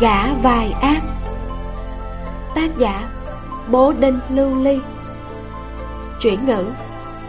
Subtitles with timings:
[0.00, 1.00] gã vài ác.
[2.54, 3.08] Tác giả,
[3.70, 4.80] bố đinh lưu ly.
[6.20, 6.64] Chuyển ngữ,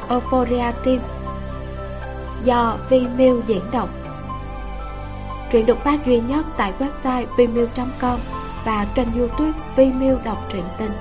[0.10, 1.00] euphoria team.
[2.44, 3.90] Do Vimeo diễn đọc.
[5.52, 8.20] Truyện được phát duy nhất tại website vimeo.com
[8.66, 10.92] và kênh youtube Vimeo đọc truyện tình.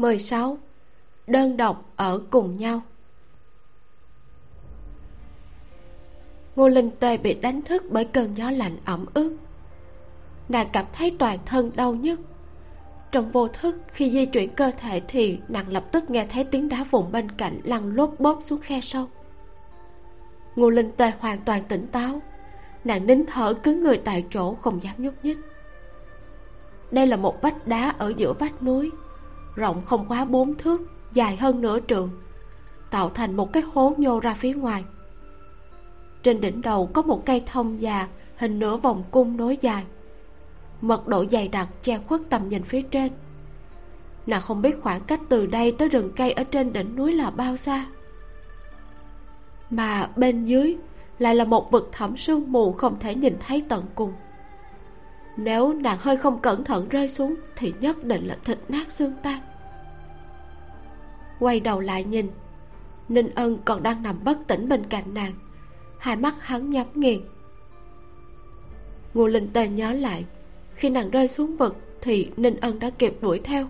[0.00, 0.58] 16
[1.26, 2.82] Đơn độc ở cùng nhau.
[6.56, 9.36] Ngô Linh Tê bị đánh thức bởi cơn gió lạnh ẩm ướt.
[10.48, 12.20] Nàng cảm thấy toàn thân đau nhức.
[13.12, 16.68] Trong vô thức, khi di chuyển cơ thể thì nàng lập tức nghe thấy tiếng
[16.68, 19.06] đá vụn bên cạnh lăn lốp bóp xuống khe sâu.
[20.56, 22.22] Ngô Linh Tê hoàn toàn tỉnh táo.
[22.84, 25.38] Nàng nín thở cứng người tại chỗ không dám nhúc nhích.
[26.90, 28.90] Đây là một vách đá ở giữa vách núi
[29.54, 30.80] rộng không quá bốn thước,
[31.12, 32.10] dài hơn nửa trượng,
[32.90, 34.84] tạo thành một cái hố nhô ra phía ngoài.
[36.22, 39.84] Trên đỉnh đầu có một cây thông già, hình nửa vòng cung nối dài.
[40.80, 43.12] Mật độ dày đặc che khuất tầm nhìn phía trên.
[44.26, 47.30] Nàng không biết khoảng cách từ đây tới rừng cây ở trên đỉnh núi là
[47.30, 47.86] bao xa.
[49.70, 50.76] Mà bên dưới
[51.18, 54.12] lại là một vực thẳm sương mù không thể nhìn thấy tận cùng
[55.44, 59.12] nếu nàng hơi không cẩn thận rơi xuống thì nhất định là thịt nát xương
[59.22, 59.40] tan.
[61.38, 62.30] Quay đầu lại nhìn,
[63.08, 65.32] ninh ân còn đang nằm bất tỉnh bên cạnh nàng.
[65.98, 67.20] Hai mắt hắn nhắm nghiền.
[69.14, 70.24] Ngô linh tê nhớ lại,
[70.74, 73.68] khi nàng rơi xuống vực thì ninh ân đã kịp đuổi theo.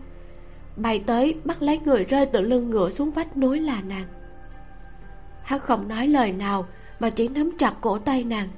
[0.77, 4.07] Bay tới bắt lấy người rơi từ lưng ngựa xuống vách núi là nàng.
[5.43, 6.67] Hắn không nói lời nào
[7.01, 8.49] mà chỉ nắm chặt cổ tay nàng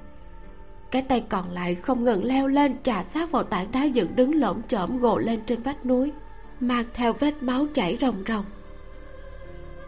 [0.93, 4.35] cái tay còn lại không ngừng leo lên, trà sát vào tảng đá dựng đứng
[4.35, 6.13] lởm chởm gồ lên trên vách núi,
[6.61, 8.45] mang theo vết máu chảy ròng ròng.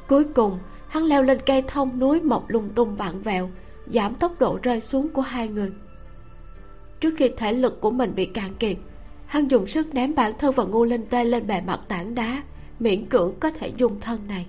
[0.09, 3.51] Cuối cùng, hắn leo lên cây thông núi mọc lung tung vặn vẹo,
[3.87, 5.73] giảm tốc độ rơi xuống của hai người.
[7.01, 8.77] Trước khi thể lực của mình bị cạn kiệt,
[9.27, 12.43] hắn dùng sức ném bản thân và ngu linh tê lên bề mặt tảng đá,
[12.79, 14.47] miễn cưỡng có thể dùng thân này.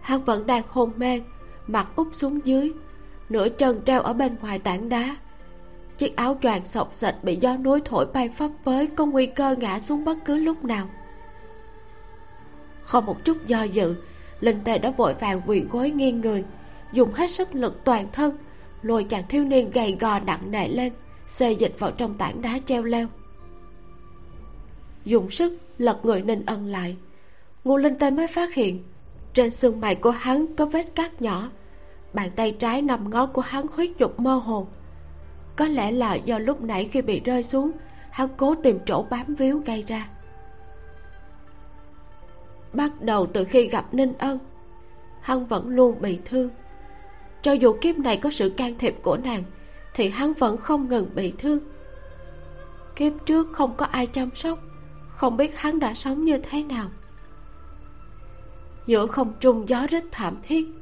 [0.00, 1.22] Hắn vẫn đang hôn mê,
[1.66, 2.72] mặt úp xuống dưới
[3.28, 5.16] nửa chân treo ở bên ngoài tảng đá.
[5.98, 9.56] Chiếc áo choàng sọc sệt bị gió núi thổi bay phấp phới có nguy cơ
[9.58, 10.88] ngã xuống bất cứ lúc nào.
[12.82, 13.94] Không một chút do dự,
[14.40, 16.44] linh tề đã vội vàng quỳ gối nghiêng người,
[16.92, 18.38] dùng hết sức lực toàn thân,
[18.82, 20.92] lôi chàng thiếu niên gầy gò nặng nề lên,
[21.26, 23.06] xê dịch vào trong tảng đá treo leo.
[25.04, 26.96] Dùng sức lật người ninh ân lại.
[27.64, 28.82] Ngô linh tê mới phát hiện,
[29.34, 31.48] trên xương mày của hắn có vết cắt nhỏ
[32.12, 34.66] bàn tay trái nằm ngón của hắn huyết nhục mơ hồ.
[35.56, 37.70] Có lẽ là do lúc nãy khi bị rơi xuống,
[38.10, 40.08] hắn cố tìm chỗ bám víu gây ra.
[42.72, 44.38] Bắt đầu từ khi gặp ninh ân,
[45.20, 46.50] hắn vẫn luôn bị thương.
[47.42, 49.42] Cho dù kiếp này có sự can thiệp của nàng,
[49.94, 51.58] thì hắn vẫn không ngừng bị thương.
[52.96, 54.58] Kiếp trước không có ai chăm sóc,
[55.08, 56.88] không biết hắn đã sống như thế nào.
[58.86, 60.77] Giữa không trung gió rất thảm thiết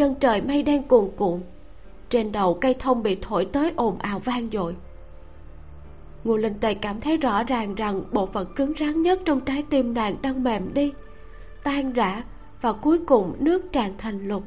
[0.00, 1.40] chân trời mây đen cuồn cuộn.
[2.10, 4.76] Trên đầu cây thông bị thổi tới ồn ào vang dội.
[6.24, 9.64] Ngô linh tề cảm thấy rõ ràng rằng bộ phận cứng rắn nhất trong trái
[9.70, 10.92] tim nàng đang mềm đi,
[11.64, 12.22] tan rã
[12.60, 14.42] và cuối cùng nước tràn thành lục.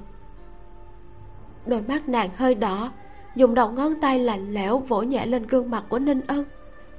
[1.66, 2.92] Đôi mắt nàng hơi đỏ,
[3.36, 6.46] dùng đầu ngón tay lạnh lẽo vỗ nhẹ lên gương mặt của ninh ân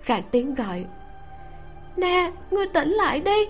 [0.02, 0.84] khạc tiếng gọi.
[1.96, 3.46] Nè, ngươi tỉnh lại đi.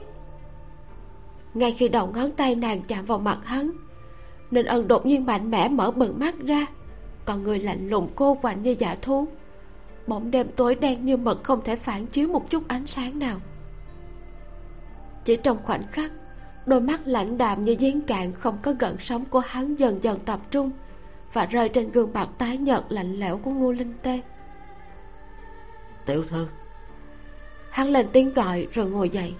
[1.54, 3.70] Ngay khi đầu ngón tay nàng chạm vào mặt hắn
[4.54, 6.66] nên ân đột nhiên mạnh mẽ mở bừng mắt ra.
[7.24, 9.26] Còn người lạnh lùng cô quạnh như dạ thú.
[10.06, 13.40] Bóng đêm tối đen như mực không thể phản chiếu một chút ánh sáng nào.
[15.24, 16.12] Chỉ trong khoảnh khắc
[16.66, 20.20] đôi mắt lạnh đạm như giếng cạn không có gợn sóng của hắn dần dần
[20.20, 20.70] tập trung
[21.32, 24.20] và rơi trên gương mặt tái nhợt lạnh lẽo của ngô linh tê.
[26.06, 26.46] Tiểu thư.
[27.70, 29.34] Hắn lên tiếng gọi rồi ngồi dậy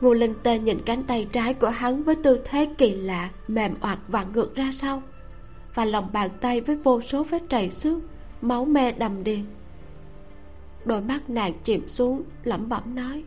[0.00, 3.74] ngô linh tê nhìn cánh tay trái của hắn với tư thế kỳ lạ, mềm
[3.80, 5.02] oặt vặn ngược ra sau.
[5.74, 7.98] Và lòng bàn tay với vô số vết trầy xước,
[8.40, 9.40] máu me đầm đìa.
[10.84, 13.24] Đôi mắt nàng chìm xuống, lẩm bẩm nói,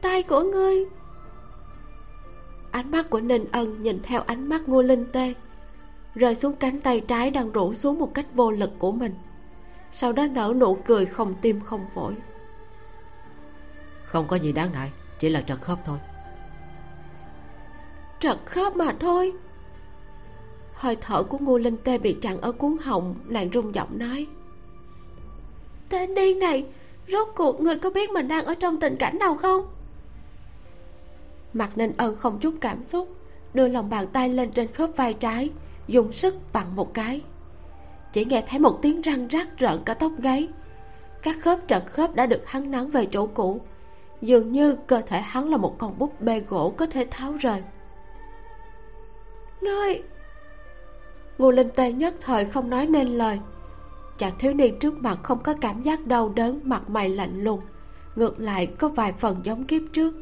[0.00, 0.84] tay của ngươi.
[2.70, 5.34] Ánh mắt của ninh ân nhìn theo ánh mắt ngô linh tê,
[6.14, 9.14] rơi xuống cánh tay trái đang rủ xuống một cách vô lực của mình.
[9.92, 12.14] Sau đó nở nụ cười không tim không phổi.
[14.04, 14.90] Không có gì đáng ngại
[15.20, 15.98] chỉ là trật khớp thôi.
[18.20, 19.32] Trật khớp mà thôi.
[20.74, 24.26] Hơi thở của ngô linh tê bị chặn ở cuốn họng, nàng rung giọng nói.
[25.88, 26.66] Tên điên này,
[27.08, 29.66] rốt cuộc người có biết mình đang ở trong tình cảnh nào không?
[31.52, 33.16] Mặt ninh ân không chút cảm xúc,
[33.54, 35.50] đưa lòng bàn tay lên trên khớp vai trái,
[35.86, 37.20] dùng sức vặn một cái.
[38.12, 40.48] Chỉ nghe thấy một tiếng răng rắc rợn cả tóc gáy.
[41.22, 43.60] Các khớp trật khớp đã được hắn nắn về chỗ cũ
[44.20, 47.62] dường như cơ thể hắn là một con búp bê gỗ có thể tháo rời.
[49.60, 50.02] Ngươi!
[51.38, 53.40] Ngô linh tê nhất thời không nói nên lời.
[54.18, 57.60] Chàng thiếu niên trước mặt không có cảm giác đau đớn, mặt mày lạnh lùng,
[58.16, 60.14] ngược lại có vài phần giống kiếp trước.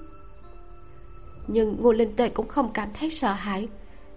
[1.46, 3.68] Nhưng ngô linh tê cũng không cảm thấy sợ hãi,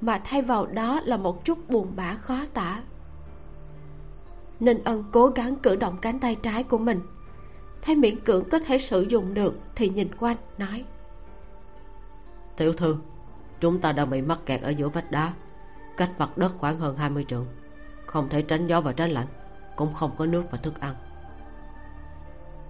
[0.01, 2.81] mà thay vào đó là một chút buồn bã khó tả.
[4.60, 7.00] Ninh ân cố gắng cử động cánh tay trái của mình
[7.81, 10.86] thấy miễn cưỡng có thể sử dụng được thì nhìn quanh nói.
[12.57, 12.98] Tiểu thư
[13.60, 15.33] chúng ta đang bị mắc kẹt ở giữa vách đá.
[15.98, 17.45] Cách mặt đất khoảng hơn 20 trượng.
[18.06, 19.28] Không thể tránh gió và tránh lạnh
[19.75, 20.95] cũng không có nước và thức ăn.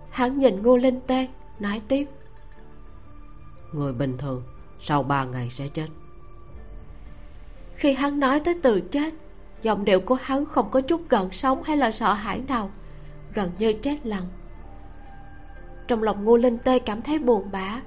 [0.10, 1.28] Hắn nhìn ngô linh tê
[1.60, 2.10] nói tiếp.
[3.72, 4.44] Người bình thường
[4.80, 5.88] sau ba ngày sẽ chết.
[7.76, 9.14] Khi hắn nói tới từ chết
[9.62, 12.72] giọng điệu của hắn không có chút gần sống hay là sợ hãi nào.
[13.34, 14.28] Gần như chết lặng
[15.92, 17.82] trong lòng ngô linh tê cảm thấy buồn bã.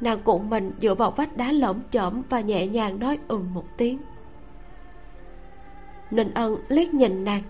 [0.00, 3.64] Nàng cuộn mình dựa vào vách đá lởm chởm và nhẹ nhàng nói ừm một
[3.76, 3.98] tiếng.
[6.10, 7.42] Ninh ân liếc nhìn nàng.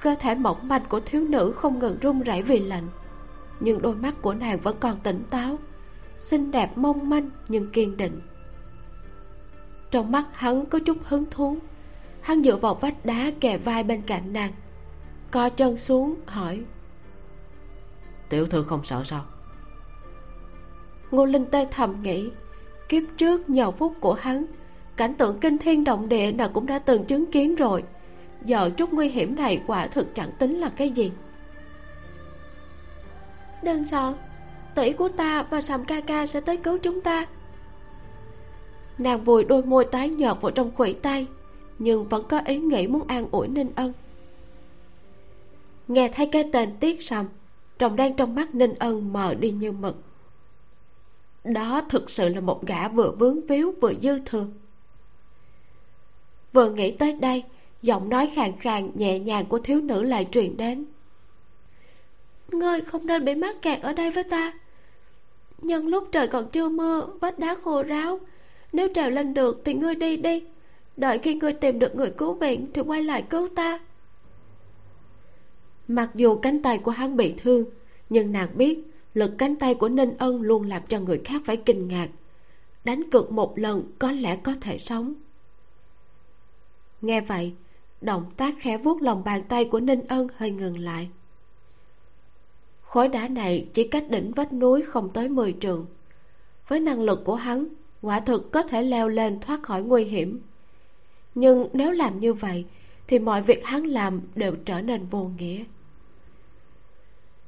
[0.00, 2.88] Cơ thể mỏng manh của thiếu nữ không ngừng run rẩy vì lạnh,
[3.60, 5.58] nhưng đôi mắt của nàng vẫn còn tỉnh táo,
[6.20, 8.20] xinh đẹp mong manh nhưng kiên định.
[9.90, 11.56] Trong mắt hắn có chút hứng thú,
[12.20, 14.52] hắn dựa vào vách đá kề vai bên cạnh nàng,
[15.30, 16.64] co chân xuống, hỏi
[18.28, 19.24] tiểu thư không sợ sao?
[21.10, 22.30] Ngô linh tê thầm nghĩ
[22.88, 24.46] kiếp trước nhờ phúc của hắn
[24.96, 27.82] cảnh tượng kinh thiên động địa nào cũng đã từng chứng kiến rồi.
[28.44, 31.12] Giờ chút nguy hiểm này quả thực chẳng tính là cái gì.
[33.62, 34.14] Đừng sợ
[34.74, 37.26] tỷ của ta và sầm ca ca sẽ tới cứu chúng ta.
[38.98, 41.26] Nàng vùi đôi môi tái nhợt vào trong khuỷu tay
[41.78, 43.92] nhưng vẫn có ý nghĩ muốn an ủi ninh ân.
[45.88, 47.26] Nghe thấy cái tên tiết sầm
[47.78, 49.96] tròng đen trong mắt ninh ân mờ đi như mực.
[51.44, 54.46] Đó thực sự là một gã vừa vướng víu vừa dư thừa.
[56.52, 57.44] Vừa nghĩ tới đây,
[57.82, 60.84] giọng nói khàn khàn nhẹ nhàng của thiếu nữ lại truyền đến.
[62.52, 64.52] Ngươi không nên bị mắc kẹt ở đây với ta.
[65.58, 68.20] Nhân lúc trời còn chưa mưa vách đá khô ráo.
[68.72, 70.44] Nếu trèo lên được thì ngươi đi đi.
[70.96, 73.78] Đợi khi ngươi tìm được người cứu viện thì quay lại cứu ta
[75.88, 77.64] mặc dù cánh tay của hắn bị thương,
[78.08, 78.78] nhưng nàng biết
[79.14, 82.08] lực cánh tay của ninh ân luôn làm cho người khác phải kinh ngạc.
[82.84, 85.14] Đánh cược một lần có lẽ có thể sống.
[87.00, 87.52] Nghe vậy,
[88.00, 91.08] động tác khẽ vuốt lòng bàn tay của ninh ân hơi ngừng lại.
[92.82, 95.86] Khối đá này chỉ cách đỉnh vách núi không tới 10 trường
[96.68, 97.66] với năng lực của hắn,
[98.02, 100.40] quả thực có thể leo lên thoát khỏi nguy hiểm.
[101.34, 102.64] Nhưng nếu làm như vậy,
[103.06, 105.64] thì mọi việc hắn làm đều trở nên vô nghĩa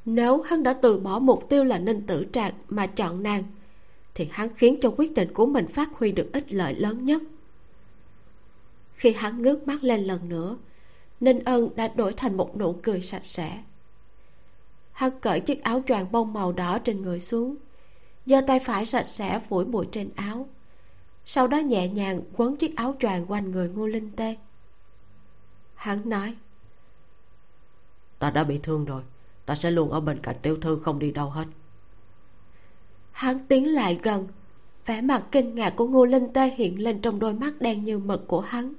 [0.05, 3.44] nếu hắn đã từ bỏ mục tiêu là ninh tử trạc mà chọn nàng,
[4.14, 7.23] thì hắn khiến cho quyết định của mình phát huy được ích lợi lớn nhất.
[8.94, 10.56] Khi hắn ngước mắt lên lần nữa,
[11.20, 13.62] ninh ân đã đổi thành một nụ cười sạch sẽ.
[14.92, 17.57] Hắn cởi chiếc áo choàng bông màu đỏ trên người xuống,
[18.26, 20.49] giơ tay phải sạch sẽ phủi bụi trên áo,
[21.25, 24.37] sau đó nhẹ nhàng quấn chiếc áo choàng quanh người ngô linh tê.
[25.75, 26.37] Hắn nói,
[28.19, 29.02] ta đã bị thương rồi
[29.50, 31.45] ta sẽ luôn ở bên cạnh tiểu thư không đi đâu hết.
[33.12, 34.28] Hắn tiến lại gần.
[34.87, 37.99] Vẻ mặt kinh ngạc của ngô linh tê hiện lên trong đôi mắt đen như
[37.99, 38.75] mực của hắn.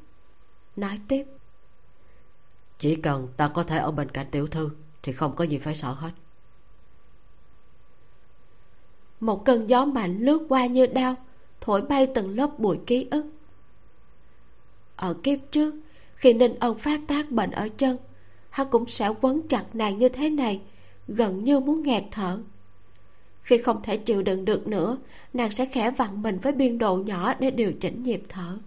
[0.75, 1.25] Nói tiếp.
[2.79, 4.69] Chỉ cần ta có thể ở bên cạnh tiểu thư
[5.03, 6.11] thì không có gì phải sợ hết.
[9.19, 11.15] Một cơn gió mạnh lướt qua như đau
[11.61, 13.25] thổi bay từng lớp bụi ký ức.
[14.95, 15.75] Ở kiếp trước
[16.15, 17.97] khi ninh ân phát tác bệnh ở chân
[18.51, 20.61] hắn cũng sẽ quấn chặt nàng như thế này,
[21.07, 22.39] gần như muốn nghẹt thở.
[23.41, 24.97] Khi không thể chịu đựng được nữa,
[25.33, 28.57] nàng sẽ khẽ vặn mình với biên độ nhỏ để điều chỉnh nhịp thở.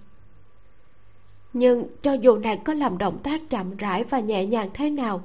[1.52, 5.22] Nhưng cho dù nàng có làm động tác chậm rãi và nhẹ nhàng thế nào,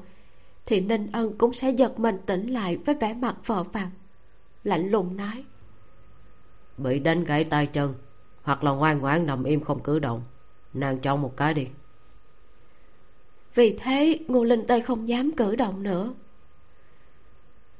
[0.65, 3.89] thì ninh ân cũng sẽ giật mình tỉnh lại với vẻ mặt vợ vàng,
[4.63, 5.43] lạnh lùng nói.
[6.77, 7.93] Bị đánh gãy tay chân,
[8.41, 10.21] hoặc là ngoan ngoãn nằm im không cử động,
[10.73, 11.67] nàng chọn một cái đi
[13.55, 16.13] vì thế ngô linh tây không dám cử động nữa.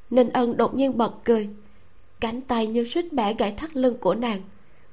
[0.10, 1.50] Ninh ân đột nhiên bật cười.
[2.20, 4.42] Cánh tay như suýt bẻ gãy thắt lưng của nàng.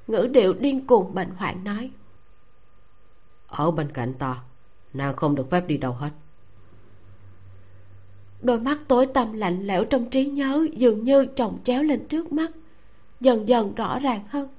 [0.07, 1.91] Ngữ điệu điên cuồng bệnh hoạn nói.
[3.47, 4.41] Ở bên cạnh ta
[4.93, 6.09] nàng không được phép đi đâu hết.
[8.41, 12.31] Đôi mắt tối tăm lạnh lẽo trong trí nhớ dường như chồng chéo lên trước
[12.31, 12.51] mắt
[13.19, 14.49] dần dần rõ ràng hơn.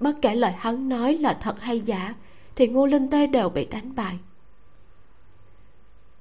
[0.00, 2.14] Bất kể lời hắn nói là thật hay giả
[2.56, 4.18] thì ngô linh tê đều bị đánh bại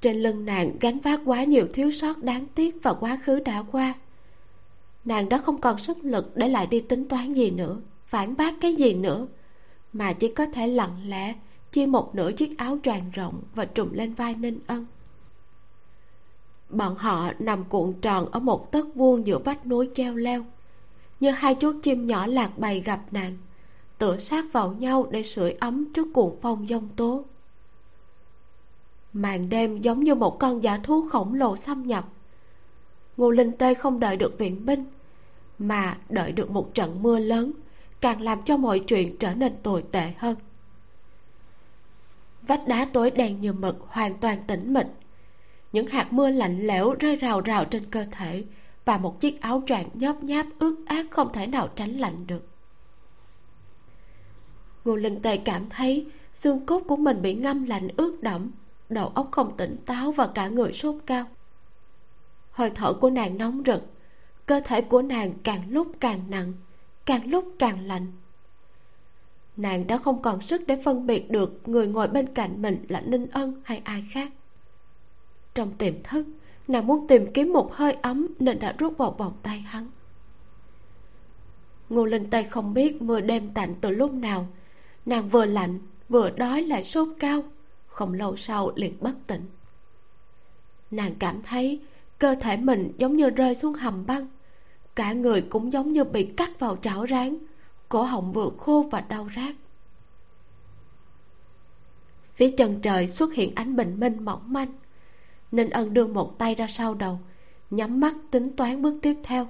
[0.01, 3.63] trên lưng nàng gánh vác quá nhiều thiếu sót đáng tiếc và quá khứ đã
[3.72, 3.93] qua.
[5.05, 8.62] Nàng đã không còn sức lực để lại đi tính toán gì nữa, phản bác
[8.62, 9.27] cái gì nữa,
[9.93, 11.36] mà chỉ có thể lặng lẽ
[11.72, 14.86] chia một nửa chiếc áo choàng rộng và trùm lên vai ninh ân.
[16.70, 20.46] Bọn họ nằm cuộn tròn ở một tấc vuông giữa vách núi treo leo,
[21.20, 23.38] như hai chú chim nhỏ lạc bày gặp nàng,
[23.98, 27.25] tựa sát vào nhau để sưởi ấm trước cuồng phong giông tố
[29.13, 32.08] màn đêm giống như một con giả thú khổng lồ xâm nhập.
[33.18, 34.86] Ngô linh tê không đợi được viện binh,
[35.60, 37.51] mà đợi được một trận mưa lớn,
[38.01, 40.36] càng làm cho mọi chuyện trở nên tồi tệ hơn.
[42.41, 44.88] Vách đá tối đen như mực hoàn toàn tĩnh mịch.
[45.72, 48.44] Những hạt mưa lạnh lẽo rơi rào rào trên cơ thể
[48.86, 52.48] và một chiếc áo choàng nhóp nháp ướt át không thể nào tránh lạnh được.
[54.86, 58.51] Ngô linh tề cảm thấy xương cốt của mình bị ngâm lạnh ướt đẫm
[58.91, 61.25] đầu óc không tỉnh táo và cả người sốt cao.
[62.51, 63.81] Hơi thở của nàng nóng rực,
[64.45, 66.53] cơ thể của nàng càng lúc càng nặng,
[67.05, 68.07] càng lúc càng lạnh.
[69.57, 73.01] Nàng đã không còn sức để phân biệt được người ngồi bên cạnh mình là
[73.01, 74.31] ninh ân hay ai khác.
[75.53, 76.25] Trong tiềm thức,
[76.67, 79.88] nàng muốn tìm kiếm một hơi ấm nên đã rút vào vòng tay hắn.
[81.89, 84.48] Ngô linh tây không biết mưa đêm tạnh từ lúc nào,
[85.05, 85.79] nàng vừa lạnh,
[86.10, 87.43] vừa đói lại sốt cao
[87.91, 89.45] không lâu sau liền bất tỉnh.
[90.91, 91.81] Nàng cảm thấy
[92.19, 94.27] cơ thể mình giống như rơi xuống hầm băng,
[94.95, 97.38] cả người cũng giống như bị cắt vào chảo rán,
[97.89, 99.55] cổ họng vừa khô và đau rát.
[102.36, 104.74] Phía chân trời xuất hiện ánh bình minh mỏng manh
[105.51, 107.19] nên ân đưa một tay ra sau đầu,
[107.69, 109.48] nhắm mắt tính toán bước tiếp theo.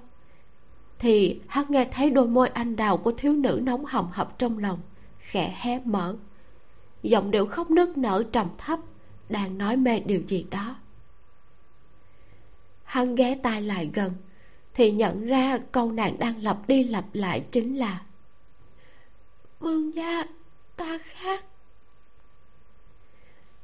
[0.99, 4.57] Thì hắn nghe thấy đôi môi anh đào của thiếu nữ nóng hồng hập trong
[4.57, 4.79] lòng,
[5.17, 6.15] khẽ hé mở
[7.03, 8.79] giọng điệu khóc nức nở trầm thấp,
[9.29, 10.75] đang nói mê điều gì đó.
[12.83, 14.13] Hắn ghé tai lại gần,
[14.73, 18.01] thì nhận ra câu nàng đang lặp đi lặp lại chính là,
[19.59, 20.23] vương gia,
[20.75, 21.45] ta khác.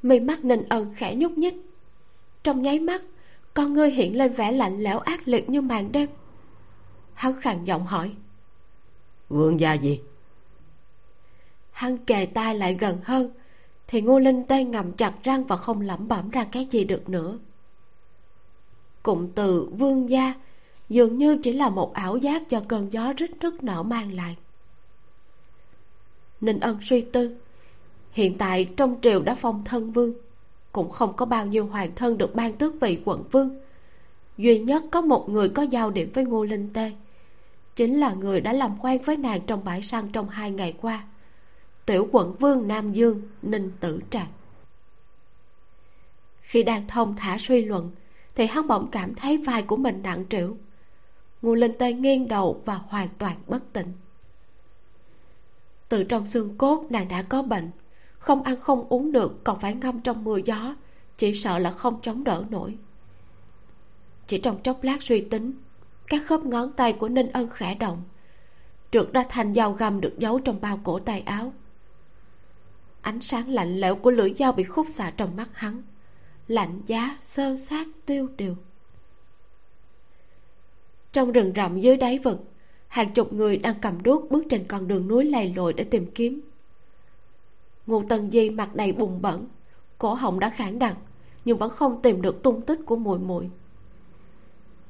[0.01, 1.56] Mi mắt ninh ân khẽ nhúc nhích.
[2.44, 3.01] Trong nháy mắt,
[3.53, 6.10] con ngươi hiện lên vẻ lạnh lẽo ác liệt như màn đêm.
[7.13, 8.15] Hắn khàn giọng hỏi,
[9.29, 10.01] vương gia gì?
[11.77, 13.31] Hắn kề tai lại gần hơn.
[13.88, 17.10] Thì ngô linh Tê ngầm chặt răng và không lẩm bẩm ra cái gì được
[17.10, 17.38] nữa.
[19.03, 20.34] Cụm từ vương gia
[20.89, 24.38] dường như chỉ là một ảo giác do cơn gió rít nức nở mang lại.
[26.41, 27.38] Ninh ân suy tư.
[28.12, 30.13] Hiện tại trong triều đã phong thân vương,
[30.72, 33.60] cũng không có bao nhiêu hoàng thân được ban tước vị quận vương.
[34.38, 36.91] Duy nhất có một người có giao điểm với ngô linh tê
[37.75, 41.03] chính là người đã làm quen với nàng trong bãi săn trong hai ngày qua
[41.88, 44.27] tiểu quận vương nam dương, ninh tử trạch.
[46.41, 47.91] Khi đang thông thả suy luận,
[48.36, 50.58] thì hắn bỗng cảm thấy vai của mình nặng trĩu.
[51.41, 53.94] Ngô linh tê nghiêng đầu và hoàn toàn bất tỉnh.
[55.89, 57.72] Từ trong xương cốt nàng đã có bệnh,
[58.20, 60.75] không ăn không uống được, còn phải ngâm trong mưa gió,
[61.17, 62.77] chỉ sợ là không chống đỡ nổi.
[64.27, 65.53] Chỉ trong chốc lát suy tính,
[66.08, 68.03] các khớp ngón tay của ninh ân khẽ động.
[68.91, 71.53] Trượt ra thành dao găm được giấu trong bao cổ tay áo
[73.07, 75.81] ánh sáng lạnh lẽo của lưỡi dao bị khúc xạ trong mắt hắn.
[76.47, 78.55] Lạnh giá, sơ sát, tiêu điều.
[81.11, 82.39] Trong rừng rậm dưới đáy vực,
[82.87, 86.05] hàng chục người đang cầm đuốc bước trên con đường núi lầy lội để tìm
[86.15, 86.41] kiếm.
[87.87, 89.47] Ngô tần di mặt đầy bùng bẩn,
[89.97, 90.97] cổ họng đã khản đặc
[91.45, 93.49] nhưng vẫn không tìm được tung tích của mùi mùi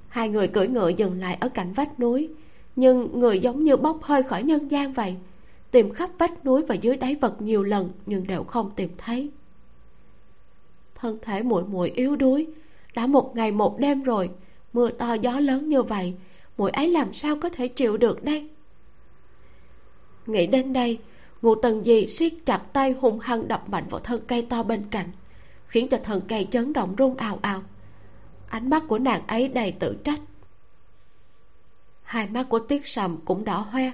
[0.08, 2.30] hai người cưỡi ngựa dừng lại ở cạnh vách núi,
[2.76, 5.16] nhưng người giống như bốc hơi khỏi nhân gian vậy
[5.72, 9.30] tìm khắp vách núi và dưới đáy vật nhiều lần, nhưng đều không tìm thấy.
[10.96, 12.48] Thân thể muội muội yếu đuối.
[12.96, 14.30] Đã một ngày một đêm rồi,
[14.74, 16.14] mưa to gió lớn như vậy,
[16.58, 18.50] muội ấy làm sao có thể chịu được đây?
[20.26, 21.00] Nghĩ đến đây
[21.42, 24.86] ngụ tần di siết chặt tay hung hăng đập mạnh vào thân cây to bên
[24.92, 25.12] cạnh,
[25.66, 27.64] khiến cho thân cây chấn động rung ào ào.
[28.50, 30.20] Ánh mắt của nàng ấy đầy tự trách.
[32.04, 33.92] Hai mắt của tiết sầm cũng đỏ hoe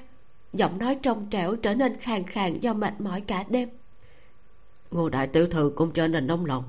[0.54, 3.70] giọng nói trong trẻo trở nên khàn khàn do mệt mỏi cả đêm.
[4.92, 6.64] Ngô đại tiểu thư cũng trở nên nóng lòng.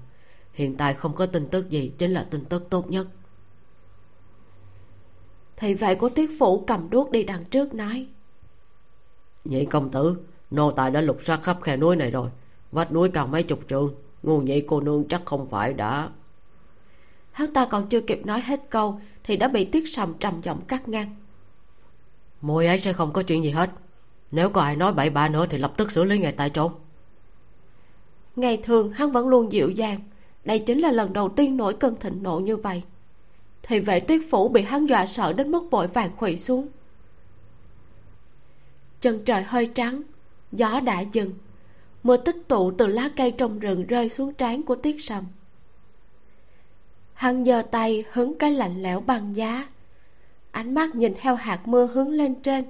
[0.53, 3.07] Hiện tại không có tin tức gì chính là tin tức tốt nhất.
[5.57, 8.07] Thì vậy của tiết phủ cầm đuốc đi đằng trước nói
[9.45, 10.17] nhị công tử
[10.51, 12.31] nô tài đã lục soát khắp khe núi này rồi.
[12.73, 16.09] Vách núi cao mấy chục trường ngu nhị cô nương chắc không phải đã.
[17.33, 20.61] Hắn ta còn chưa kịp nói hết câu thì đã bị tiết sầm trầm giọng
[20.69, 21.15] cắt ngang
[22.45, 23.71] mùi ấy sẽ không có chuyện gì hết.
[24.31, 26.71] Nếu có ai nói bậy bạ nữa thì lập tức xử lý ngay tại chỗ.
[28.37, 30.01] Ngày thường hắn vẫn luôn dịu dàng.
[30.45, 32.83] Đây chính là lần đầu tiên nổi cơn thịnh nộ như vậy.
[33.63, 36.69] Thì vệ tuyết phủ bị hắn dọa sợ đến mức vội vàng khuỵu xuống.
[39.01, 40.03] Chân trời hơi trắng,
[40.53, 41.33] gió đã dừng.
[42.03, 45.25] Mưa tích tụ từ lá cây trong rừng rơi xuống trán của tiết sầm.
[47.15, 49.67] Hắn giơ tay hứng cái lạnh lẽo băng giá
[50.55, 52.65] ánh mắt nhìn theo hạt mưa hướng lên trên,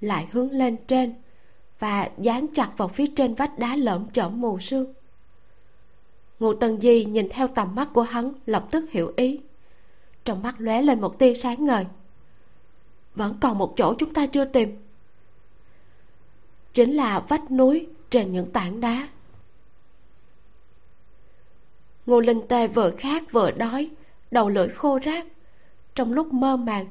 [0.00, 1.14] lại hướng lên trên
[1.78, 4.94] và dán chặt vào phía trên vách đá lởm chởm mù sương
[6.42, 9.40] ngụ tần di nhìn theo tầm mắt của hắn, lập tức hiểu ý.
[10.24, 11.86] Trong mắt lóe lên một tia sáng ngời.
[13.14, 14.76] Vẫn còn một chỗ chúng ta chưa tìm.
[16.72, 19.08] Chính là vách núi trên những tảng đá.
[22.06, 23.90] Ngô linh tê vừa khát vừa đói,
[24.30, 25.26] đầu lưỡi khô rác,
[25.94, 26.86] trong lúc mơ màng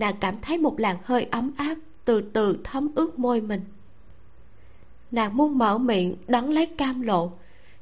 [0.00, 3.60] nàng cảm thấy một làn hơi ấm áp từ từ thấm ướt môi mình.
[5.10, 7.32] Nàng muốn mở miệng đón lấy cam lộ,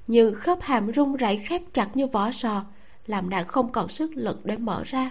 [0.07, 2.65] nhưng khớp hàm run rẩy khép chặt như vỏ sò,
[3.07, 5.11] làm nàng không còn sức lực để mở ra.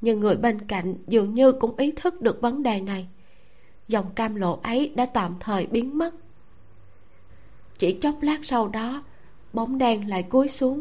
[0.00, 3.08] Nhưng người bên cạnh dường như cũng ý thức được vấn đề này.
[3.88, 6.14] Dòng cam lộ ấy đã tạm thời biến mất.
[7.78, 9.02] Chỉ chốc lát sau đó,
[9.52, 10.80] bóng đen lại cúi xuống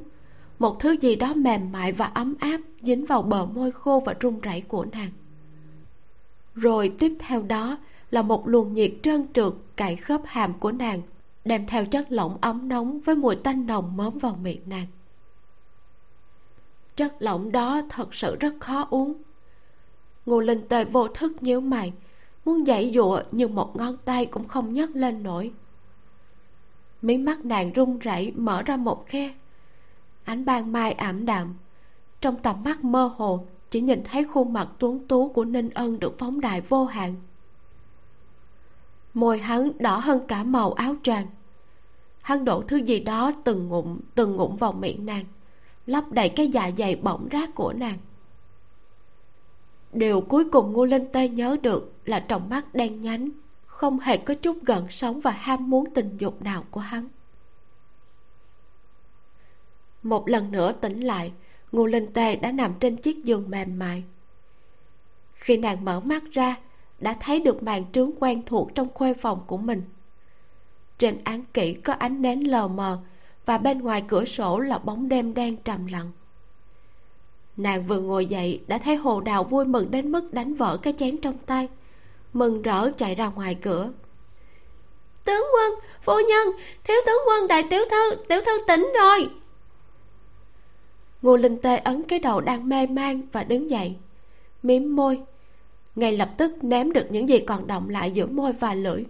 [0.60, 4.14] một thứ gì đó mềm mại và ấm áp dính vào bờ môi khô và
[4.20, 5.10] run rẩy của nàng.
[6.56, 7.78] Rồi tiếp theo đó
[8.12, 11.02] là một luồng nhiệt trơn trượt cạy khớp hàm của nàng,
[11.46, 14.88] đem theo chất lỏng ấm nóng với mùi tanh nồng mớm vào miệng nàng.
[16.96, 19.14] Chất lỏng đó thật sự rất khó uống.
[20.26, 21.94] Ngô linh tề vô thức nhíu mày,
[22.46, 25.52] muốn dãy dụa nhưng một ngón tay cũng không nhấc lên nổi.
[27.02, 29.34] Mí mắt nàng run rẩy, mở ra một khe
[30.26, 31.54] ánh ban mai ảm đạm.
[32.22, 36.00] Trong tầm mắt mơ hồ, chỉ nhìn thấy khuôn mặt tuấn tú của ninh ân
[36.00, 37.16] được phóng đại vô hạn.
[39.14, 41.28] Môi hắn đỏ hơn cả màu áo choàng.
[42.22, 45.26] Hắn đổ thứ gì đó từng ngụm từng ngụm vào miệng nàng,
[45.86, 47.98] lấp đầy cái dạ dày bỏng rác của nàng.
[49.94, 53.30] Điều cuối cùng ngô linh tê nhớ được là trong mắt đen nhánh,
[53.66, 57.08] không hề có chút gần sống và ham muốn tình dục nào của hắn
[60.06, 61.32] một lần nữa tỉnh lại,
[61.72, 64.04] ngô linh tê đã nằm trên chiếc giường mềm mại.
[65.34, 66.56] Khi nàng mở mắt ra,
[67.00, 69.84] đã thấy được màn trướng quen thuộc trong khuê phòng của mình.
[70.98, 73.00] Trên án kỹ có ánh nến lờ mờ
[73.46, 76.12] và bên ngoài cửa sổ là bóng đêm đen trầm lặng.
[77.58, 80.94] Nàng vừa ngồi dậy đã thấy hồ đào vui mừng đến mức đánh vỡ cái
[80.94, 81.68] chén trong tay,
[82.34, 83.92] mừng rỡ chạy ra ngoài cửa.
[85.24, 86.48] Tướng quân, phu nhân,
[86.84, 89.30] thiếu tướng quân đại tiểu thư tiểu thư tỉnh rồi
[91.26, 93.96] ngô linh tê ấn cái đầu đang mê man và đứng dậy.
[94.64, 95.22] Mím môi.
[95.96, 99.04] Ngay lập tức ném được những gì còn động lại giữa môi và lưỡi.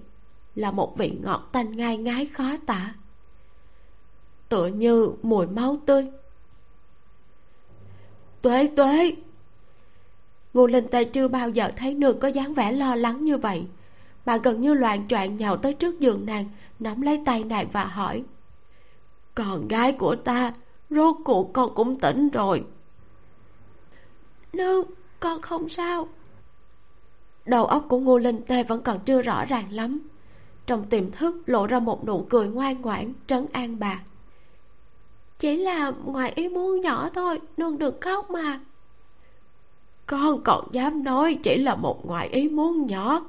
[0.56, 2.94] Là một vị ngọt tanh ngai ngái khó tả.
[4.50, 6.04] Tựa như mùi máu tươi.
[8.42, 9.16] Tuế tuế.
[10.54, 13.66] Ngô linh tê chưa bao giờ thấy nương có dáng vẻ lo lắng như vậy,
[14.26, 16.46] mà gần như loạn choạng nhào tới trước giường nàng,
[16.80, 18.24] nắm lấy tay nàng và hỏi,
[19.36, 20.54] con gái của ta
[20.90, 22.64] rốt cuộc con cũng tỉnh rồi.
[24.54, 24.86] Nương
[25.20, 26.08] con không sao.
[27.46, 30.00] Đầu óc của ngô linh tê vẫn còn chưa rõ ràng lắm.
[30.66, 34.04] Trong tiềm thức lộ ra một nụ cười ngoan ngoãn trấn an bà.
[35.40, 38.60] Chỉ là ngoài ý muốn nhỏ thôi nương đừng khóc mà.
[40.06, 43.26] Con còn dám nói chỉ là một ngoài ý muốn nhỏ.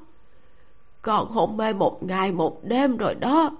[1.02, 3.50] Con hôn mê một ngày một đêm rồi đó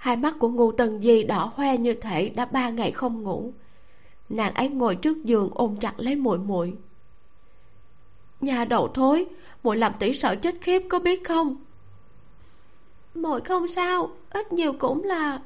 [0.00, 3.52] hai mắt của ngu tần di đỏ hoe như thể đã ba ngày không ngủ.
[4.28, 6.76] Nàng ấy ngồi trước giường ôm chặt lấy muội muội.
[8.40, 9.26] Nhà đầu thối
[9.62, 11.56] muội làm tỷ sợ chết khiếp có biết không?
[13.14, 15.40] Muội không sao ít nhiều cũng là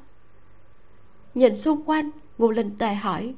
[1.33, 3.33] nhìn xung quanh ngô linh tề hỏi.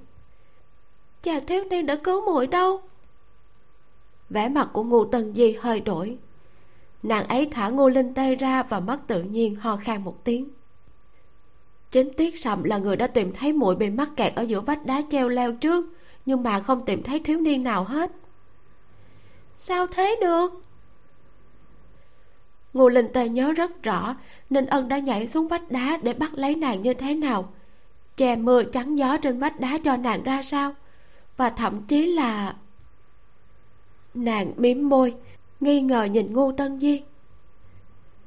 [1.22, 2.82] Chàng thiếu niên đã cứu muội đâu?
[4.30, 6.18] Vẻ mặt của ngô tần di hơi đổi.
[7.04, 10.50] Nàng ấy thả ngô linh tê ra và mắt tự nhiên ho khan một tiếng
[11.92, 14.86] chính tiết sầm là người đã tìm thấy muội bị mắc kẹt ở giữa vách
[14.86, 15.86] đá treo leo trước,
[16.26, 18.12] nhưng mà không tìm thấy thiếu niên nào hết.
[19.56, 20.62] Sao thế được?
[22.74, 24.16] Ngô linh tê nhớ rất rõ
[24.50, 27.54] nên ân đã nhảy xuống vách đá để bắt lấy nàng như thế nào.
[28.18, 30.76] Che mưa trắng gió trên vách đá cho nàng ra sao?
[31.38, 32.56] Và thậm chí là
[34.14, 35.16] nàng mím môi,
[35.60, 37.02] nghi ngờ nhìn ngô tân di.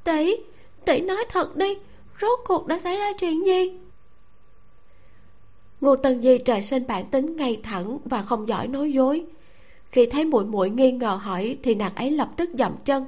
[0.05, 0.37] Tỷ
[0.85, 1.75] tỷ nói thật đi
[2.21, 3.79] rốt cuộc đã xảy ra chuyện gì?
[5.81, 9.25] Ngô tân di trời sinh bản tính ngay thẳng và không giỏi nói dối.
[9.85, 13.05] Khi thấy muội muội nghi ngờ hỏi thì nàng ấy lập tức dậm chân.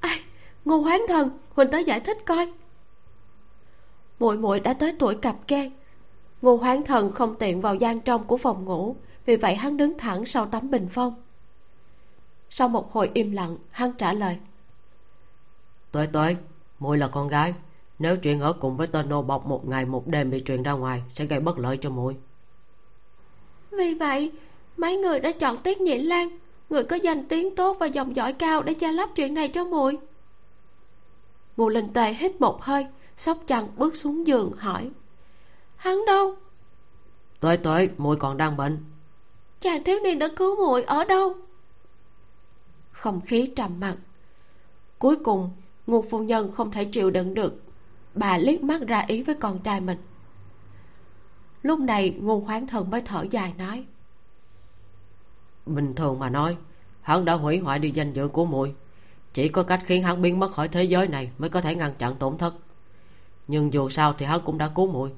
[0.00, 0.20] Ai,
[0.64, 2.52] ngô hoán thần huynh tới giải thích coi.
[4.18, 5.70] Muội muội đã tới tuổi cặp kê.
[6.42, 9.98] Ngô hoán thần không tiện vào gian trong của phòng ngủ, vì vậy hắn đứng
[9.98, 11.14] thẳng sau tấm bình phong.
[12.50, 14.38] Sau một hồi im lặng, hắn trả lời.
[15.92, 16.36] Tuệ tuệ
[16.78, 17.54] muội là con gái
[18.02, 20.72] nếu chuyện ở cùng với tên nô bọc một ngày một đêm bị truyền ra
[20.72, 22.16] ngoài sẽ gây bất lợi cho muội.
[23.70, 24.32] Vì vậy
[24.76, 26.38] mấy người đã chọn tiết nhị lan
[26.70, 29.64] người có danh tiếng tốt và dòng dõi cao để che lấp chuyện này cho
[29.64, 29.98] muội.
[31.56, 32.86] Ngô linh tề hít một hơi
[33.16, 34.90] sóc chăn bước xuống giường hỏi
[35.76, 36.34] hắn đâu?
[37.40, 38.78] Tuệ tuệ muội còn đang bệnh.
[39.60, 41.36] Chàng thiếu niên đã cứu muội ở đâu?
[42.92, 43.96] Không khí trầm mặc.
[44.98, 45.50] Cuối cùng
[45.86, 47.61] ngô phu nhân không thể chịu đựng được
[48.14, 49.98] bà liếc mắt ra ý với con trai mình.
[51.62, 53.84] Lúc này ngô hoán thần mới thở dài nói.
[55.66, 56.56] Bình thường mà nói
[57.00, 58.74] hắn đã hủy hoại đi danh dự của muội.
[59.34, 61.94] Chỉ có cách khiến hắn biến mất khỏi thế giới này mới có thể ngăn
[61.94, 62.54] chặn tổn thất.
[63.48, 65.10] Nhưng dù sao thì hắn cũng đã cứu muội.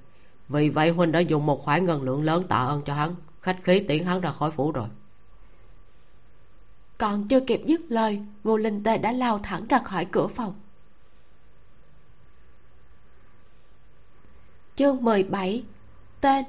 [0.48, 3.14] Vì vậy huynh đã dùng một khoản ngân lượng lớn tạ ơn cho hắn.
[3.40, 4.88] Khách khí tiễn hắn ra khỏi phủ rồi.
[6.98, 10.54] Còn chưa kịp dứt lời ngô linh tê đã lao thẳng ra khỏi cửa phòng
[14.76, 15.64] chương 17
[16.20, 16.44] tên.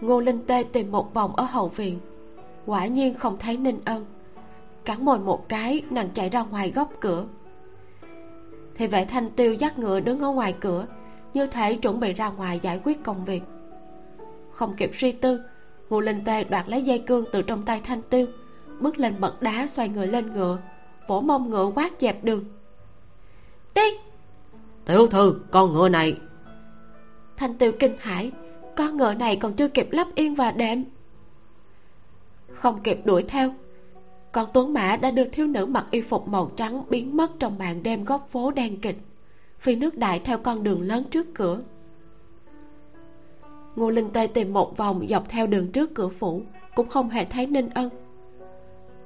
[0.00, 2.00] Ngô linh tê tìm một vòng ở hậu viện.
[2.66, 4.06] Quả nhiên không thấy ninh ân.
[4.84, 7.24] Cắn mồi một cái, nàng chạy ra ngoài góc cửa.
[8.74, 10.86] Thì vệ thanh tiêu dắt ngựa đứng ở ngoài cửa,
[11.34, 13.42] như thể chuẩn bị ra ngoài giải quyết công việc.
[14.52, 15.40] Không kịp suy tư,
[15.90, 18.26] ngô linh tê đoạt lấy dây cương từ trong tay thanh tiêu,
[18.80, 20.58] bước lên bậc đá xoay người lên ngựa,
[21.06, 22.44] vỗ mông ngựa quát dẹp đường.
[23.74, 24.13] Đi!
[24.86, 26.16] Tiểu thư, con ngựa này.
[27.36, 28.32] Thanh tiêu kinh hãi,
[28.76, 30.84] con ngựa này còn chưa kịp lắp yên và đệm.
[32.52, 33.54] Không kịp đuổi theo,
[34.32, 37.58] con tuấn mã đã đưa thiếu nữ mặc y phục màu trắng biến mất trong
[37.58, 38.96] màn đêm góc phố đen kịch,
[39.58, 41.60] phi nước đại theo con đường lớn trước cửa.
[43.76, 46.42] Ngô linh tê tìm một vòng dọc theo đường trước cửa phủ,
[46.74, 47.90] cũng không hề thấy ninh ân.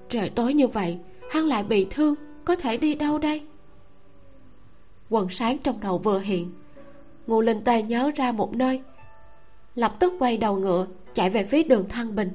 [0.08, 0.98] Trời tối như vậy,
[1.30, 2.14] hắn lại bị thương,
[2.44, 3.42] có thể đi đâu đây?
[5.10, 6.52] Quần sáng trong đầu vừa hiện.
[7.26, 8.82] Ngô linh tê nhớ ra một nơi,
[9.74, 12.30] lập tức quay đầu ngựa, chạy về phía đường thăng bình.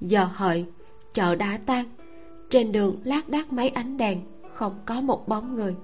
[0.00, 0.66] Giờ hợi,
[1.14, 1.84] chợ đã tan,
[2.50, 4.20] trên đường lác đác mấy ánh đèn,
[4.52, 5.74] không có một bóng người.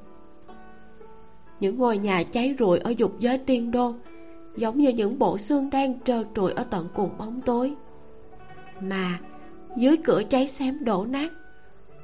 [1.60, 3.94] Những ngôi nhà cháy rụi ở dục giới tiên đô,
[4.56, 7.74] giống như những bộ xương đang trơ trụi ở tận cùng bóng tối.
[8.80, 9.18] Mà,
[9.76, 11.32] dưới cửa cháy xém đổ nát,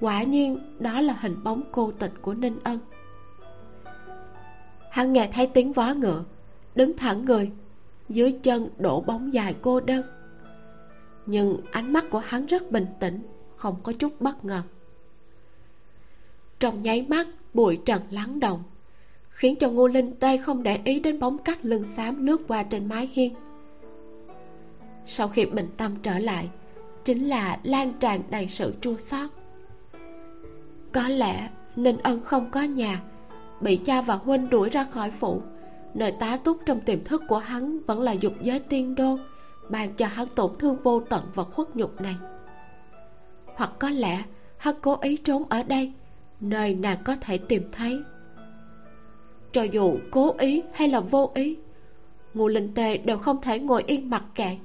[0.01, 2.79] quả nhiên đó là hình bóng cô tịch của ninh ân
[4.95, 6.25] hắn nghe thấy tiếng vó ngựa,
[6.75, 7.51] đứng thẳng người,
[8.09, 10.03] dưới chân đổ bóng dài cô đơn.
[11.27, 13.23] Nhưng ánh mắt của hắn rất bình tĩnh,
[13.57, 14.63] không có chút bất ngờ.
[16.59, 18.63] Trong nháy mắt, bụi trần lắng động,
[19.29, 22.63] khiến cho ngô linh tê không để ý đến bóng cách lưng xám lướt qua
[22.63, 23.35] trên mái hiên.
[25.07, 26.51] Sau khi bình tâm trở lại,
[27.05, 29.31] chính là lan tràn đầy sự chua xót.
[30.93, 33.03] Có lẽ ninh ân không có nhà
[33.61, 35.43] bị cha và huynh đuổi ra khỏi phủ.
[35.95, 39.19] Nơi tá túc trong tiềm thức của hắn vẫn là dục giới tiên đô
[39.69, 42.17] ban cho hắn tổn thương vô tận và khuất nhục này.
[43.55, 44.23] Hoặc có lẽ
[44.57, 45.93] hắn cố ý trốn ở đây,
[46.41, 48.03] nơi nàng có thể tìm thấy.
[49.53, 51.57] Cho dù cố ý hay là vô ý
[52.35, 54.57] ngụ linh tề đều không thể ngồi yên mặc kệ.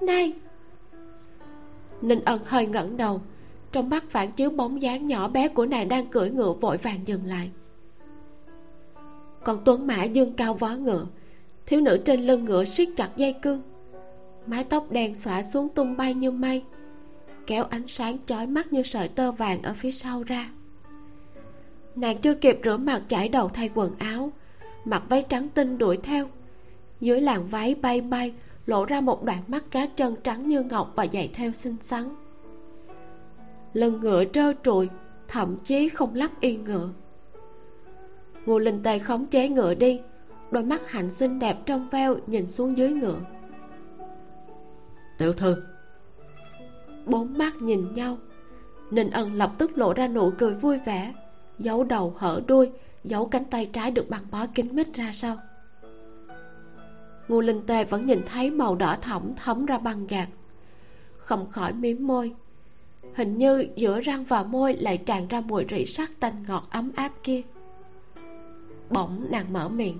[0.00, 0.32] Này!
[2.02, 3.20] Ninh ân hơi ngẩng đầu
[3.76, 7.00] trong mắt phản chiếu bóng dáng nhỏ bé của nàng đang cưỡi ngựa vội vàng
[7.06, 7.50] dừng lại.
[9.44, 11.06] Còn tuấn mã dương cao vó ngựa,
[11.66, 13.62] thiếu nữ trên lưng ngựa siết chặt dây cương,
[14.46, 16.62] mái tóc đen xõa xuống tung bay như mây,
[17.46, 20.50] kéo ánh sáng chói mắt như sợi tơ vàng ở phía sau ra.
[21.96, 24.32] Nàng chưa kịp rửa mặt chải đầu thay quần áo,
[24.84, 26.28] mặc váy trắng tinh đuổi theo.
[27.00, 28.32] Dưới làn váy bay bay,
[28.66, 32.25] lộ ra một đoạn mắt cá chân trắng như ngọc và giày theo xinh xắn
[33.76, 34.90] lưng ngựa trơ trụi
[35.28, 36.88] thậm chí không lắp yên ngựa.
[38.46, 40.00] Ngô linh tề khống chế ngựa đi
[40.50, 43.18] đôi mắt hạnh xinh đẹp trong veo nhìn xuống dưới ngựa.
[45.18, 45.62] Tiểu thư.
[47.06, 48.18] Bốn mắt nhìn nhau
[48.90, 51.14] ninh ân lập tức lộ ra nụ cười vui vẻ
[51.58, 52.70] giấu đầu hở đuôi
[53.04, 55.36] giấu cánh tay trái được băng bó kín mít ra sau.
[57.28, 60.28] Ngô linh tê vẫn nhìn thấy màu đỏ thẫm thấm ra băng gạt
[61.16, 62.34] không khỏi miếm môi
[63.16, 66.92] hình như giữa răng và môi lại tràn ra mùi rỉ sắt tanh ngọt ấm
[66.96, 67.42] áp kia.
[68.90, 69.98] Bỗng nàng mở miệng.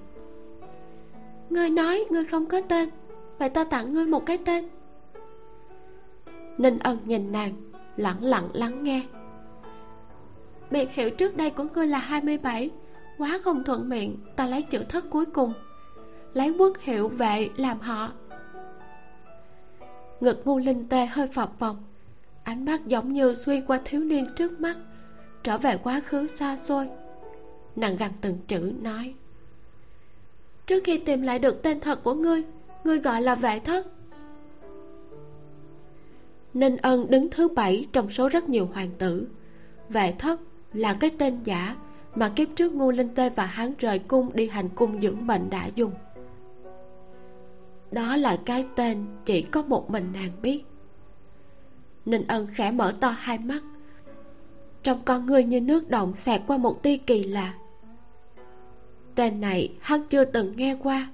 [1.51, 2.89] Ngươi nói ngươi không có tên,
[3.39, 4.69] vậy ta tặng ngươi một cái tên.
[6.59, 7.53] Ninh ân nhìn nàng,
[7.97, 9.03] lặng lặng lắng nghe.
[10.71, 12.71] Biệt hiệu trước đây của ngươi là 27
[13.19, 15.53] quá không thuận miệng, ta lấy chữ thất cuối cùng.
[16.35, 18.13] Lấy quốc hiệu vệ làm họ.
[20.21, 21.77] Ngực ngu linh tê hơi phập phồng
[22.47, 24.77] ánh mắt giống như xuyên qua thiếu niên trước mắt,
[25.43, 26.89] trở về quá khứ xa xôi.
[27.77, 29.15] Nàng gằn từng chữ nói,
[30.67, 32.45] trước khi tìm lại được tên thật của ngươi
[32.85, 33.87] ngươi gọi là vệ thất.
[36.55, 39.27] Ninh ân đứng thứ bảy trong số rất nhiều hoàng tử.
[39.89, 40.41] Vệ thất
[40.73, 41.77] là cái tên giả
[42.15, 45.51] mà kiếp trước ngu linh tê và hắn rời cung đi hành cung dưỡng bệnh
[45.51, 45.93] đã dùng.
[47.91, 50.65] Đó là cái tên chỉ có một mình nàng biết
[52.07, 53.63] ninh ân khẽ mở to hai mắt.
[54.83, 57.55] Trong con ngươi như nước động xẹt qua một tia kỳ lạ.
[59.15, 61.09] Tên này hắn chưa từng nghe qua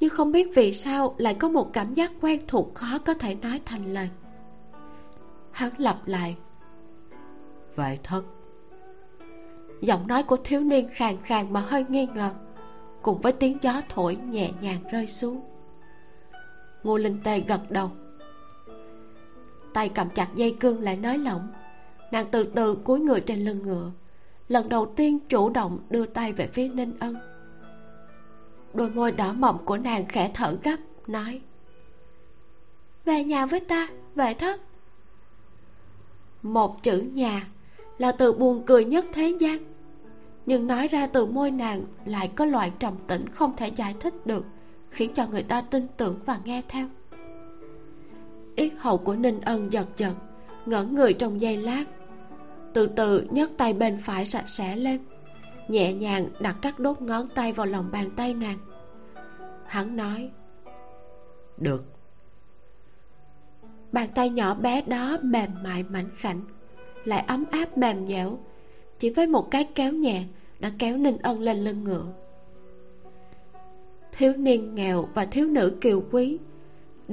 [0.00, 3.34] nhưng không biết vì sao lại có một cảm giác quen thuộc khó có thể
[3.34, 4.08] nói thành lời.
[5.50, 6.36] Hắn lặp lại.
[7.76, 8.22] Vậy thất
[9.80, 12.30] giọng nói của thiếu niên khàn khàn mà hơi nghi ngờ
[13.02, 15.40] cùng với tiếng gió thổi nhẹ nhàng rơi xuống.
[16.82, 17.90] Ngô linh tê gật đầu
[19.72, 21.48] tay cầm chặt dây cương lại nới lỏng.
[22.12, 23.90] Nàng từ từ cúi người trên lưng ngựa.
[24.48, 27.16] Lần đầu tiên chủ động đưa tay về phía ninh ân.
[28.74, 31.40] Đôi môi đỏ mọng của nàng khẽ thở gấp, nói,
[33.04, 34.60] về nhà với ta vệ thất.
[36.42, 37.48] Một chữ nhà
[37.98, 39.58] là từ buồn cười nhất thế gian.
[40.46, 44.26] Nhưng nói ra từ môi nàng lại có loại trầm tĩnh không thể giải thích
[44.26, 44.44] được,
[44.90, 46.86] khiến cho người ta tin tưởng và nghe theo
[48.56, 50.14] yết hầu của ninh ân giật giật
[50.66, 51.84] ngẩn người trong giây lát.
[52.72, 55.00] Từ từ nhấc tay bên phải sạch sẽ lên,
[55.68, 58.58] nhẹ nhàng đặt các đốt ngón tay vào lòng bàn tay nàng.
[59.66, 60.30] Hắn nói,
[61.56, 61.84] được.
[63.92, 66.40] Bàn tay nhỏ bé đó mềm mại mảnh khảnh,
[67.04, 68.38] lại ấm áp mềm dẻo,
[68.98, 70.24] chỉ với một cái kéo nhẹ
[70.58, 72.06] đã kéo ninh ân lên lưng ngựa.
[74.12, 76.38] Thiếu niên nghèo và thiếu nữ kiều quý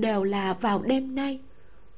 [0.02, 1.40] đều là vào đêm nay.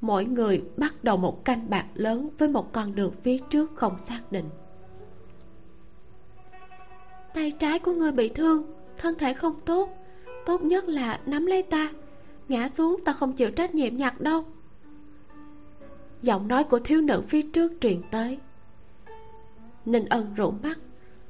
[0.02, 4.00] Mỗi người bắt đầu một canh bạc lớn với một con đường phía trước không
[4.00, 4.50] xác định.
[7.34, 8.64] Tay trái của người bị thương,
[8.98, 9.90] thân thể không tốt
[10.46, 11.90] tốt nhất là nắm lấy ta.
[12.48, 14.44] Ngã xuống ta không chịu trách nhiệm nhặt đâu.
[16.22, 18.38] Giọng nói của thiếu nữ phía trước truyền tới.
[19.86, 20.80] Ninh ân rủ mắt,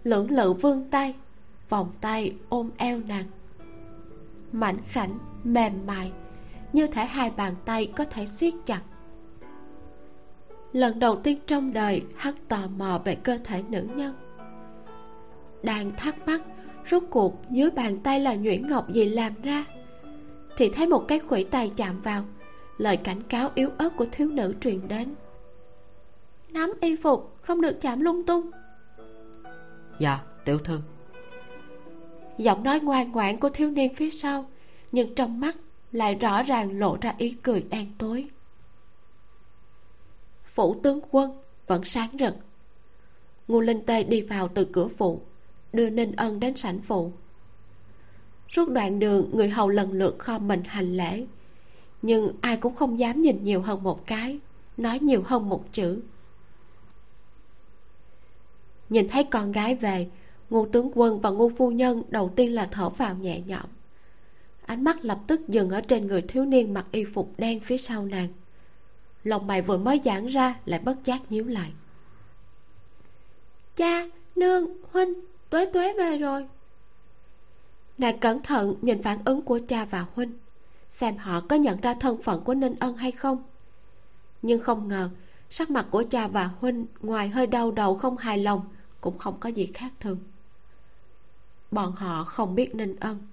[0.04, 1.16] lưỡng lự vươn tay,
[1.70, 3.26] vòng tay ôm eo nàng.
[4.52, 6.12] Mảnh khảnh, mềm mại
[6.74, 8.82] như thể hai bàn tay có thể siết chặt.
[10.72, 14.14] Lần đầu tiên trong đời hắn tò mò về cơ thể nữ nhân.
[15.64, 16.42] Đang thắc mắc
[16.92, 19.66] rốt cuộc dưới bàn tay là nhuyễn ngọc gì làm ra?
[20.58, 22.26] Thì thấy một cái khuỷu tay chạm vào
[22.78, 25.16] lời cảnh cáo yếu ớt của thiếu nữ truyền đến.
[26.50, 28.52] Nắm y phục không được chạm lung tung.
[30.00, 30.80] Dạ tiểu thư.
[32.38, 34.46] Giọng nói ngoan ngoãn của thiếu niên phía sau
[34.92, 35.56] nhưng trong mắt
[35.92, 38.30] lại rõ ràng lộ ra ý cười đen tối.
[40.46, 42.36] Phủ tướng quân vẫn sáng rực.
[43.48, 45.22] Ngô linh tê đi vào từ cửa phụ
[45.74, 47.12] đưa ninh ân đến sảnh phụ.
[48.50, 51.26] Suốt đoạn đường, người hầu lần lượt kho mình hành lễ,
[52.02, 54.40] nhưng ai cũng không dám nhìn nhiều hơn một cái,
[54.78, 56.02] nói nhiều hơn một chữ.
[58.90, 60.10] Nhìn thấy con gái về,
[60.50, 63.66] ngô tướng quân và ngô phu nhân đầu tiên là thở vào nhẹ nhõm
[64.70, 67.78] ánh mắt lập tức dừng ở trên người thiếu niên mặc y phục đen phía
[67.78, 68.28] sau nàng.
[69.24, 71.72] Lòng mày vừa mới giãn ra lại bất giác nhíu lại.
[73.76, 74.06] Cha,
[74.36, 75.14] nương, huynh,
[75.50, 76.48] tuế tuế về rồi.
[77.98, 80.34] Nàng cẩn thận nhìn phản ứng của cha và huynh,
[80.90, 83.44] xem họ có nhận ra thân phận của ninh ân hay không.
[84.42, 85.10] Nhưng không ngờ,
[85.50, 88.62] sắc mặt của cha và huynh ngoài hơi đau đầu không hài lòng,
[89.02, 90.20] cũng không có gì khác thường.
[91.72, 93.28] Bọn họ không biết ninh ân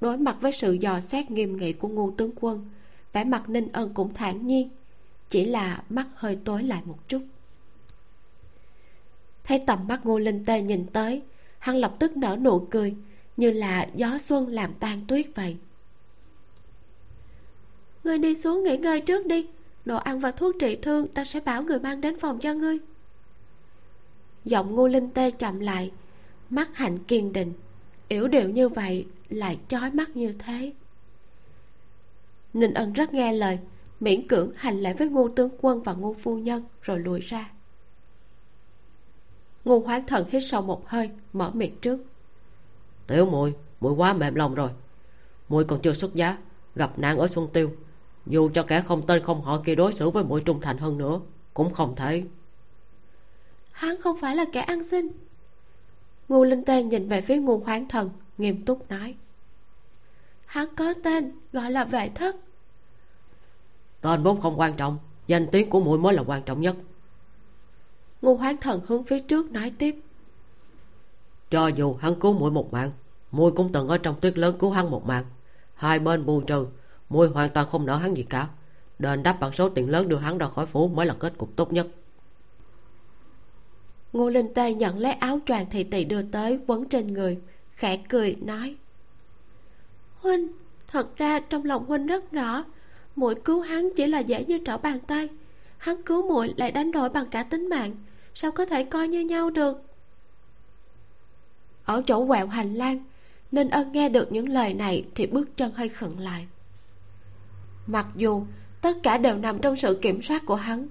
[0.00, 2.70] đối mặt với sự dò xét nghiêm nghị của ngô tướng quân,
[3.12, 4.70] vẻ mặt ninh ân cũng thản nhiên,
[5.30, 7.22] chỉ là mắt hơi tối lại một chút.
[9.44, 11.22] Thấy tầm mắt ngô linh tê nhìn tới,
[11.58, 12.94] hắn lập tức nở nụ cười,
[13.36, 15.56] như là gió xuân làm tan tuyết vậy.
[18.04, 19.46] Ngươi đi xuống nghỉ ngơi trước đi,
[19.84, 22.78] đồ ăn và thuốc trị thương ta sẽ bảo người mang đến phòng cho ngươi.
[24.44, 25.90] Giọng ngô linh tê chậm lại,
[26.50, 27.52] mắt hạnh kiên định
[28.10, 30.72] yểu điệu như vậy lại chói mắt như thế.
[32.52, 33.58] Ninh ân rất nghe lời
[34.00, 37.50] miễn cưỡng hành lễ với ngô tướng quân và ngô phu nhân rồi lùi ra.
[39.64, 41.98] Ngu hoán thần hít sâu một hơi mở miệng trước.
[43.06, 44.70] Tiểu muội muội quá mềm lòng rồi.
[45.48, 46.38] Muội còn chưa xuất giá
[46.74, 47.70] gặp nạn ở xuân tiêu.
[48.26, 50.98] Dù cho kẻ không tên không họ kia đối xử với muội trung thành hơn
[50.98, 51.20] nữa
[51.54, 52.22] cũng không thể.
[53.72, 55.08] Hắn không phải là kẻ ăn xin
[56.30, 59.14] ngu linh tê nhìn về phía ngu hoán thần nghiêm túc nói.
[60.46, 62.36] Hắn có tên gọi là vệ thất.
[64.00, 66.76] Tên vốn không quan trọng danh tiếng của muội mới là quan trọng nhất.
[68.22, 69.96] Ngu hoán thần hướng phía trước nói tiếp.
[71.50, 72.90] Cho dù hắn cứu muội một mạng
[73.30, 75.24] muội cũng từng ở trong tuyết lớn cứu hắn một mạng.
[75.74, 76.66] Hai bên bù trừ
[77.08, 78.48] muội hoàn toàn không nợ hắn gì cả.
[78.98, 81.56] Đền đáp bằng số tiền lớn đưa hắn ra khỏi phủ mới là kết cục
[81.56, 81.86] tốt nhất
[84.12, 87.38] ngô linh tê nhận lấy áo choàng thị tỷ đưa tới, quấn trên người,
[87.74, 88.76] khẽ cười, nói,
[90.18, 90.48] huynh,
[90.86, 92.64] thật ra trong lòng huynh rất rõ,
[93.16, 95.28] muội cứu hắn chỉ là dễ như trở bàn tay.
[95.78, 97.96] Hắn cứu muội lại đánh đổi bằng cả tính mạng,
[98.34, 99.82] sao có thể coi như nhau được?
[101.84, 103.04] Ở chỗ quẹo hành lang
[103.52, 106.46] nên ân nghe được những lời này thì bước chân hơi khựng lại.
[107.86, 108.42] Mặc dù
[108.80, 110.88] tất cả đều nằm trong sự kiểm soát của hắn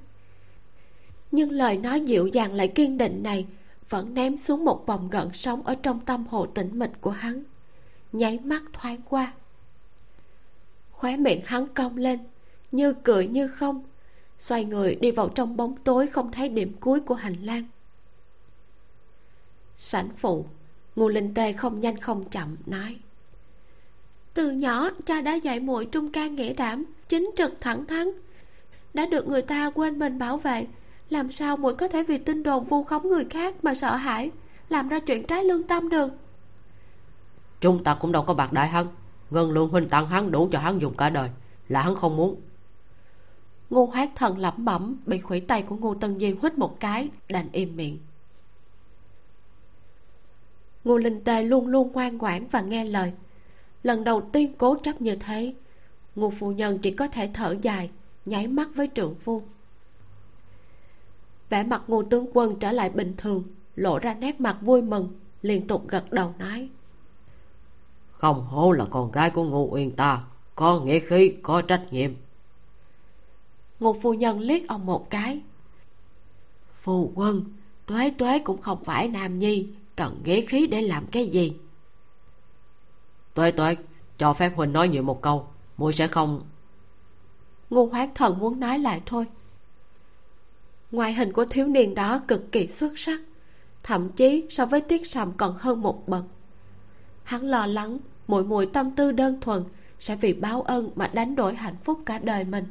[1.31, 3.45] nhưng lời nói dịu dàng lại kiên định này
[3.89, 7.43] vẫn ném xuống một vòng gợn sóng ở trong tâm hồ tĩnh mịch của hắn.
[8.11, 9.33] Nháy mắt thoáng qua.
[10.91, 12.19] Khóe miệng hắn cong lên,
[12.71, 13.83] như cười như không,
[14.39, 17.63] xoay người đi vào trong bóng tối không thấy điểm cuối của hành lang.
[19.77, 20.45] Sảnh phụ,
[20.95, 22.97] ngô linh tê không nhanh không chậm nói.
[24.33, 28.07] Từ nhỏ cha đã dạy muội trung can nghĩa đảm, chính trực thẳng thắn,
[28.93, 30.67] đã được người ta quên mình bảo vệ
[31.09, 34.31] làm sao muội có thể vì tin đồn vu khống người khác mà sợ hãi?
[34.69, 36.11] Làm ra chuyện trái lương tâm được.
[37.61, 38.87] Chúng ta cũng đâu có bạc đại hắn.
[39.29, 41.29] Ngân lượng huynh tặng hắn đủ cho hắn dùng cả đời.
[41.67, 42.41] Là hắn không muốn.
[43.69, 47.09] Ngô hoát thần lẩm bẩm bị khuỷu tay của ngô tân diên hít một cái
[47.29, 47.99] đành im miệng.
[50.83, 53.13] Ngô linh tê luôn luôn ngoan ngoãn và nghe lời.
[53.83, 55.53] Lần đầu tiên cố chấp như thế
[56.15, 57.89] ngô phu nhân chỉ có thể thở dài
[58.25, 59.43] nháy mắt với trượng phu
[61.49, 63.43] vẻ mặt ngô tướng quân trở lại bình thường
[63.75, 66.69] lộ ra nét mặt vui mừng liên tục gật đầu nói.
[68.11, 70.23] Không hổ là con gái của ngô uyên ta
[70.55, 72.11] có nghĩa khí có trách nhiệm.
[73.79, 75.41] Ngô phu nhân liếc ông một cái.
[76.81, 77.43] Phu quân
[77.85, 81.53] tuế tuế cũng không phải nam nhi cần nghĩa khí để làm cái gì?
[83.33, 83.75] Tuế tuế
[84.17, 86.41] cho phép huynh nói nhiều một câu muội sẽ không
[87.69, 89.25] ngô hoán thần muốn nói lại thôi
[90.91, 93.21] ngoại hình của thiếu niên đó cực kỳ xuất sắc,
[93.83, 96.25] thậm chí so với tiết sầm còn hơn một bậc.
[97.23, 97.97] Hắn lo lắng
[98.27, 99.63] mỗi mùi tâm tư đơn thuần
[99.99, 102.65] sẽ vì báo ân mà đánh đổi hạnh phúc cả đời mình.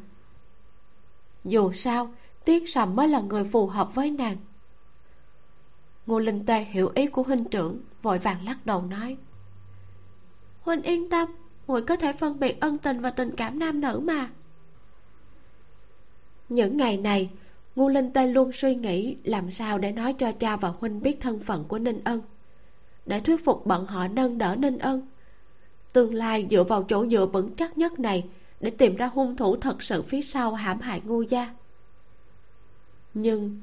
[1.45, 4.37] Dù sao, tiết sầm mới là người phù hợp với nàng.
[6.07, 9.17] Ngô linh tê hiểu ý của huynh trưởng, vội vàng lắc đầu nói,
[10.61, 11.29] huynh yên tâm,
[11.67, 14.31] muội có thể phân biệt ân tình và tình cảm nam nữ mà.
[16.49, 17.31] Những ngày này
[17.79, 21.21] ngô linh tê luôn suy nghĩ làm sao để nói cho cha và huynh biết
[21.21, 22.21] thân phận của ninh ân,
[23.07, 25.09] để thuyết phục bọn họ nâng đỡ ninh ân.
[25.93, 28.25] Tương lai dựa vào chỗ dựa vững chắc nhất này
[28.61, 31.55] để tìm ra hung thủ thật sự phía sau hãm hại ngô gia.
[33.15, 33.61] Nhưng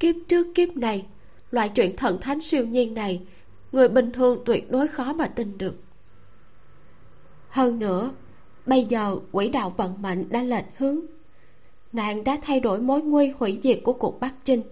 [0.00, 1.06] kiếp trước kiếp này,
[1.50, 3.22] loại chuyện thần thánh siêu nhiên này,
[3.72, 5.74] người bình thường tuyệt đối khó mà tin được.
[7.48, 8.10] Hơn nữa,
[8.66, 11.00] bây giờ quỹ đạo vận mệnh đã lệch hướng
[11.92, 14.62] nàng đã thay đổi mối nguy hủy diệt của cuộc bắc chinh.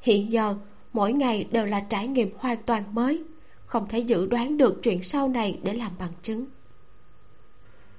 [0.00, 0.56] Hiện giờ,
[0.92, 3.24] mỗi ngày đều là trải nghiệm hoàn toàn mới.
[3.66, 6.46] Không thể dự đoán được chuyện sau này để làm bằng chứng.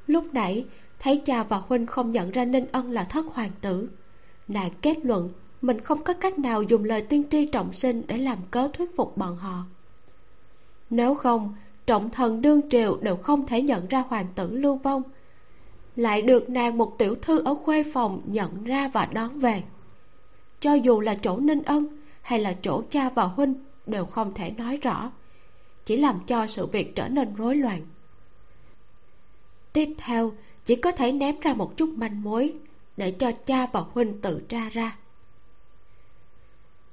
[0.08, 0.65] Lúc nãy,
[0.99, 3.89] thấy cha và huynh không nhận ra ninh ân là thất hoàng tử.
[4.47, 5.29] Nàng kết luận
[5.62, 8.95] mình không có cách nào dùng lời tiên tri trọng sinh để làm cớ thuyết
[8.95, 9.63] phục bọn họ.
[10.89, 11.55] Nếu không,
[11.86, 15.03] trọng thần đương triều đều không thể nhận ra hoàng tử lưu vong
[15.96, 19.64] lại được nàng một tiểu thư ở khuê phòng nhận ra và đón về.
[20.60, 21.88] Cho dù là chỗ ninh ân
[22.22, 23.54] hay là chỗ cha và huynh
[23.86, 25.12] đều không thể nói rõ,
[25.86, 27.82] chỉ làm cho sự việc trở nên rối loạn.
[29.74, 30.32] Tiếp theo,
[30.66, 32.54] chỉ có thể ném ra một chút manh mối
[32.98, 34.98] để cho cha và huynh tự tra ra.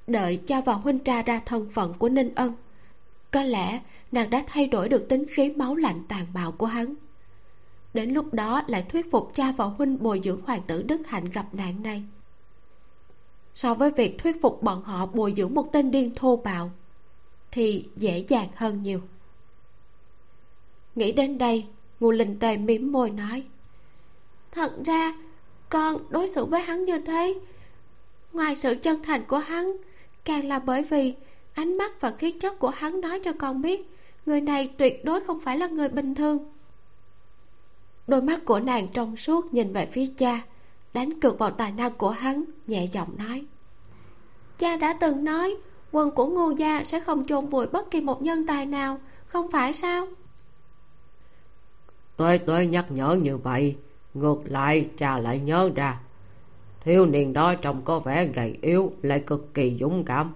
[0.07, 2.55] Đợi cha và huynh tra ra thân phận của ninh ân,
[3.31, 3.81] có lẽ
[4.13, 6.95] nàng đã thay đổi được tính khí máu lạnh tàn bạo của hắn
[7.95, 11.24] đến lúc đó lại thuyết phục cha và huynh bồi dưỡng hoàng tử đức hạnh
[11.24, 12.03] gặp nạn này.
[13.55, 16.70] So với việc thuyết phục bọn họ bồi dưỡng một tên điên thô bạo,
[17.51, 19.01] thì dễ dàng hơn nhiều.
[20.95, 21.66] Nghĩ đến đây,
[22.01, 23.45] ngô linh tề mím môi nói,
[24.51, 25.14] thật ra,
[25.68, 27.40] con đối xử với hắn như thế,
[28.32, 29.72] ngoài sự chân thành của hắn,
[30.24, 31.14] càng là bởi vì
[31.55, 33.88] ánh mắt và khí chất của hắn nói cho con biết,
[34.26, 36.38] người này tuyệt đối không phải là người bình thường
[38.07, 40.41] đôi mắt của nàng trong suốt nhìn về phía cha,
[40.93, 43.45] đánh cược vào tài năng của hắn, nhẹ giọng nói.
[44.59, 45.57] Cha đã từng nói
[45.93, 49.51] quân của ngô gia sẽ không chôn vùi bất kỳ một nhân tài nào, không
[49.51, 50.07] phải sao?
[52.17, 53.77] Tôi tôi nhắc nhở như vậy,
[54.15, 56.01] ngược lại cha lại nhớ ra.
[56.81, 60.33] Thiếu niên đó trông có vẻ gầy yếu, lại cực kỳ dũng cảm.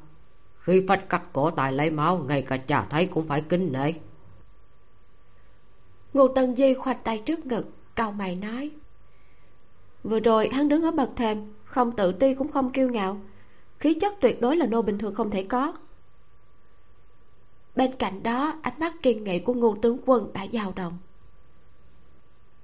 [0.54, 3.92] Khi phách cắt cổ tài lấy máu, ngay cả cha thấy cũng phải kính nể
[6.16, 8.70] ngô tân di khoanh tay trước ngực, cau mày nói.
[10.04, 13.20] Vừa rồi hắn đứng ở bậc thềm, không tự ti cũng không kiêu ngạo.
[13.78, 15.72] Khí chất tuyệt đối là nô bình thường không thể có.
[17.76, 20.98] Bên cạnh đó, ánh mắt kiên nghị của ngô tướng quân đã dao động.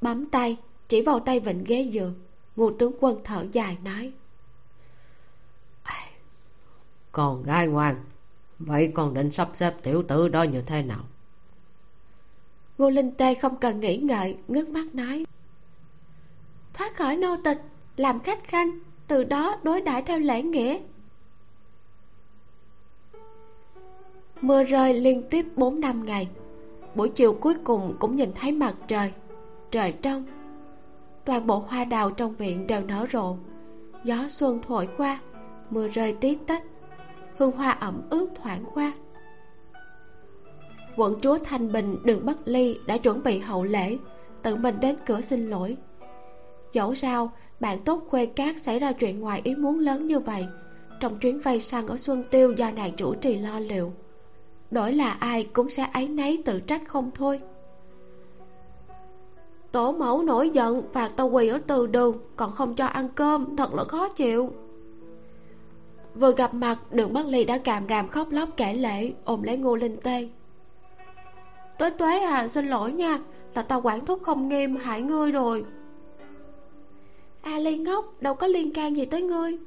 [0.01, 0.57] Bấm tay,
[0.89, 2.15] chỉ vào tay vịnh ghế giường
[2.57, 4.13] ngô tướng quân thở dài nói.
[7.13, 8.05] Còn gái ngoan,
[8.59, 11.05] vậy còn định sắp xếp tiểu tử đó như thế nào?
[12.83, 15.25] Ngô linh tê không cần nghĩ ngợi, ngước mắt nói.
[16.75, 17.59] Thoát khỏi nô tịch,
[17.97, 18.71] làm khách khanh,
[19.09, 20.79] từ đó đối đãi theo lễ nghĩa.
[24.41, 26.29] Mưa rơi liên tiếp bốn năm ngày.
[26.95, 29.13] Buổi chiều cuối cùng cũng nhìn thấy mặt trời
[29.71, 30.25] trời trong
[31.25, 33.37] toàn bộ hoa đào trong viện đều nở rộ.
[34.05, 35.21] Gió xuân thổi qua,
[35.71, 36.63] mưa rơi tí tách.
[37.37, 38.93] Hương hoa ẩm ướt thoảng qua
[40.97, 43.99] quận chúa thanh bình đường bất ly đã chuẩn bị hậu lễ,
[44.43, 45.77] tự mình đến cửa xin lỗi.
[46.73, 50.47] Dẫu sao, bạn tốt khuê cát xảy ra chuyện ngoài ý muốn lớn như vậy.
[51.01, 53.93] Trong chuyến vay săn ở xuân tiêu do nàng chủ trì lo liệu,
[54.71, 57.41] đổi là ai cũng sẽ áy náy tự trách không thôi.
[59.73, 63.57] Tổ mẫu nổi giận phạt tao quỳ ở từ đường, còn không cho ăn cơm,
[63.57, 64.51] thật là khó chịu.
[66.15, 69.57] Vừa gặp mặt, đường bất ly đã càm ràm khóc lóc kể lễ ôm lấy
[69.57, 70.29] ngô linh tê
[71.83, 73.19] tuế tuế à xin lỗi nha,
[73.55, 75.65] là tao quản thúc không nghiêm hại ngươi rồi.
[77.41, 79.59] A ly ngốc, đâu có liên can gì tới ngươi.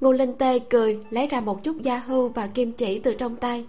[0.00, 3.36] Ngô linh tê cười, lấy ra một chút da hưu và kim chỉ từ trong
[3.36, 3.66] tay,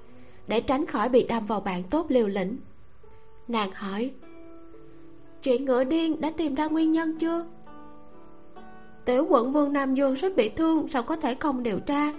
[0.47, 2.57] để tránh khỏi bị đâm vào bạn tốt liều lĩnh.
[3.47, 4.11] Nàng hỏi
[5.43, 7.45] chuyện ngựa điên đã tìm ra nguyên nhân chưa?
[9.05, 12.13] Tiểu quận vương nam dương rất bị thương, sao có thể không điều tra?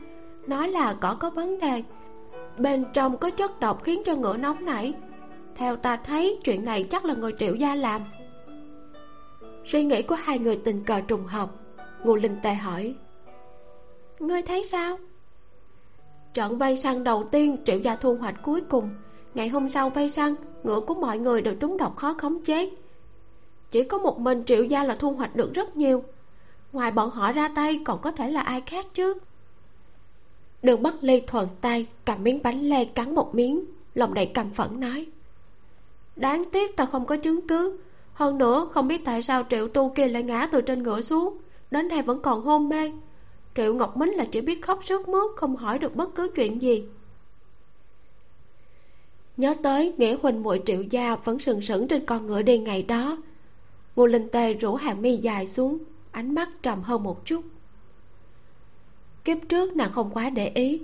[0.47, 1.83] Nói là cỏ có vấn đề
[2.61, 4.95] bên trong có chất độc khiến cho ngựa nóng nảy.
[5.55, 8.03] Theo ta thấy, chuyện này chắc là người triệu gia làm.
[9.67, 11.51] Suy nghĩ của hai người tình cờ trùng hợp,
[12.05, 12.95] ngô linh tề hỏi.
[14.19, 14.99] Ngươi thấy sao?
[16.35, 18.91] Trận vay săn đầu tiên triệu gia thu hoạch cuối cùng.
[19.35, 22.71] Ngày hôm sau vay săn, ngựa của mọi người đều trúng độc khó khống chế.
[23.71, 26.05] Chỉ có một mình triệu gia là thu hoạch được rất nhiều.
[26.73, 29.15] Ngoài bọn họ ra tay, còn có thể là ai khác chứ?
[30.63, 34.51] Đường bất ly thuận tay cầm miếng bánh lê cắn một miếng, lòng đầy căm
[34.51, 35.07] phẫn nói.
[36.17, 37.79] Đáng tiếc ta không có chứng cứ.
[38.13, 41.39] Hơn nữa, không biết tại sao triệu tu kia lại ngã từ trên ngựa xuống.
[41.71, 42.93] Đến nay vẫn còn hôn mê.
[43.57, 46.63] Triệu ngọc mính là chỉ biết khóc sướt mướt, không hỏi được bất cứ chuyện
[46.63, 46.85] gì.
[49.37, 52.83] Nhớ tới nghĩa huỳnh muội triệu gia vẫn sừng sững trên con ngựa đi ngày
[52.83, 53.19] đó.
[53.97, 55.79] Ngô linh tê rủ hàng mi dài xuống,
[56.11, 57.45] ánh mắt trầm hơn một chút
[59.25, 60.83] kiếp trước nàng không quá để ý.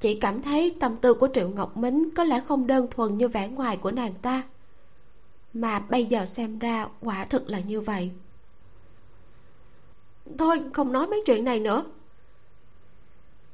[0.00, 3.28] Chỉ cảm thấy tâm tư của triệu ngọc mính có lẽ không đơn thuần như
[3.28, 4.42] vẻ ngoài của nàng ta.
[5.54, 8.10] Mà bây giờ xem ra, quả thực là như vậy.
[10.38, 11.84] Thôi, không nói mấy chuyện này nữa.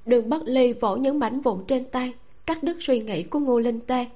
[0.06, 2.14] Đường bất ly vỗ những mảnh vụn trên tay,
[2.46, 4.06] cắt đứt suy nghĩ của ngô linh tê.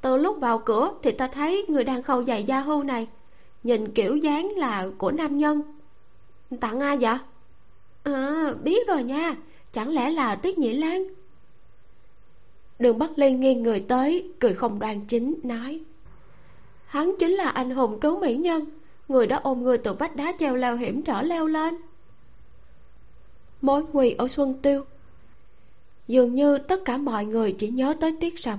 [0.00, 3.08] Từ lúc vào cửa thì ta thấy người đang khâu giày da hưu này,
[3.62, 5.62] nhìn kiểu dáng là của nam nhân.
[6.60, 7.16] Tặng ai vậy?
[8.02, 9.36] À biết rồi nha.
[9.72, 11.04] Chẳng lẽ là tiết nhĩ lan?
[12.78, 15.80] Đường bắc ly nghiêng người tới, cười không đoan chính, nói.
[16.86, 18.64] Hắn chính là anh hùng cứu mỹ nhân.
[19.08, 21.76] Người đó ôm người từ vách đá treo leo hiểm trở leo lên.
[23.60, 24.84] Mối nguy ở xuân tiêu.
[26.08, 28.58] Dường như tất cả mọi người chỉ nhớ tới tiết sầm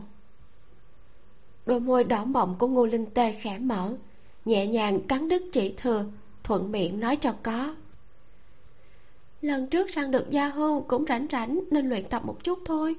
[1.65, 3.93] đôi môi đỏ mọng của ngô linh tê khẽ mở,
[4.45, 6.05] nhẹ nhàng cắn đứt chỉ thừa,
[6.43, 7.75] thuận miệng nói cho có
[9.43, 12.95] lần trước sang được gia hưu cũng rảnh rảnh nên luyện tập một chút thôi.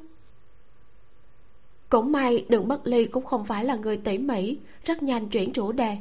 [1.89, 5.53] Cũng may, đường bất ly cũng không phải là người tỉ mỉ, rất nhanh chuyển
[5.53, 5.97] chủ đề.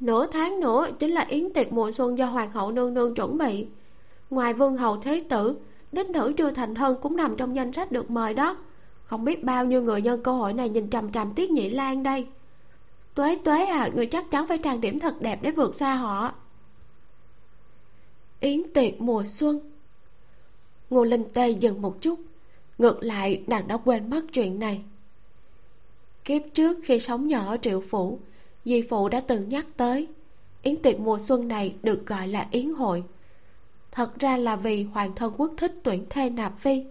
[0.00, 3.38] Nửa tháng nữa chính là yến tiệc mùa xuân do hoàng hậu nương nương chuẩn
[3.38, 3.66] bị.
[4.30, 5.56] Ngoài vương hầu thế tử,
[5.92, 8.56] đích nữ chưa thành thân cũng nằm trong danh sách được mời đó.
[9.02, 12.02] Không biết bao nhiêu người nhân cơ hội này nhìn trầm trầm tiết nhị lan
[12.02, 12.26] đây.
[13.14, 16.34] Tuế tuế à người chắc chắn phải trang điểm thật đẹp để vượt xa họ
[18.40, 19.60] yến tiệc mùa xuân.
[20.90, 22.20] Ngô linh tê dừng một chút,
[22.78, 24.82] ngược lại nàng đã quên mất chuyện này.
[26.24, 28.18] Kiếp trước khi sống nhỏ ở triệu phủ
[28.64, 30.08] di phụ đã từng nhắc tới,
[30.62, 33.04] yến tiệc mùa xuân này được gọi là yến hội.
[33.92, 36.84] Thật ra là vì hoàng thân quốc thích tuyển thê nạp phi.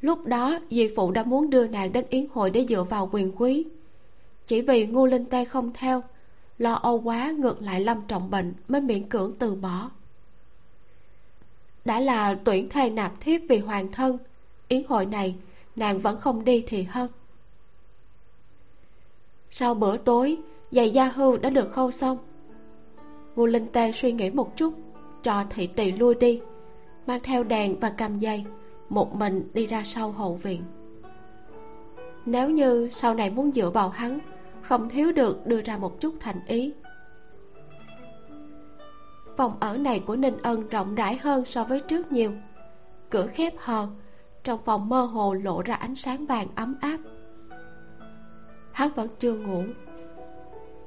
[0.00, 3.32] Lúc đó di phụ đã muốn đưa nàng đến yến hội để dựa vào quyền
[3.36, 3.66] quý.
[4.46, 6.02] Chỉ vì ngô linh tê không theo,
[6.58, 9.90] lo âu quá ngược lại lâm trọng bệnh mới miễn cưỡng từ bỏ
[11.84, 14.18] đã là tuyển thê nạp thiếp vì hoàng thân.
[14.68, 15.34] Yến hội này,
[15.76, 17.10] nàng vẫn không đi thì hơn.
[19.50, 20.36] Sau bữa tối,
[20.70, 22.18] giày gia hưu đã được khâu xong.
[23.36, 24.74] Ngô linh tê suy nghĩ một chút,
[25.22, 26.40] cho thị tỳ lui đi,
[27.06, 28.44] mang theo đèn và cầm dây
[28.88, 30.62] một mình đi ra sau hậu viện.
[32.26, 34.18] Nếu như sau này muốn dựa vào hắn,
[34.62, 36.72] không thiếu được đưa ra một chút thành ý
[39.38, 42.32] phòng ở này của ninh ân rộng rãi hơn so với trước nhiều.
[43.10, 43.88] Cửa khép hờ,
[44.44, 46.98] trong phòng mơ hồ lộ ra ánh sáng vàng ấm áp.
[48.72, 49.64] Hắn vẫn chưa ngủ.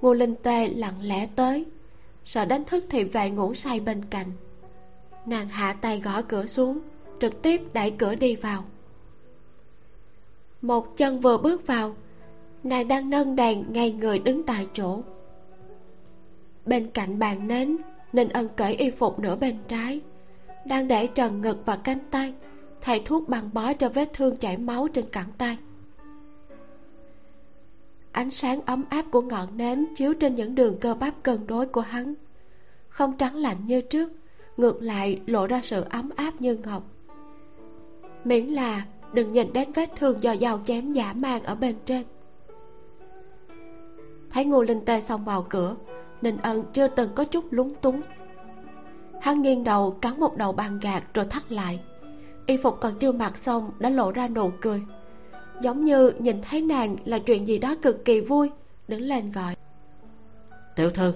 [0.02, 1.66] Ngô linh tê lặng lẽ tới,
[2.26, 4.28] sợ đánh thức thì vệ ngủ say bên cạnh.
[5.26, 6.80] Nàng hạ tay gõ cửa xuống,
[7.20, 8.64] trực tiếp đẩy cửa đi vào.
[10.62, 11.96] Một chân vừa bước vào,
[12.64, 15.02] nàng đang nâng đèn ngay người đứng tại chỗ.
[16.66, 17.78] Bên cạnh bàn nến
[18.14, 20.02] nên ân cởi y phục nửa bên trái.
[20.66, 22.34] Đang để trần ngực và cánh tay,
[22.82, 25.58] thầy thuốc băng bó cho vết thương chảy máu trên cẳng tay.
[28.12, 31.66] Ánh sáng ấm áp của ngọn nến chiếu trên những đường cơ bắp cân đối
[31.66, 32.14] của hắn.
[32.90, 34.12] Không trắng lạnh như trước,
[34.58, 36.84] ngược lại lộ ra sự ấm áp như ngọc.
[38.24, 42.04] Miễn là đừng nhìn đến vết thương do dao chém giả mang ở bên trên.
[44.30, 45.76] Thấy ngô linh tê xông vào cửa
[46.22, 48.02] ninh ân chưa từng có chút lúng túng.
[49.22, 51.80] Hắn nghiêng đầu cắn một đầu bàn gạt rồi thắt lại.
[52.46, 54.84] Y phục còn chưa mặc xong đã lộ ra nụ cười.
[55.62, 58.50] Giống như nhìn thấy nàng là chuyện gì đó cực kỳ vui
[58.88, 59.56] đứng lên gọi.
[60.76, 61.14] Tiểu thư.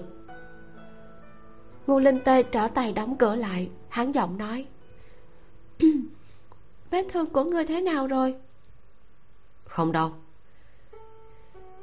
[1.86, 4.66] Ngô linh tê trở tay đóng cửa lại hắn giọng nói.
[6.90, 8.34] Vết thương của ngươi thế nào rồi?
[9.64, 10.12] Không đâu.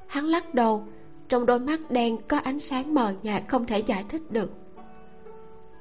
[0.08, 0.88] Hắn lắc đầu
[1.34, 4.52] trong đôi mắt đen có ánh sáng mờ nhạt không thể giải thích được.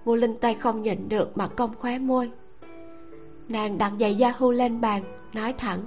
[0.04, 2.30] Ngô linh tê không nhịn được mà cong khóe môi.
[3.48, 5.80] Nàng đặt giày da hưu lên bàn nói thẳng.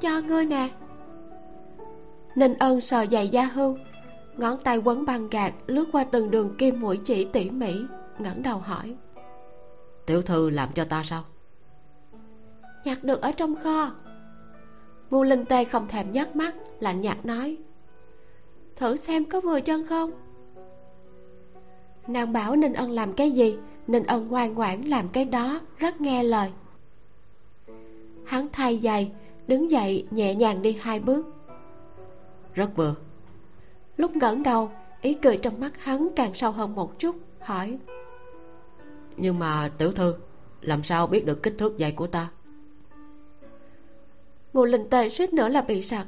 [0.00, 0.68] Cho ngươi nè.
[2.34, 3.76] Ninh ân sờ giày da hưu
[4.36, 7.74] ngón tay quấn băng gạt lướt qua từng đường kim mũi chỉ tỉ mỉ
[8.18, 8.94] ngẩng đầu hỏi.
[10.06, 11.22] Tiểu thư làm cho ta sao?
[12.84, 13.90] Nhặt được ở trong kho.
[15.10, 17.58] Ngu linh tê không thèm nhấc mắt lạnh nhạt nói
[18.76, 20.10] thử xem có vừa chân không?
[22.08, 23.56] Nàng bảo ninh ân làm cái gì
[23.86, 26.50] ninh ân ngoan ngoãn làm cái đó rất nghe lời.
[28.24, 29.12] Hắn thay giày
[29.46, 31.26] đứng dậy nhẹ nhàng đi hai bước.
[32.54, 32.94] Rất vừa.
[33.96, 34.70] Lúc ngẩng đầu
[35.00, 37.78] ý cười trong mắt hắn càng sâu hơn một chút hỏi.
[39.16, 40.14] Nhưng mà tiểu thư
[40.60, 42.30] làm sao biết được kích thước giày của ta?
[44.52, 46.06] Ngô linh tề suýt nữa là bị sặc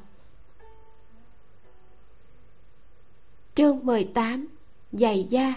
[3.55, 4.47] chương 18
[4.93, 5.55] giày da.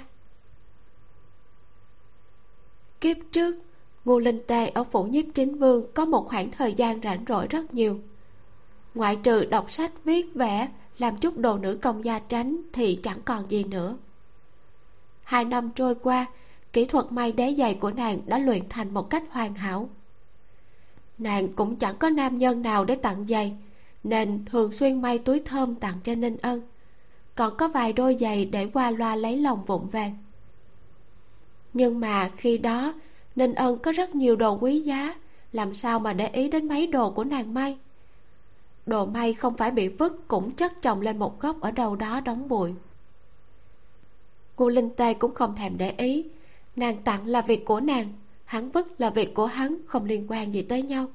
[3.02, 3.56] Kiếp trước,
[4.06, 7.48] ngô linh Tê ở phủ nhiếp chính vương có một khoảng thời gian rảnh rỗi
[7.48, 8.00] rất nhiều.
[8.94, 10.68] Ngoại trừ đọc sách, viết vẽ,
[10.98, 13.98] làm chút đồ nữ công gia tránh thì chẳng còn gì nữa.
[15.24, 16.26] Hai năm trôi qua,
[16.74, 19.90] kỹ thuật may đế giày của nàng đã luyện thành một cách hoàn hảo.
[21.18, 23.58] Nàng cũng chẳng có nam nhân nào để tặng giày,
[24.04, 26.62] nên thường xuyên may túi thơm tặng cho ninh ân
[27.38, 30.12] còn có vài đôi giày để qua loa lấy lòng vụng về
[31.74, 32.94] nhưng mà khi đó,
[33.36, 35.16] ninh ân có rất nhiều đồ quý giá,
[35.52, 37.78] làm sao mà để ý đến mấy đồ của nàng may
[38.86, 42.22] đồ may không phải bị vứt cũng chất chồng lên một góc ở đâu đó
[42.22, 42.74] đóng bụi.
[44.56, 46.26] Cô linh tê cũng không thèm để ý,
[46.76, 48.14] nàng tặng là việc của nàng,
[48.46, 51.06] hắn vứt là việc của hắn, không liên quan gì tới nhau.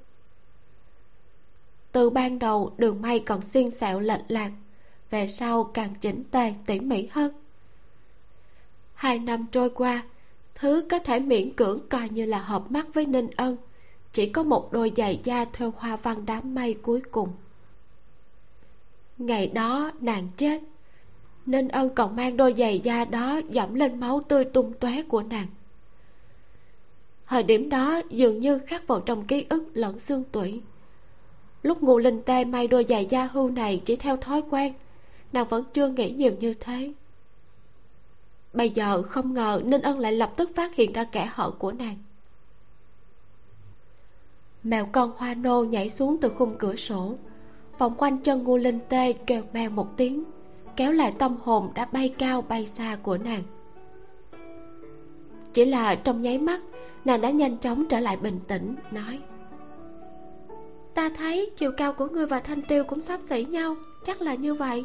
[1.92, 4.50] Từ ban đầu, đường may còn xiên xẹo lệch lạc
[5.12, 7.32] về sau càng chỉnh tề, tỉ mỉ hơn.
[8.94, 10.02] Hai năm trôi qua,
[10.54, 13.56] thứ có thể miễn cưỡng coi như là hợp mắt với ninh ân,
[14.12, 17.28] chỉ có một đôi giày da theo hoa văn đám mây cuối cùng.
[19.18, 20.62] Ngày đó nàng chết,
[21.46, 25.22] ninh ân còn mang đôi giày da đó dẫm lên máu tươi tung tóe của
[25.22, 25.46] nàng.
[27.26, 30.60] Thời điểm đó dường như khắc vào trong ký ức lẫn xương tủy.
[31.62, 34.72] Lúc ngụ linh tê may đôi giày da hưu này chỉ theo thói quen
[35.32, 36.92] nàng vẫn chưa nghĩ nhiều như thế.
[38.52, 41.72] Bây giờ không ngờ ninh ân lại lập tức phát hiện ra kẻ hở của
[41.72, 41.96] nàng.
[44.62, 47.14] Mèo con hoa nô nhảy xuống từ khung cửa sổ.
[47.78, 50.24] Vòng quanh chân ngu linh tê kêu meo một tiếng,
[50.76, 53.42] kéo lại tâm hồn đã bay cao bay xa của nàng.
[55.52, 56.60] Chỉ là trong nháy mắt,
[57.04, 59.18] nàng đã nhanh chóng trở lại bình tĩnh, nói,
[60.94, 64.34] ta thấy chiều cao của ngươi và thanh tiêu cũng sắp xỉ nhau, chắc là
[64.34, 64.84] như vậy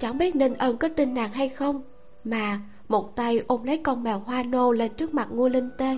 [0.00, 1.82] chẳng biết ninh ân có tin nàng hay không
[2.24, 5.96] mà một tay ôm lấy con mèo hoa nô lên trước mặt ngô linh tê.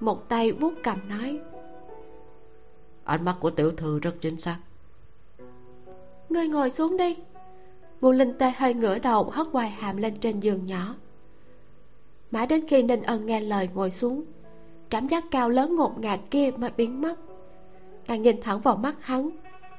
[0.00, 1.40] Một tay vuốt cầm nói
[3.04, 4.58] ánh mắt của tiểu thư rất chính xác.
[6.28, 7.16] Ngươi ngồi xuống đi.
[8.00, 10.94] Ngô linh tê hơi ngửa đầu hất hoài hàm lên trên giường nhỏ.
[12.30, 14.24] Mãi đến khi ninh ân nghe lời ngồi xuống
[14.90, 17.20] cảm giác cao lớn ngột ngạt kia mới biến mất.
[18.06, 19.30] Nàng nhìn thẳng vào mắt hắn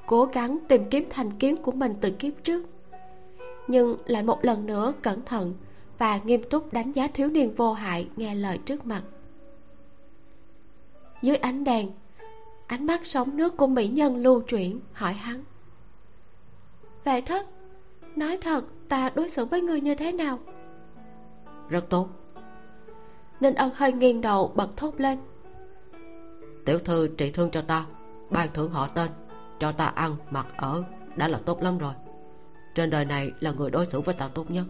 [0.08, 2.73] cố gắng tìm kiếm thành kiếm của mình từ kiếp trước
[3.68, 5.54] nhưng lại một lần nữa cẩn thận
[5.98, 9.04] và nghiêm túc đánh giá thiếu niên vô hại nghe lời trước mặt.
[11.22, 11.92] Dưới ánh đèn
[12.68, 15.44] ánh mắt sóng nước của mỹ nhân lưu chuyển hỏi hắn.
[17.04, 17.46] Vệ thất
[18.16, 20.40] nói thật ta đối xử với ngươi như thế nào?
[21.70, 22.08] Rất tốt.
[23.40, 25.18] Nên ân hơi nghiêng đầu bật thốt lên.
[26.66, 27.86] Tiểu thư trị thương cho ta
[28.30, 29.10] ban thưởng họ tên
[29.60, 30.84] cho ta ăn mặc ở
[31.16, 31.94] đã là tốt lắm rồi
[32.76, 34.66] trên đời này là người đối xử với ta tốt nhất.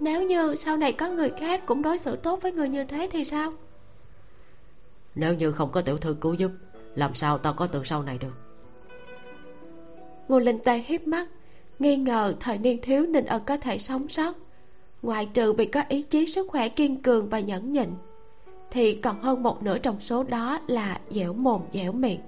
[0.00, 3.08] Nếu như sau này có người khác cũng đối xử tốt với người như thế
[3.12, 3.52] thì sao?
[5.14, 6.50] Nếu như không có tiểu thư cứu giúp
[6.94, 8.32] làm sao ta có từ sau này được?
[10.28, 11.28] Ngô linh tê hiếp mắt
[11.78, 14.34] nghi ngờ thời niên thiếu nên ân có thể sống sót.
[15.02, 17.88] Ngoại trừ vì có ý chí sức khỏe kiên cường và nhẫn nhịn
[18.70, 22.20] thì còn hơn một nửa trong số đó là dẻo mồm dẻo miệng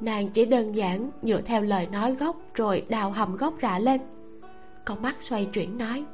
[0.00, 4.00] nàng chỉ đơn giản dựa theo lời nói gốc rồi đào hầm gốc rạ lên.
[4.84, 6.04] Con mắt xoay chuyển nói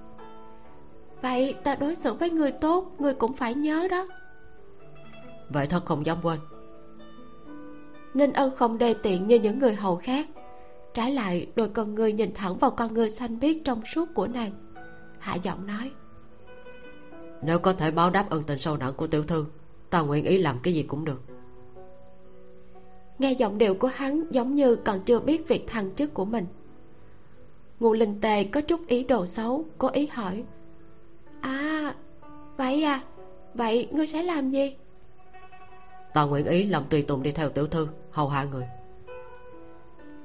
[1.22, 4.08] vậy ta đối xử với người tốt người cũng phải nhớ đó.
[5.48, 6.38] Vậy thật không dám quên.
[8.14, 10.28] Ninh ân không đê tiện như những người hầu khác.
[10.94, 14.26] Trái lại đôi con người nhìn thẳng vào con người xanh biếc trong suốt của
[14.26, 14.52] nàng.
[15.18, 15.90] Hạ giọng nói
[17.42, 19.46] nếu có thể báo đáp ân tình sâu nặng của tiểu thư
[19.90, 21.20] ta nguyện ý làm cái gì cũng được
[23.20, 26.46] nghe giọng điệu của hắn giống như còn chưa biết việc thăng chức của mình.
[27.80, 30.42] Ngụ linh tề có chút ý đồ xấu cố ý hỏi.
[31.40, 31.94] À
[32.56, 33.00] vậy à
[33.54, 34.76] vậy ngươi sẽ làm gì?
[36.14, 38.64] Ta nguyện ý làm tùy tùng đi theo tiểu thư hầu hạ người.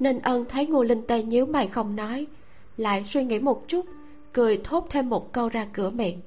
[0.00, 2.26] Nên ân thấy ngô linh tê nhíu mày không nói
[2.76, 3.86] lại suy nghĩ một chút
[4.32, 6.20] cười thốt thêm một câu ra cửa miệng.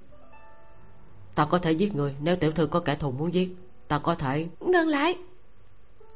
[1.36, 3.56] Ta có thể giết người nếu tiểu thư có kẻ thù muốn giết
[3.88, 5.18] ta có thể ngừng lại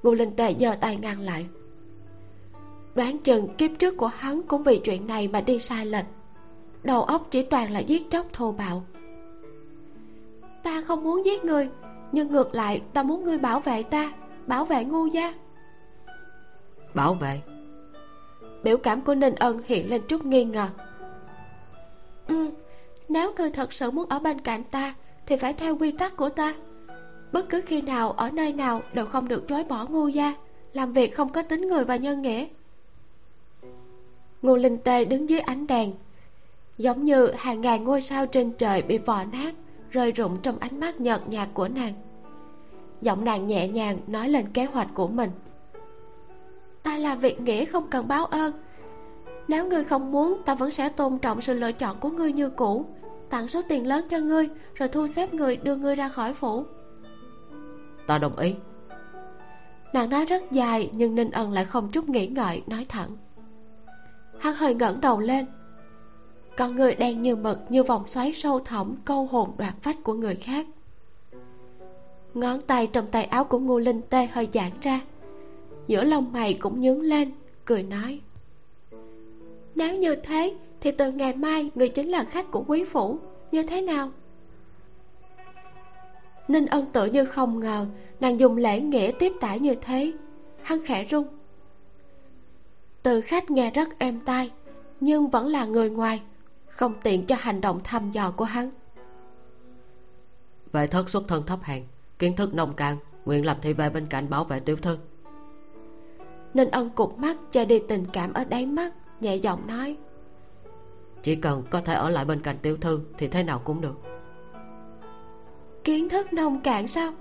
[0.04, 1.46] ngô linh tề giơ tay ngăn lại.
[2.96, 6.06] Đoán chừng kiếp trước của hắn cũng vì chuyện này mà đi sai lệch.
[6.84, 8.84] Đầu óc chỉ toàn là giết chóc thô bạo.
[10.64, 11.70] Ta không muốn giết người
[12.12, 14.14] nhưng ngược lại ta muốn ngươi bảo vệ ta
[14.48, 15.34] bảo vệ ngu gia.
[16.94, 17.42] Bảo vệ?
[18.64, 20.68] Biểu cảm của ninh ân hiện lên chút nghi ngờ.
[22.28, 22.50] Ừ
[23.10, 24.96] nếu ngươi thật sự muốn ở bên cạnh ta
[25.26, 26.54] thì phải theo quy tắc của ta
[27.34, 30.34] bất cứ khi nào, ở nơi nào đều không được chối bỏ ngu gia,
[30.74, 32.46] làm việc không có tính người và nhân nghĩa.
[34.42, 35.94] Ngô linh tê đứng dưới ánh đèn,
[36.78, 39.56] giống như hàng ngàn ngôi sao trên trời bị vò nát,
[39.90, 41.94] rơi rụng trong ánh mắt nhợt nhạt của nàng.
[43.02, 45.30] Giọng nàng nhẹ nhàng nói lên kế hoạch của mình.
[46.84, 48.54] Ta làm việc nghĩa không cần báo ơn.
[49.48, 52.50] Nếu ngươi không muốn, ta vẫn sẽ tôn trọng sự lựa chọn của ngươi như
[52.50, 52.86] cũ,
[53.30, 56.66] tặng số tiền lớn cho ngươi, rồi thu xếp người đưa ngươi ra khỏi phủ
[58.08, 58.56] ta đồng ý.
[59.94, 63.10] Nàng nói rất dài, nhưng ninh ân lại không chút nghĩ ngợi, nói thẳng.
[64.40, 65.46] Hắn hơi ngẩng đầu lên.
[66.58, 70.14] Con người đen như mực, như vòng xoáy sâu thẳm, câu hồn đoạt phách của
[70.14, 70.68] người khác.
[72.34, 75.02] Ngón tay trong tay áo của ngô linh tê hơi giãn ra.
[75.88, 77.32] Giữa lông mày cũng nhướng lên,
[77.66, 78.22] cười nói.
[79.76, 83.18] Nếu như thế, thì từ ngày mai, người chính là khách của quý phủ.
[83.52, 84.12] Như thế nào?
[86.48, 87.86] Ninh ân tự như không ngờ
[88.20, 90.14] nàng dùng lễ nghĩa tiếp đãi như thế.
[90.62, 91.28] Hắn khẽ run
[93.04, 94.52] từ khách nghe rất êm tai
[95.00, 96.22] nhưng vẫn là người ngoài
[96.68, 98.72] không tiện cho hành động thăm dò của hắn.
[100.72, 101.84] Vệ thất xuất thân thấp hèn
[102.20, 104.98] kiến thức nông cạn nguyện làm thị vệ bên cạnh bảo vệ tiểu thư.
[106.54, 109.98] Nên ân cụp mắt che đi tình cảm ở đáy mắt nhẹ giọng nói.
[111.24, 113.96] Chỉ cần có thể ở lại bên cạnh tiểu thư thì thế nào cũng được
[115.84, 117.14] kiến thức nông cạn sao?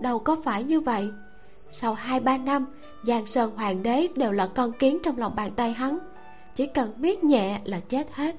[0.00, 1.10] Đâu có phải như vậy.
[1.72, 2.66] Sau hai, ba năm,
[3.02, 5.98] giang sơn hoàng đế đều là con kiến trong lòng bàn tay hắn.
[6.54, 8.36] Chỉ cần biết nhẹ là chết hết.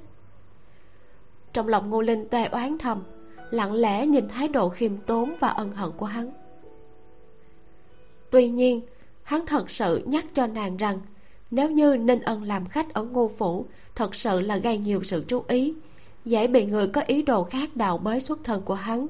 [1.53, 3.03] Trong lòng ngô linh tê oán thầm,
[3.51, 6.32] lặng lẽ nhìn thái độ khiêm tốn và ân hận của hắn.
[8.30, 8.82] Tuy nhiên,
[9.24, 10.99] hắn thật sự nhắc cho nàng rằng,
[11.51, 15.26] nếu như ninh ân làm khách ở ngô phủ, thật sự là gây nhiều sự
[15.28, 15.74] chú ý,
[16.26, 19.07] dễ bị người có ý đồ khác đào bới xuất thân của hắn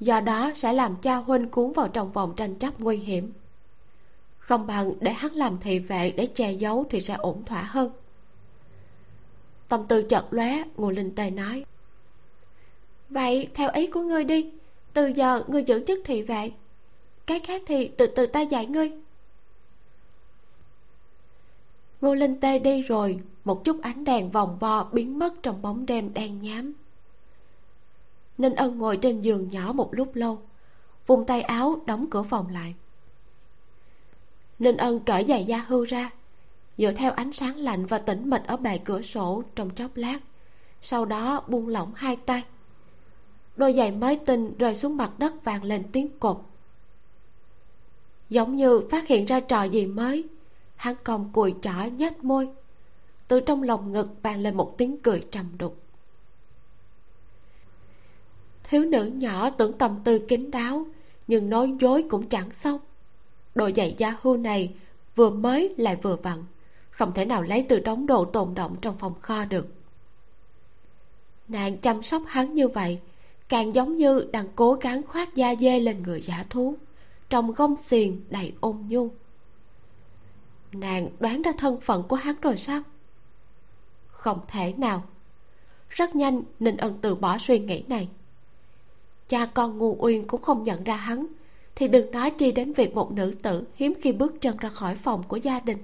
[0.00, 3.32] do đó sẽ làm cha huynh cuốn vào trong vòng tranh chấp nguy hiểm.
[4.38, 7.90] Không bằng để hắn làm thị vệ để che giấu thì sẽ ổn thỏa hơn.
[9.68, 11.64] Tâm tư chợt lóe, ngô linh tề nói,
[13.08, 14.52] vậy theo ý của ngươi đi,
[14.92, 16.50] từ giờ ngươi giữ chức thị vệ,
[17.26, 18.92] cái khác thì từ từ ta dạy ngươi.
[22.00, 25.86] Ngô linh tê đi rồi, một chút ánh đèn vòng vo biến mất trong bóng
[25.86, 26.72] đêm đen nhám
[28.38, 30.38] ninh ân ngồi trên giường nhỏ một lúc lâu,
[31.06, 32.74] vùng tay áo đóng cửa phòng lại.
[34.58, 36.10] Ninh ân cởi giày da hưu ra,
[36.78, 40.18] dựa theo ánh sáng lạnh và tĩnh mịch ở bề cửa sổ trong chốc lát,
[40.82, 42.44] sau đó buông lỏng hai tay.
[43.56, 46.42] Đôi giày mới tinh rơi xuống mặt đất vang lên tiếng cột.
[48.30, 50.24] Giống như phát hiện ra trò gì mới,
[50.76, 52.48] hắn còng cùi chỏ nhếch môi,
[53.28, 55.85] từ trong lòng ngực vang lên một tiếng cười trầm đục
[58.68, 60.86] thiếu nữ nhỏ tưởng tầm tư kín đáo,
[61.26, 62.80] nhưng nói dối cũng chẳng xong.
[63.54, 64.74] Đồ giày da hưu này
[65.14, 66.44] vừa mới lại vừa vặn,
[66.90, 69.66] không thể nào lấy từ đống đồ tồn động trong phòng kho được.
[71.48, 73.00] Nàng chăm sóc hắn như vậy,
[73.48, 76.74] càng giống như đang cố gắng khoác da dê lên người giả thú,
[77.30, 79.08] trong gông xiềng đầy ôn nhu.
[80.72, 82.82] Nàng đoán ra thân phận của hắn rồi sao?
[84.06, 85.04] Không thể nào.
[85.88, 88.08] Rất nhanh, ninh ân từ bỏ suy nghĩ này
[89.28, 91.26] cha con ngu uyên cũng không nhận ra hắn.
[91.74, 94.94] Thì đừng nói chi đến việc một nữ tử hiếm khi bước chân ra khỏi
[94.94, 95.78] phòng của gia đình.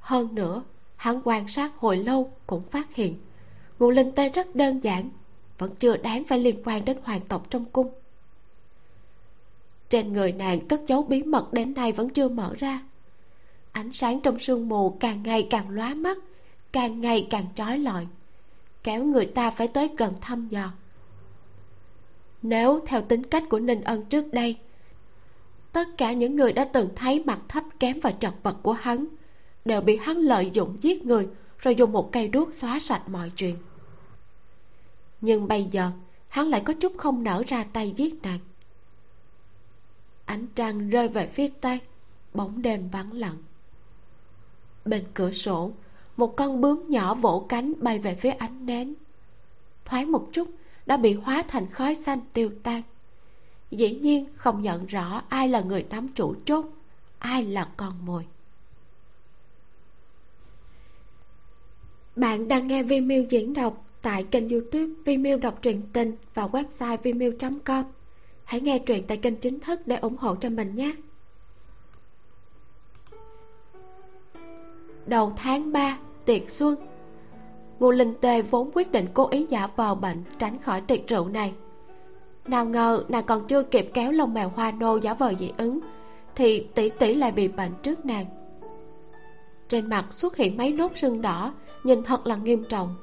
[0.00, 0.62] Hơn nữa,
[0.96, 3.16] hắn quan sát hồi lâu cũng phát hiện
[3.78, 5.10] ngụ linh tê rất đơn giản,
[5.58, 7.92] vẫn chưa đáng phải liên quan đến hoàng tộc trong cung.
[9.90, 12.82] Trên người nàng cất giấu bí mật đến nay vẫn chưa mở ra.
[13.72, 16.18] Ánh sáng trong sương mù càng ngày càng lóa mắt,
[16.72, 18.06] càng ngày càng chói lọi,
[18.84, 20.72] kéo người ta phải tới gần thăm dò
[22.42, 24.58] nếu theo tính cách của ninh ân trước đây,
[25.72, 29.06] tất cả những người đã từng thấy mặt thấp kém và chật vật của hắn
[29.64, 31.28] đều bị hắn lợi dụng giết người
[31.58, 33.56] rồi dùng một cây đuốc xóa sạch mọi chuyện.
[35.20, 35.90] Nhưng bây giờ,
[36.28, 38.38] hắn lại có chút không nở ra tay giết nàng.
[40.24, 41.80] Ánh trăng rơi về phía tây,
[42.34, 43.36] bóng đêm vắng lặng.
[44.84, 45.72] Bên cửa sổ,
[46.16, 48.94] một con bướm nhỏ vỗ cánh bay về phía ánh nến.
[49.84, 50.48] Thoáng một chút
[50.86, 52.82] đã bị hóa thành khói xanh tiêu tan.
[53.70, 56.66] Dĩ nhiên không nhận rõ ai là người nắm chủ chốt,
[57.18, 58.26] ai là con mồi.
[62.16, 66.96] Bạn đang nghe Vimeo diễn đọc tại kênh youtube Vimeo đọc truyện tình và website
[66.96, 67.84] vimeo.com
[68.44, 70.94] hãy nghe truyện tại kênh chính thức để ủng hộ cho mình nhé.
[75.06, 76.76] Đầu tháng 3 tiệc xuân
[77.82, 81.28] ngô linh tê vốn quyết định cố ý giả vờ bệnh tránh khỏi tiệc rượu
[81.28, 81.54] này.
[82.46, 85.80] Nào ngờ nàng còn chưa kịp kéo lông mèo hoa nô giả vờ dị ứng,
[86.34, 88.26] thì tỷ tỷ lại bị bệnh trước nàng.
[89.68, 91.52] Trên mặt xuất hiện mấy nốt sưng đỏ,
[91.84, 92.96] nhìn thật là nghiêm trọng.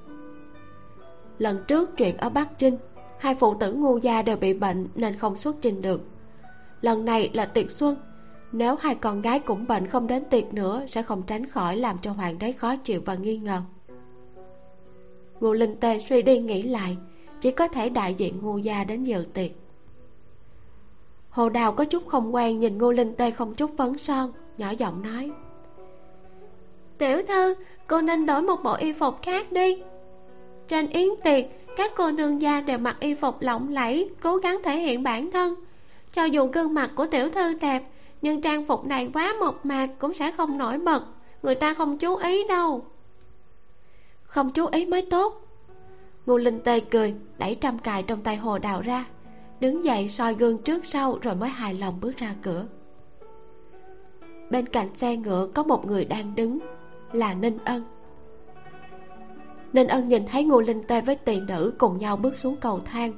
[1.37, 2.77] Lần trước chuyện ở bắc chinh,
[3.17, 6.01] hai phụ tử ngu gia đều bị bệnh nên không xuất trình được.
[6.81, 7.95] Lần này là tiệc xuân,
[8.51, 11.97] nếu hai con gái cũng bệnh không đến tiệc nữa sẽ không tránh khỏi làm
[12.01, 13.61] cho hoàng đế khó chịu và nghi ngờ
[15.39, 16.97] ngô linh tê suy đi nghĩ lại,
[17.41, 19.51] chỉ có thể đại diện ngô gia đến dự tiệc.
[21.29, 24.71] Hồ đào có chút không quen nhìn ngô linh tê không chút phấn son, nhỏ
[24.71, 25.31] giọng nói.
[26.97, 27.55] Tiểu thư,
[27.87, 29.81] cô nên đổi một bộ y phục khác đi.
[30.67, 31.45] Trên yến tiệc,
[31.77, 35.31] các cô nương gia đều mặc y phục lộng lẫy, cố gắng thể hiện bản
[35.31, 35.55] thân.
[36.13, 37.83] Cho dù gương mặt của tiểu thư đẹp,
[38.21, 41.03] nhưng trang phục này quá mộc mạc cũng sẽ không nổi bật,
[41.43, 42.85] người ta không chú ý đâu
[44.29, 45.41] không chú ý mới tốt.
[46.25, 49.05] Ngô linh tê cười, đẩy trăm cài trong tay hồ đào ra,
[49.59, 52.65] đứng dậy soi gương trước sau rồi mới hài lòng bước ra cửa.
[54.49, 56.59] Bên cạnh xe ngựa có một người đang đứng,
[57.11, 57.83] là ninh ân.
[59.73, 62.79] Ninh ân nhìn thấy ngô linh tê với tỳ nữ cùng nhau bước xuống cầu
[62.79, 63.13] thang.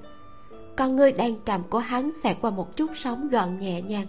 [0.76, 4.08] Con ngươi đang trầm của hắn xẹt qua một chút sóng gợn nhẹ nhàng.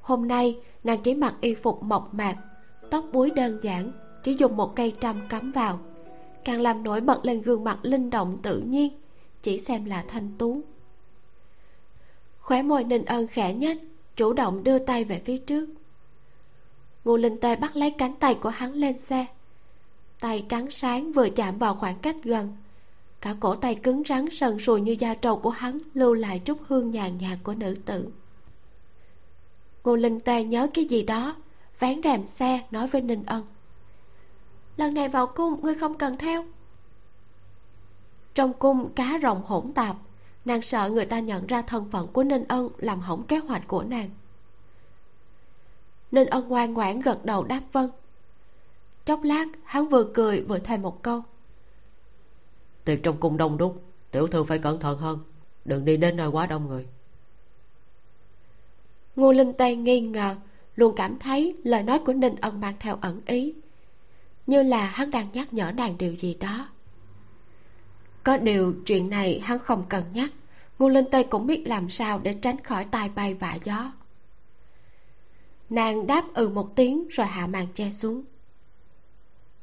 [0.00, 2.36] Hôm nay, nàng chỉ mặc y phục mộc mạc,
[2.90, 5.80] tóc búi đơn giản chỉ dùng một cây trăm cắm vào.
[6.44, 8.92] Càng làm nổi bật lên gương mặt linh động tự nhiên,
[9.42, 10.60] chỉ xem là thanh tú.
[12.40, 13.78] Khóe môi ninh ân khẽ nhếch,
[14.16, 15.66] chủ động đưa tay về phía trước.
[17.04, 19.26] Ngô linh tê bắt lấy cánh tay của hắn lên xe.
[20.20, 22.56] Tay trắng sáng vừa chạm vào khoảng cách gần,
[23.20, 26.58] cả cổ tay cứng rắn sần sùi như da trâu của hắn lưu lại chút
[26.66, 28.08] hương nhàn nhạt của nữ tử.
[29.84, 31.36] Ngô linh tê nhớ cái gì đó,
[31.78, 33.42] vén rèm xe nói với ninh ân
[34.76, 36.44] lần này vào cung ngươi không cần theo.
[38.34, 39.96] Trong cung cá rồng hỗn tạp.
[40.44, 43.68] Nàng sợ người ta nhận ra thân phận của ninh ân làm hỏng kế hoạch
[43.68, 44.10] của nàng.
[46.12, 47.90] Ninh ân ngoan ngoãn gật đầu đáp vâng.
[49.04, 51.22] Chốc lát hắn vừa cười vừa thêm một câu.
[52.84, 55.18] Tiệc trong cung đông đúc tiểu thư phải cẩn thận hơn.
[55.64, 56.86] Đừng đi đến nơi quá đông người.
[59.16, 60.36] Ngô linh tây nghi ngờ
[60.76, 63.54] luôn cảm thấy lời nói của ninh ân mang theo ẩn ý
[64.46, 66.68] như là hắn đang nhắc nhở nàng điều gì đó.
[68.24, 70.30] Có điều chuyện này hắn không cần nhắc.
[70.78, 73.92] Ngô linh tây cũng biết làm sao để tránh khỏi tai bay vạ gió.
[75.70, 78.24] Nàng đáp ừ một tiếng rồi hạ màn che xuống.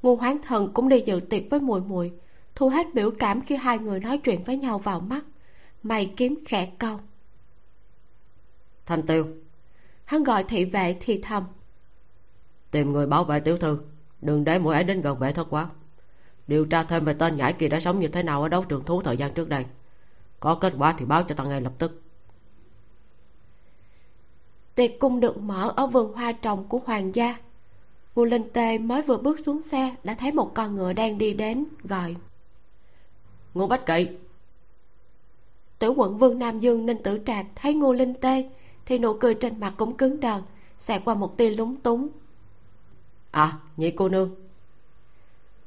[0.01, 2.11] Ngô hoán thần cũng đi dự tiệc với mùi mùi
[2.55, 5.25] thu hết biểu cảm khi hai người nói chuyện với nhau vào mắt.
[5.83, 6.99] Mày kiếm khẽ câu.
[8.85, 9.27] Thanh tiêu.
[10.05, 11.43] Hắn gọi thị vệ thì thầm.
[12.71, 13.79] Tìm người bảo vệ tiểu thư
[14.21, 15.69] đừng để mũi ấy đến gần vệ thất quá.
[16.47, 18.83] Điều tra thêm về tên nhãi kia đã sống như thế nào ở đấu trường
[18.83, 19.65] thú thời gian trước đây.
[20.39, 22.01] Có kết quả thì báo cho ta ngay lập tức.
[24.75, 27.35] Tiệc cung được mở ở vườn hoa trồng của hoàng gia.
[28.15, 31.33] Ngô linh tê mới vừa bước xuống xe đã thấy một con ngựa đang đi
[31.33, 32.15] đến gọi.
[33.53, 34.07] Ngô bách kỵ.
[35.79, 38.49] Tiểu quận vương nam dương ninh tử trạc thấy ngô linh tê
[38.85, 40.41] thì nụ cười trên mặt cũng cứng đờ
[40.77, 42.07] xẹt qua một tia lúng túng
[43.31, 44.35] à nhị cô nương.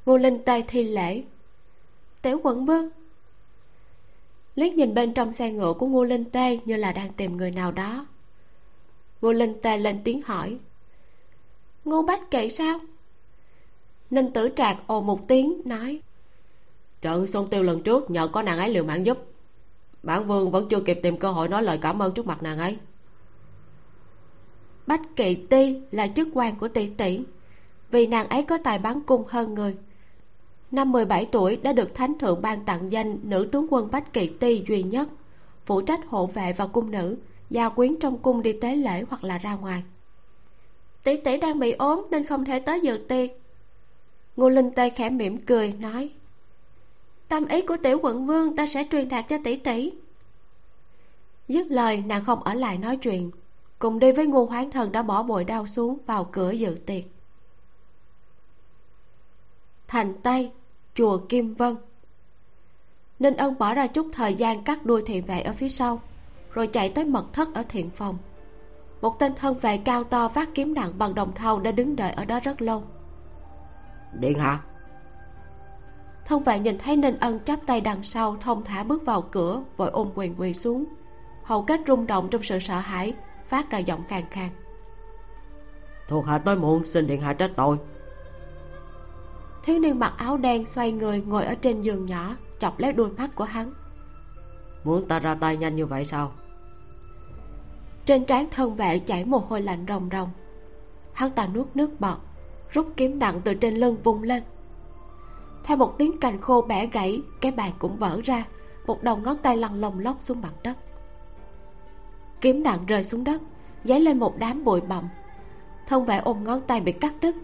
[0.05, 1.23] Ngô linh tê thi lễ.
[2.21, 2.89] Tiểu quận vương.
[4.55, 7.51] Liếc nhìn bên trong xe ngựa của ngô linh tê như là đang tìm người
[7.51, 8.05] nào đó.
[9.21, 10.57] Ngô linh tê lên tiếng hỏi.
[11.85, 12.79] Ngô bách kỵ sao?
[14.09, 15.99] Ninh tử trạc ồ một tiếng nói.
[17.01, 19.17] Trận xôn tiêu lần trước nhờ có nàng ấy liều mạng giúp.
[20.03, 22.57] Bản vương vẫn chưa kịp tìm cơ hội nói lời cảm ơn trước mặt nàng
[22.57, 22.77] ấy.
[24.87, 27.19] Bách kỵ ti là chức quan của tỷ tỷ
[27.93, 29.75] vì nàng ấy có tài bắn cung hơn người.
[30.71, 34.27] Năm 17 tuổi đã được thánh thượng ban tặng danh nữ tướng quân bách kỵ
[34.27, 35.09] ti duy nhất,
[35.65, 37.17] phụ trách hộ vệ và cung nữ,
[37.49, 39.83] gia quyến trong cung đi tế lễ hoặc là ra ngoài.
[41.03, 43.29] Tỷ tỷ đang bị ốm nên không thể tới dự tiệc.
[44.35, 46.09] Ngô linh tê khẽ mỉm cười, nói,
[47.27, 49.91] tâm ý của tiểu quận vương ta sẽ truyền đạt cho tỷ tỷ.
[51.47, 53.31] Dứt lời, nàng không ở lại nói chuyện,
[53.79, 57.03] cùng đi với ngô hoán thần đã bỏ bội đau xuống vào cửa dự tiệc
[59.93, 60.51] thành tây
[60.95, 61.75] chùa kim vân.
[63.19, 66.01] Ninh ân bỏ ra chút thời gian cắt đuôi thị vệ ở phía sau
[66.53, 68.17] rồi chạy tới mật thất ở thiện phòng.
[69.01, 72.11] Một tên thân vệ cao to vác kiếm nặng bằng đồng thau đã đứng đợi
[72.11, 72.83] ở đó rất lâu.
[74.13, 74.59] Điện hạ.
[76.25, 79.63] Thân vệ nhìn thấy ninh ân chắp tay đằng sau thông thả bước vào cửa
[79.77, 80.85] vội ôm quyền quỳ xuống.
[81.43, 83.13] Hầu kết rung động trong sự sợ hãi
[83.47, 84.49] phát ra giọng khàn khàn.
[86.07, 87.77] Thuộc hạ tới muộn xin điện hạ trách tội
[89.63, 93.09] thiếu niên mặc áo đen xoay người ngồi ở trên giường nhỏ chọc lấy đôi
[93.09, 93.73] mắt của hắn.
[94.83, 96.31] Muốn ta ra tay nhanh như vậy sao?
[98.05, 100.29] Trên trán thân vệ chảy mồ hôi lạnh ròng ròng.
[101.13, 102.17] Hắn ta nuốt nước bọt
[102.71, 104.43] rút kiếm nặng từ trên lưng vung lên.
[105.63, 108.45] Theo một tiếng cành khô bẻ gãy cái bàn cũng vỡ ra
[108.85, 110.77] một đầu ngón tay lăn lồng lóc xuống mặt đất.
[112.41, 113.41] Kiếm nặng rơi xuống đất
[113.83, 115.09] dấy lên một đám bụi bặm
[115.87, 117.35] thân vệ ôm ngón tay bị cắt đứt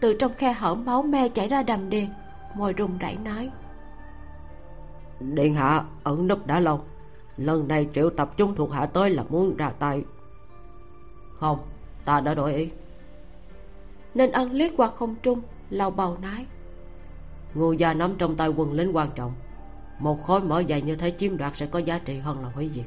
[0.00, 2.06] từ trong khe hở máu me chảy ra đầm đìa
[2.54, 3.50] môi run rẩy nói.
[5.20, 6.80] Điện hạ ẩn núp đã lâu.
[7.36, 10.04] Lần này triệu tập trung thuộc hạ tới là muốn ra tay.
[11.38, 11.58] Không
[12.04, 12.70] ta đã đổi ý.
[14.14, 15.40] Nên ân liếc qua không trung
[15.70, 16.46] lầu bầu nói.
[17.54, 19.32] Ngô gia nắm trong tay quân lính quan trọng.
[19.98, 22.68] Một khối mở dày như thế chiếm đoạt sẽ có giá trị hơn là hủy
[22.68, 22.86] diệt.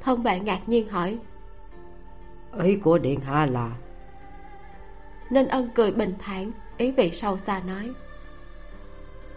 [0.00, 1.18] Thân vệ ngạc nhiên hỏi.
[2.62, 3.76] Ý của điện hạ là
[5.30, 7.92] nên ân cười bình thản ý vị sâu xa nói.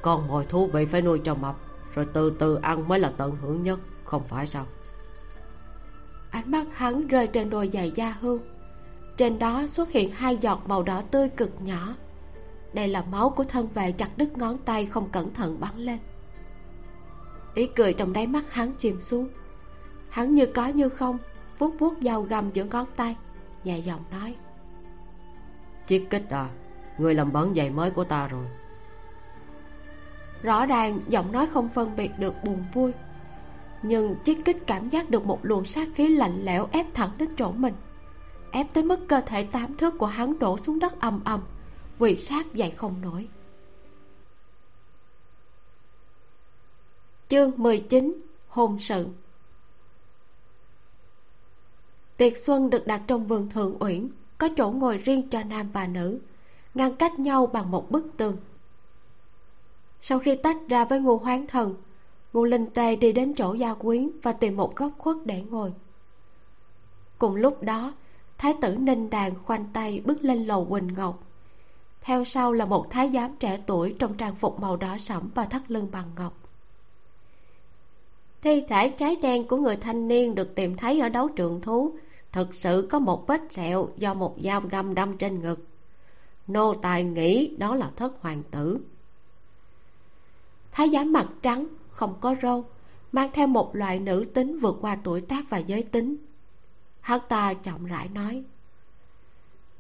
[0.02, 1.56] Con mồi thú vị phải nuôi cho mập
[1.96, 4.66] rồi từ từ ăn mới là tận hưởng nhất không phải sao?
[6.32, 8.40] Ánh mắt hắn rơi trên đôi giày da hưu.
[9.18, 11.96] Trên đó xuất hiện hai giọt màu đỏ tươi cực nhỏ.
[12.74, 16.00] Đây là máu của thân vệ chặt đứt ngón tay không cẩn thận bắn lên.
[17.54, 19.30] Ý cười trong đáy mắt hắn chìm xuống.
[20.10, 21.18] Hắn như có như không
[21.60, 23.16] vuốt vuốt dao găm giữa ngón tay
[23.64, 24.36] nhẹ giọng nói
[25.92, 26.50] chiếc kích à.
[26.98, 28.46] Người làm bẩn giày mới của ta rồi.
[30.42, 32.92] Rõ ràng giọng nói không phân biệt được buồn vui,
[33.84, 37.30] nhưng chiếc kích cảm giác được một luồng sát khí lạnh lẽo ép thẳng đến
[37.38, 37.74] chỗ mình,
[38.52, 41.42] ép tới mức cơ thể tám thước của hắn đổ xuống đất ầm ầm,
[42.00, 43.28] quỳ sát dậy không nổi.
[47.28, 49.08] Chương 19 hôn sự.
[52.18, 54.10] Tiệc xuân được đặt trong vườn thượng uyển
[54.42, 56.20] có chỗ ngồi riêng cho nam và nữ,
[56.74, 58.38] ngăn cách nhau bằng một bức tường.
[60.02, 61.76] Sau khi tách ra với ngô hoán thần,
[62.34, 65.74] ngô linh tê đi đến chỗ gia quyến và tìm một góc khuất để ngồi.
[67.18, 67.94] Cùng lúc đó,
[68.38, 71.24] thái tử ninh đàn khoanh tay bước lên lầu quỳnh ngọc.
[72.02, 75.46] Theo sau là một thái giám trẻ tuổi trong trang phục màu đỏ sẫm và
[75.46, 76.34] thắt lưng bằng ngọc.
[78.42, 81.94] Thi thể trái đen của người thanh niên được tìm thấy ở đấu trường thú
[82.32, 85.68] thực sự có một vết sẹo do một dao găm đâm trên ngực.
[86.48, 88.80] Nô tài nghĩ đó là thất hoàng tử.
[90.72, 92.66] Thái giám mặt trắng, không có râu,
[93.12, 96.18] mang theo một loại nữ tính vượt qua tuổi tác và giới tính.
[97.00, 98.44] Hắn ta chậm rãi nói,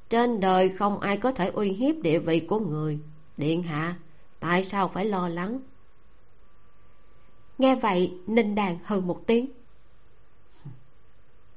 [0.10, 2.99] trên đời không ai có thể uy hiếp địa vị của người.
[3.38, 3.95] Điện hạ,
[4.39, 5.60] tại sao phải lo lắng?
[7.58, 9.61] Nghe vậy, ninh đàn hừ một tiếng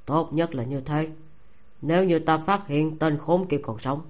[0.05, 1.09] tốt nhất là như thế.
[1.81, 4.01] Nếu như ta phát hiện tên khốn kia còn sống,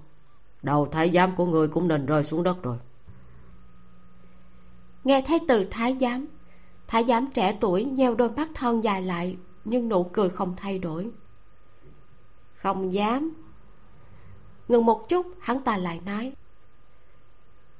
[0.62, 2.76] đầu thái giám của người cũng nên rơi xuống đất rồi.
[5.04, 6.26] Nghe thấy từ thái giám
[6.86, 10.78] thái giám trẻ tuổi nheo đôi mắt thon dài lại, nhưng nụ cười không thay
[10.78, 11.10] đổi.
[12.54, 13.34] Không dám.
[14.68, 16.32] Ngừng một chút, hắn ta lại nói.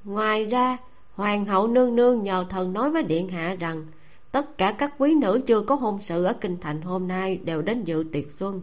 [0.03, 0.77] Ngoài ra,
[1.15, 3.85] hoàng hậu nương nương nhờ thần nói với điện hạ rằng
[4.31, 7.61] tất cả các quý nữ chưa có hôn sự ở kinh thành hôm nay đều
[7.61, 8.61] đến dự tiệc xuân.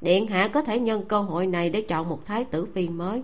[0.00, 3.22] Điện hạ có thể nhân cơ hội này để chọn một thái tử phi mới.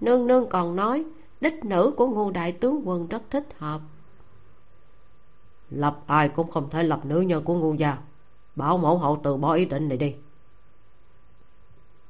[0.00, 1.04] Nương nương còn nói
[1.40, 3.80] đích nữ của ngô đại tướng quân rất thích hợp.
[5.70, 7.98] Lập ai cũng không thể lập nữ nhân của ngô gia.
[8.56, 10.14] Bảo mẫu hậu từ bỏ ý định này đi.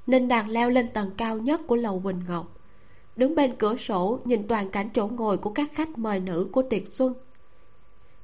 [0.07, 2.57] Ninh đàn leo lên tầng cao nhất của lầu quỳnh ngọc.
[3.17, 6.63] Đứng bên cửa sổ nhìn toàn cảnh chỗ ngồi của các khách mời nữ của
[6.63, 7.15] tiệc xuân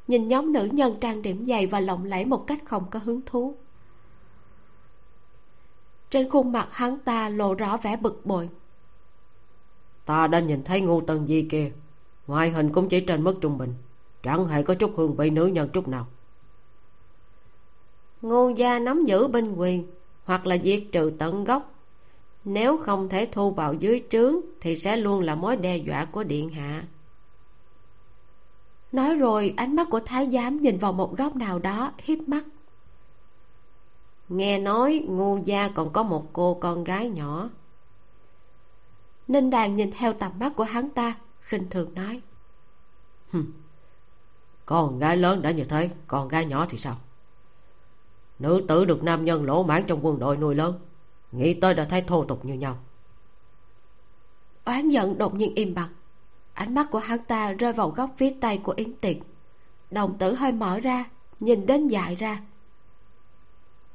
[0.09, 3.21] nhìn nhóm nữ nhân trang điểm dày và lộng lẫy một cách không có hứng
[3.27, 3.55] thú.
[6.11, 8.49] Trên khuôn mặt hắn ta lộ rõ vẻ bực bội.
[10.05, 11.71] Ta đã nhìn thấy ngô tần di kia.
[12.27, 13.75] Ngoại hình cũng chỉ trên mức trung bình.
[14.23, 16.07] Chẳng hề có chút hương vị nữ nhân chút nào.
[18.23, 19.87] Ngô gia nắm giữ binh quyền
[20.25, 21.73] hoặc là diệt trừ tận gốc.
[22.45, 26.25] Nếu không thể thu vào dưới trướng thì sẽ luôn là mối đe dọa của
[26.25, 26.85] điện hạ
[28.97, 32.45] nói rồi ánh mắt của thái giám nhìn vào một góc nào đó hiếp mắt.
[34.29, 37.49] Nghe nói ngu gia còn có một cô con gái nhỏ.
[39.29, 42.21] Ninh đàn nhìn theo tầm mắt của hắn ta khinh thường nói.
[44.67, 46.97] Con gái lớn đã như thế con gái nhỏ thì sao?
[48.39, 50.79] Nữ tử được nam nhân lỗ mãn trong quân đội nuôi lớn
[51.33, 52.79] nghĩ tới đã thấy thô tục như nhau.
[54.65, 55.89] Oán giận đột nhiên im bặt
[56.57, 59.17] ánh mắt của hắn ta rơi vào góc phía tay của yến tiệc
[59.91, 61.05] đồng tử hơi mở ra,
[61.41, 62.41] nhìn đến dại ra.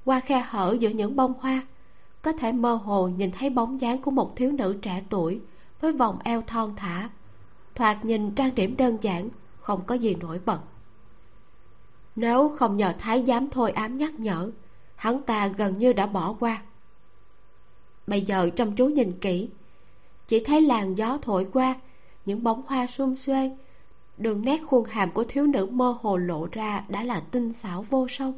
[0.06, 1.68] Qua khe hở giữa những bông hoa,
[2.22, 5.40] có thể mơ hồ nhìn thấy bóng dáng của một thiếu nữ trẻ tuổi
[5.82, 7.10] với vòng eo thon thả,
[7.76, 10.60] thoạt nhìn trang điểm đơn giản, không có gì nổi bật.
[12.16, 14.52] Nếu không nhờ thái giám thôi ám nhắc nhở,
[14.96, 16.62] hắn ta gần như đã bỏ qua.
[18.08, 19.50] Bây giờ chăm chú nhìn kỹ,
[20.28, 21.76] chỉ thấy làn gió thổi qua
[22.26, 23.52] những bóng hoa xum xuê.
[24.18, 27.86] Đường nét khuôn hàm của thiếu nữ mơ hồ lộ ra đã là tinh xảo
[27.90, 28.34] vô song.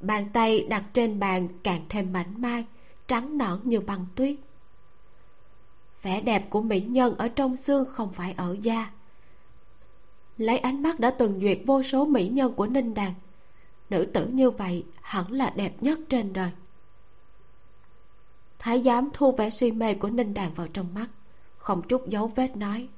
[0.00, 2.64] Bàn tay đặt trên bàn càng thêm mảnh mai,
[3.08, 4.36] trắng nõn như băng tuyết.
[6.02, 8.90] Vẻ đẹp của mỹ nhân ở trong xương không phải ở da.
[10.38, 13.14] Lấy ánh mắt đã từng duyệt vô số mỹ nhân của ninh đàn,
[13.90, 16.50] nữ tử như vậy hẳn là đẹp nhất trên đời.
[18.58, 21.06] Thái giám thu vẻ suy mê của ninh đàn vào trong mắt
[21.64, 22.88] không chút dấu vết nói.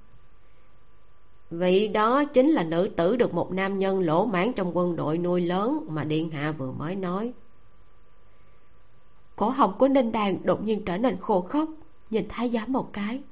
[1.50, 5.18] Vị đó chính là nữ tử được một nam nhân lỗ mãn trong quân đội
[5.18, 7.32] nuôi lớn mà điện hạ vừa mới nói.
[9.36, 11.68] Cổ họng của ninh đàn đột nhiên trở nên khô khốc,
[12.10, 13.22] nhìn thái giám một cái.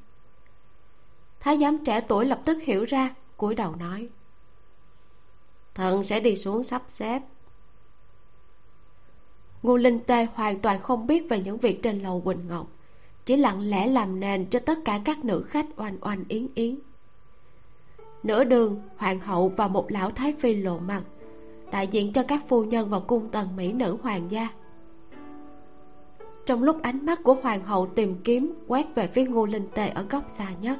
[1.40, 4.08] Thái giám trẻ tuổi lập tức hiểu ra, cúi đầu nói.
[5.74, 7.22] Thần sẽ đi xuống sắp xếp.
[9.62, 12.73] Ngô linh tê hoàn toàn không biết về những việc trên lầu quỳnh ngọc
[13.26, 16.78] chỉ lặng lẽ làm nền cho tất cả các nữ khách oanh oanh yến yến.
[18.22, 21.02] Nửa đường, hoàng hậu và một lão thái phi lộ mặt,
[21.70, 24.48] đại diện cho các phu nhân và cung tần mỹ nữ hoàng gia.
[26.46, 29.88] Trong lúc ánh mắt của hoàng hậu tìm kiếm quét về phía ngô linh tê
[29.88, 30.78] ở góc xa nhất,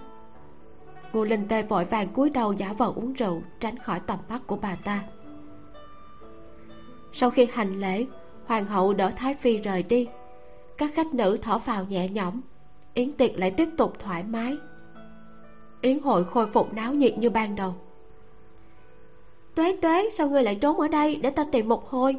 [1.13, 4.47] ngô linh tê vội vàng cúi đầu giả vờ uống rượu, tránh khỏi tầm mắt
[4.47, 5.05] của bà ta.
[7.13, 8.07] Sau khi hành lễ,
[8.47, 10.09] hoàng hậu đỡ thái phi rời đi
[10.79, 12.41] các khách nữ thở phào nhẹ nhõm.
[12.95, 14.57] Yến tiệc lại tiếp tục thoải mái.
[15.81, 17.75] Yến hội khôi phục náo nhiệt như ban đầu.
[19.55, 22.17] Tuế tuế, sao ngươi lại trốn ở đây để ta tìm một hồi?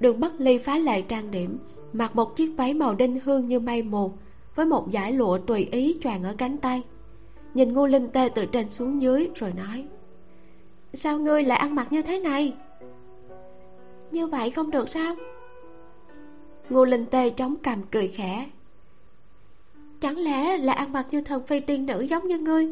[0.00, 1.58] Đường bất ly phá lệ trang điểm,
[1.92, 4.12] mặc một chiếc váy màu đinh hương như mây mù,
[4.54, 6.82] với một dải lụa tùy ý choàng ở cánh tay.
[7.54, 9.86] Nhìn ngô linh tê từ trên xuống dưới rồi nói,
[10.94, 12.54] sao ngươi lại ăn mặc như thế này?
[14.10, 15.14] Như vậy không được sao?
[16.70, 18.46] Ngô linh tê chống cằm cười khẽ.
[20.00, 22.68] Chẳng lẽ là ăn mặc như thần phi tiên nữ giống như ngươi?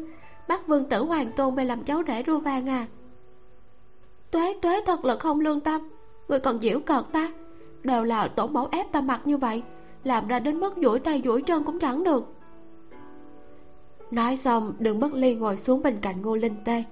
[0.47, 2.87] Bắt vương tử hoàng tôn về làm cháu rể rua vàng à?
[4.31, 5.89] Tuế tuế, thật là không lương tâm.
[6.27, 7.31] Người còn giễu cợt ta.
[7.83, 9.63] Đều là tổ mẫu ép ta mặc như vậy,
[10.03, 12.33] làm ra đến mức duỗi tay duỗi chân cũng chẳng được.
[14.11, 16.83] Nói xong, đường bất ly ngồi xuống bên cạnh ngô linh tê,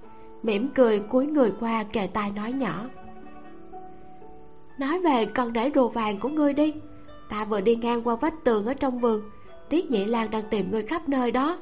[0.44, 2.86] mỉm cười cúi người qua kề tai nói nhỏ.
[4.78, 6.74] Nói về con rể rùa vàng của ngươi đi
[7.32, 9.30] ta vừa đi ngang qua vách tường ở trong vườn.
[9.70, 11.60] Tiết nhị lan đang tìm người khắp nơi đó.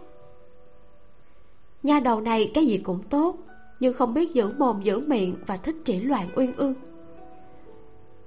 [1.83, 3.37] Nha đầu này cái gì cũng tốt,
[3.79, 6.73] nhưng không biết giữ mồm, giữ miệng và thích chỉ loạn uyên ương.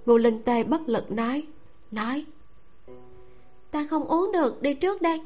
[0.06, 1.46] Ngô linh tê bất lực nói
[1.90, 2.24] nói,
[3.70, 5.20] ta không uống được, đi trước đây.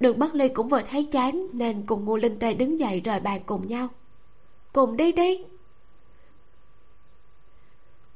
[0.00, 3.20] Đường bất ly cũng vừa thấy chán nên cùng ngô linh tê đứng dậy rời
[3.20, 3.88] bàn cùng nhau.
[4.72, 5.44] Cùng đi đi.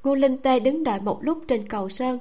[0.04, 2.18] Ngô linh tê đứng đợi một lúc trên cầu sơn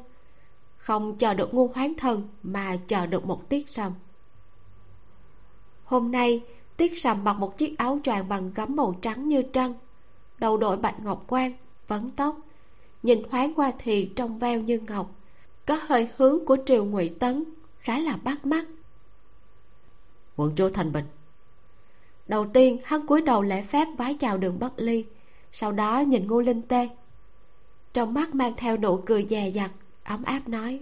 [0.86, 3.94] không chờ được ngô hoán thần mà chờ được một tiết sầm.
[5.84, 6.42] Hôm nay
[6.78, 9.74] tiết sầm mặc một chiếc áo choàng bằng gấm màu trắng như trăng.
[10.38, 11.52] Đầu đội bạch ngọc quan
[11.88, 12.38] vấn tóc.
[13.04, 15.12] Nhìn thoáng qua thì trong veo như ngọc.
[15.66, 17.44] Có hơi hướng của triều ngụy tấn
[17.78, 18.66] khá là bắt mắt.
[20.36, 21.06] Quận chúa thanh bình.
[22.28, 25.06] Đầu tiên hắn cúi đầu lễ phép vái chào đường bất ly
[25.52, 26.90] sau đó nhìn ngô linh tê.
[27.94, 29.72] Trong mắt mang theo nụ cười dè dặt
[30.06, 30.80] ấm áp nói.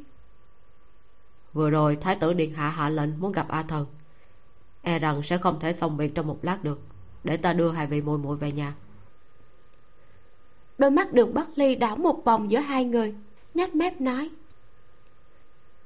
[1.54, 3.86] Vừa rồi thái tử điện hạ hạ lệnh muốn gặp a thần.
[4.82, 6.80] E rằng sẽ không thể xong việc trong một lát được
[7.24, 8.74] để ta đưa hai vị muội muội về nhà.
[10.78, 13.16] Đôi mắt đường bất ly đảo một vòng giữa hai người
[13.54, 14.30] nhếch mép nói.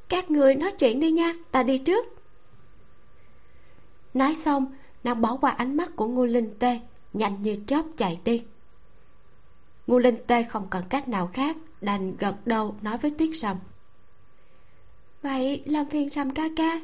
[0.09, 2.05] Các người nói chuyện đi nha ta đi trước.
[4.13, 6.79] Nói xong nàng bỏ qua ánh mắt của ngô linh tê
[7.13, 8.45] nhanh như chớp chạy đi.
[9.87, 13.57] Ngô linh tê không cần cách nào khác đành gật đầu nói với tiết sầm
[15.21, 16.79] vậy làm phiền sầm ca ca.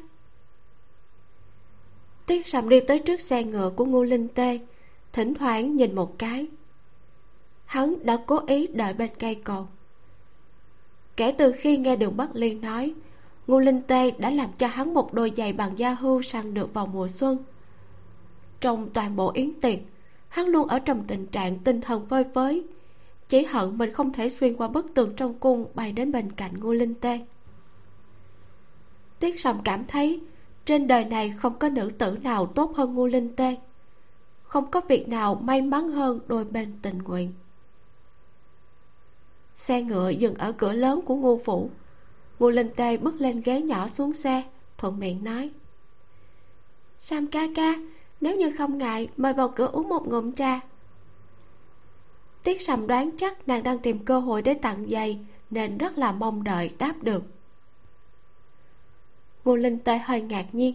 [2.26, 4.58] Tiết sầm đi tới trước xe ngựa của ngô linh tê,
[5.12, 6.46] thỉnh thoảng nhìn một cái.
[7.64, 9.68] Hắn đã cố ý đợi bên cây cầu.
[11.16, 12.94] Kể từ khi nghe đường bất liên nói,
[13.46, 16.74] ngô linh tê đã làm cho hắn một đôi giày bằng da hưu săn được
[16.74, 17.38] vào mùa xuân.
[18.60, 19.78] Trong toàn bộ yến tiệc,
[20.28, 22.64] hắn luôn ở trong tình trạng tinh thần vơi với
[23.34, 26.60] chỉ hận mình không thể xuyên qua bức tường trong cung bay đến bên cạnh
[26.60, 27.20] ngô linh tê.
[29.18, 30.20] Tiết sầm cảm thấy
[30.64, 33.56] trên đời này không có nữ tử nào tốt hơn ngô linh tê.
[34.42, 37.32] Không có việc nào may mắn hơn đôi bên tình nguyện.
[39.56, 41.70] Xe ngựa dừng ở cửa lớn của ngô phủ.
[42.38, 44.42] Ngô linh tê bước lên ghế nhỏ xuống xe,
[44.78, 45.50] thuận miệng nói.
[46.98, 47.74] Sam ca ca,
[48.20, 50.60] nếu như không ngại, mời vào cửa uống một ngụm trà
[52.44, 55.18] tiết sầm đoán chắc nàng đang tìm cơ hội để tặng giày,
[55.50, 57.24] nên rất là mong đợi đáp được.
[59.44, 60.74] Ngô linh tê hơi ngạc nhiên.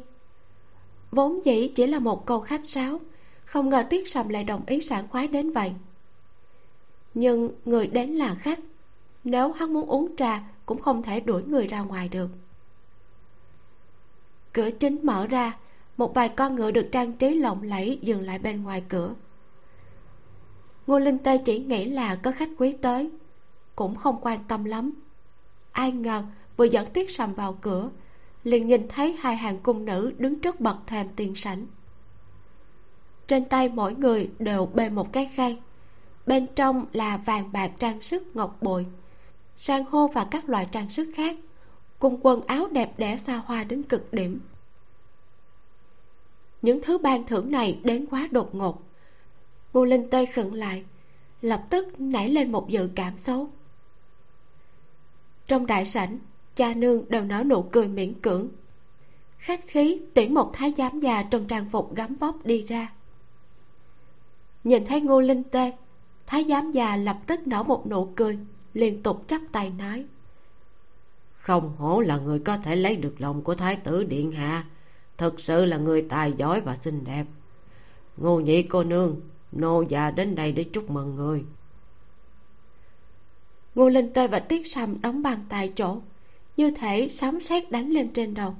[1.12, 3.00] Vốn dĩ chỉ là một câu khách sáo,
[3.46, 5.74] không ngờ tiết sầm lại đồng ý sảng khoái đến vậy.
[7.14, 8.60] Nhưng người đến là khách,
[9.24, 12.30] nếu hắn muốn uống trà cũng không thể đuổi người ra ngoài được.
[14.54, 15.58] Cửa chính mở ra,
[15.98, 19.14] một vài con ngựa được trang trí lộng lẫy dừng lại bên ngoài cửa
[20.90, 23.10] ngô linh tê chỉ nghĩ là có khách quý tới,
[23.76, 24.92] cũng không quan tâm lắm.
[25.72, 26.24] Ai ngờ
[26.58, 27.90] vừa dẫn tiết sầm vào cửa,
[28.44, 31.66] liền nhìn thấy hai hàng cung nữ đứng trước bậc thềm tiền sảnh.
[33.28, 35.60] Trên tay mỗi người đều bê một cái khay,
[36.26, 38.86] bên trong là vàng bạc trang sức ngọc bội,
[39.58, 41.38] san hô và các loại trang sức khác,
[42.00, 44.40] cùng quần áo đẹp đẽ xa hoa đến cực điểm.
[46.62, 48.89] Những thứ ban thưởng này đến quá đột ngột
[49.74, 50.86] ngô linh tê khựng lại,
[51.42, 53.50] lập tức nảy lên một dự cảm xấu.
[55.48, 56.18] Trong đại sảnh,
[56.56, 58.50] cha nương đều nở nụ cười miễn cưỡng.
[59.38, 62.94] Khách khí tiễn một thái giám già trong trang phục gấm bóc đi ra.
[64.64, 65.74] Nhìn thấy ngô linh tê,
[66.28, 68.40] thái giám già lập tức nở một nụ cười,
[68.74, 70.06] liên tục chắp tay nói.
[71.34, 74.66] Không hổ là người có thể lấy được lòng của thái tử điện hạ.
[75.18, 77.26] Thật sự là người tài giỏi và xinh đẹp.
[78.18, 79.22] Ngô nhị cô nương
[79.52, 81.46] nô già đến đây để chúc mừng người.
[83.76, 86.02] Ngô linh tê và tiết sầm đóng bàn tại chỗ,
[86.58, 88.56] như thể sấm sét đánh lên trên đầu.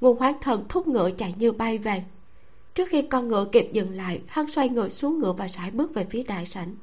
[0.00, 2.04] Ngô hoán thần thúc ngựa chạy như bay về.
[2.74, 5.94] Trước khi con ngựa kịp dừng lại, hắn xoay người xuống ngựa và sải bước
[5.94, 6.74] về phía đại sảnh.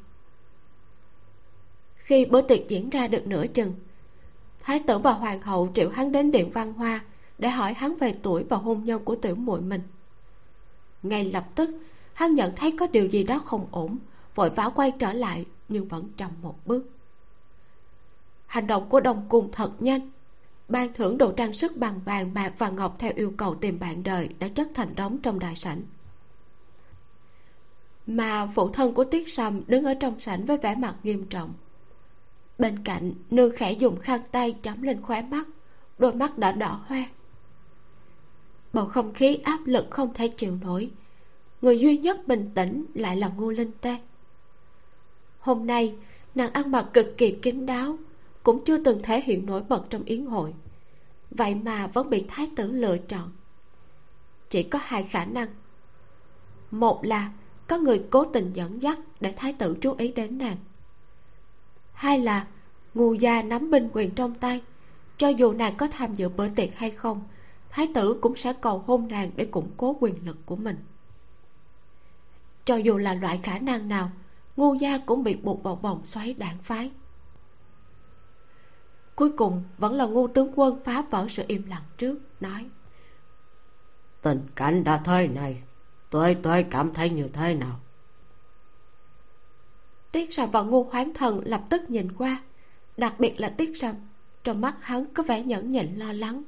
[1.95, 3.73] Khi bữa tiệc diễn ra được nửa chừng,
[4.59, 7.01] thái tử và hoàng hậu triệu hắn đến điện văn hoa
[7.37, 9.81] để hỏi hắn về tuổi và hôn nhân của tiểu muội mình.
[11.03, 11.69] Ngay lập tức
[12.19, 13.97] hắn nhận thấy có điều gì đó không ổn,
[14.35, 16.89] vội vã quay trở lại, nhưng vẫn chậm một bước.
[18.45, 20.09] Hành động của đồng cung thật nhanh.
[20.67, 24.03] Ban thưởng đồ trang sức bằng vàng bạc và ngọc theo yêu cầu tìm bạn
[24.03, 25.81] đời đã chất thành đống trong đại sảnh.
[28.07, 31.53] Mà phụ thân của tiết sầm đứng ở trong sảnh với vẻ mặt nghiêm trọng.
[32.57, 35.47] Bên cạnh, nương khẽ dùng khăn tay chấm lên khóe mắt,
[35.97, 37.03] đôi mắt đã đỏ hoe.
[38.73, 40.91] Bầu không khí áp lực không thể chịu nổi
[41.61, 43.97] người duy nhất bình tĩnh lại là ngô linh tê.
[45.39, 45.95] Hôm nay,
[46.35, 47.97] nàng ăn mặc cực kỳ kín đáo,
[48.43, 50.53] cũng chưa từng thể hiện nổi bật trong yến hội.
[51.31, 53.31] Vậy mà vẫn bị thái tử lựa chọn.
[54.49, 55.47] Chỉ có hai khả năng.
[56.71, 57.31] Một là
[57.67, 60.57] có người cố tình dẫn dắt để thái tử chú ý đến nàng.
[61.93, 62.47] Hai là
[62.93, 64.61] ngu gia nắm binh quyền trong tay,
[65.17, 67.21] cho dù nàng có tham dự bữa tiệc hay không,
[67.69, 70.77] thái tử cũng sẽ cầu hôn nàng để củng cố quyền lực của mình
[72.69, 74.11] cho dù là loại khả năng nào
[74.55, 76.91] ngu gia cũng bị buộc vào vòng xoáy đảng phái.
[79.15, 82.69] Cuối cùng vẫn là ngu tướng quân phá vỡ sự im lặng trước nói.
[84.21, 85.63] Tình cảnh đã thế này
[86.09, 87.79] tôi tôi cảm thấy như thế nào?
[90.11, 92.43] Tiết sầm và ngu hoán thần lập tức nhìn qua
[92.97, 93.95] đặc biệt là tiết sầm
[94.43, 96.43] trong mắt hắn có vẻ nhẫn nhịn lo lắng.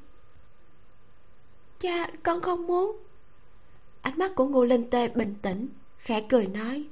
[1.80, 2.98] Cha con không muốn.
[4.02, 5.70] Ánh mắt của ngô linh tê bình tĩnh
[6.02, 6.88] khẽ cười nói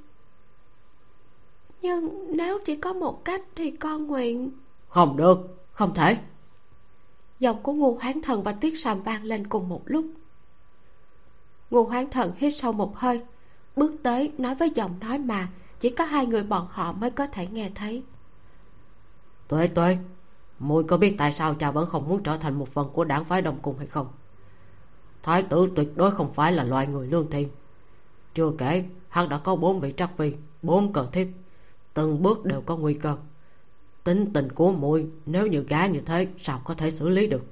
[1.82, 4.50] nhưng nếu chỉ có một cách thì con nguyện
[4.88, 5.38] không được
[5.72, 6.16] không thể.
[7.38, 10.06] Giọng của ngô hoán thần và tiết sàm vang lên cùng một lúc.
[11.70, 13.22] Ngô hoán thần hít sâu một hơi
[13.76, 15.48] bước tới nói với giọng nói mà
[15.80, 18.02] chỉ có hai người bọn họ mới có thể nghe thấy.
[19.48, 19.98] Tuệ tuệ
[20.58, 23.24] muội có biết tại sao cha vẫn không muốn trở thành một phần của đảng
[23.24, 24.06] phái đồng cung hay không?
[25.22, 27.48] Thái tử tuyệt đối không phải là loài người lương thiện
[28.34, 30.32] chưa kể hắn đã có bốn vị trắc phi
[30.62, 31.26] bốn cờ thiếp.
[31.94, 33.16] Từng bước đều có nguy cơ.
[34.04, 37.42] Tính tình của muội nếu như gái như thế sao có thể xử lý được?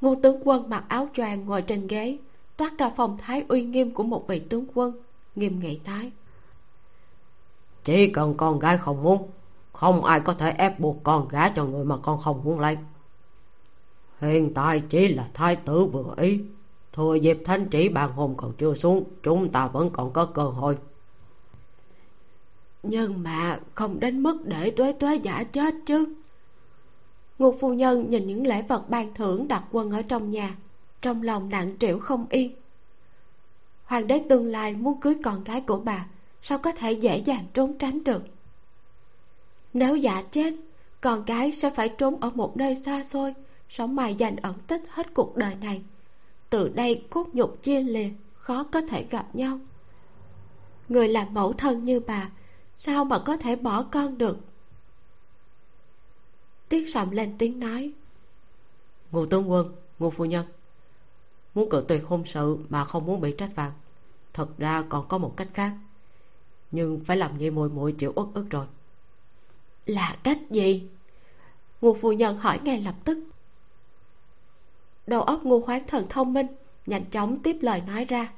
[0.00, 2.18] Ngô tướng quân mặc áo choàng ngồi trên ghế
[2.56, 4.92] toát ra phong thái uy nghiêm của một vị tướng quân
[5.36, 6.12] nghiêm nghị nói.
[7.84, 9.30] Chỉ cần con gái không muốn
[9.72, 12.78] không ai có thể ép buộc con gái cho người mà con không muốn lấy.
[14.20, 16.40] Hiện tại chỉ là thái tử vừa ý
[16.92, 20.42] thừa dịp thanh chỉ bàn hôn còn chưa xuống, chúng ta vẫn còn có cơ
[20.42, 20.78] hội.
[22.82, 26.14] Nhưng mà không đến mức để tuế tuế giả chết chứ.
[27.38, 30.56] Ngục phu nhân nhìn những lễ vật ban thưởng đặt quân ở trong nhà,
[31.02, 32.54] trong lòng nặng trĩu không yên.
[33.84, 36.06] Hoàng đế tương lai muốn cưới con gái của bà,
[36.42, 38.22] sao có thể dễ dàng trốn tránh được?
[39.72, 40.54] Nếu giả chết,
[41.00, 43.34] con gái sẽ phải trốn ở một nơi xa xôi,
[43.68, 45.82] sống mài dành ẩn tích hết cuộc đời này
[46.50, 49.60] từ đây cốt nhục chia lìa khó có thể gặp nhau.
[50.88, 52.30] Người làm mẫu thân như bà
[52.76, 54.38] sao mà có thể bỏ con được?
[56.68, 57.92] Tiết sầm lên tiếng nói
[59.12, 60.46] ngô tướng quân ngô phu nhân
[61.54, 63.72] muốn cự tuyệt hôn sự mà không muốn bị trách phạt
[64.32, 65.72] thật ra còn có một cách khác
[66.70, 68.66] nhưng phải làm như muội muội chịu uất ức rồi.
[69.86, 70.88] Là cách gì?
[71.80, 73.18] Ngô phu nhân hỏi ngay lập tức
[75.10, 76.46] đầu óc ngô hoán thần thông minh
[76.86, 78.32] nhanh chóng tiếp lời nói ra.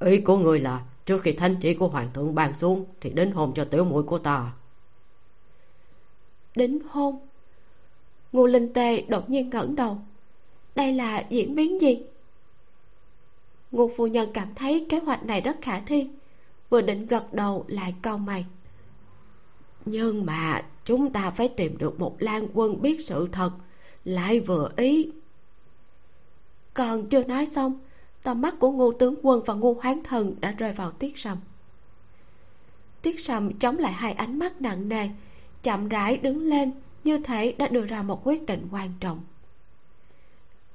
[0.00, 3.30] Ý của người là trước khi thanh chỉ của hoàng thượng ban xuống thì đến
[3.30, 4.52] hôn cho tiểu muội của ta.
[6.54, 7.18] Đính hôn?
[8.32, 9.98] Ngô linh tê đột nhiên ngẩng đầu.
[10.74, 12.02] Đây là diễn biến gì?
[13.70, 16.10] Ngô phu nhân cảm thấy kế hoạch này rất khả thi
[16.70, 18.46] vừa định gật đầu lại cau mày.
[19.84, 23.50] Nhưng mà chúng ta phải tìm được một lan quân biết sự thật
[24.04, 25.10] lại vừa ý.
[26.74, 27.78] Còn chưa nói xong,
[28.22, 31.38] tầm mắt của ngô tướng quân và ngô hoán thần đã rơi vào tiết sầm.
[33.02, 35.08] Tiết sầm chống lại hai ánh mắt nặng nề,
[35.62, 36.72] chậm rãi đứng lên
[37.04, 39.20] như thể đã đưa ra một quyết định quan trọng.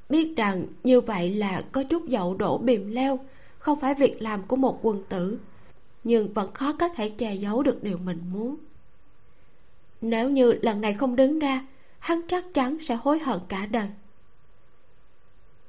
[0.09, 3.19] Biết rằng như vậy là có chút dậu đổ bìm leo,
[3.59, 5.39] không phải việc làm của một quân tử,
[6.03, 8.55] nhưng vẫn khó có thể che giấu được điều mình muốn.
[10.01, 11.65] Nếu như lần này không đứng ra
[11.99, 13.89] hắn chắc chắn sẽ hối hận cả đời.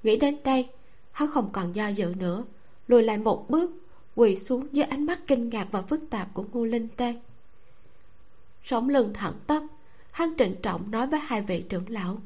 [0.02, 0.68] Nghĩ đến đây,
[1.12, 2.44] hắn không còn do dự nữa,
[2.88, 3.70] lùi lại một bước,
[4.14, 7.14] quỳ xuống dưới ánh mắt kinh ngạc và phức tạp của ngô linh tê.
[8.64, 9.62] Sống lưng thẳng tắp,
[10.10, 12.18] hắn trịnh trọng nói với hai vị trưởng lão.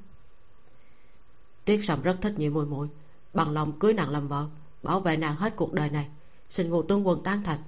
[1.65, 2.89] Tiết sầm rất thích nhị muội muội,
[3.35, 4.47] bằng lòng cưới nàng làm vợ,
[4.83, 6.09] bảo vệ nàng hết cuộc đời này.
[6.51, 7.59] Xin ngô tướng quân tán thành.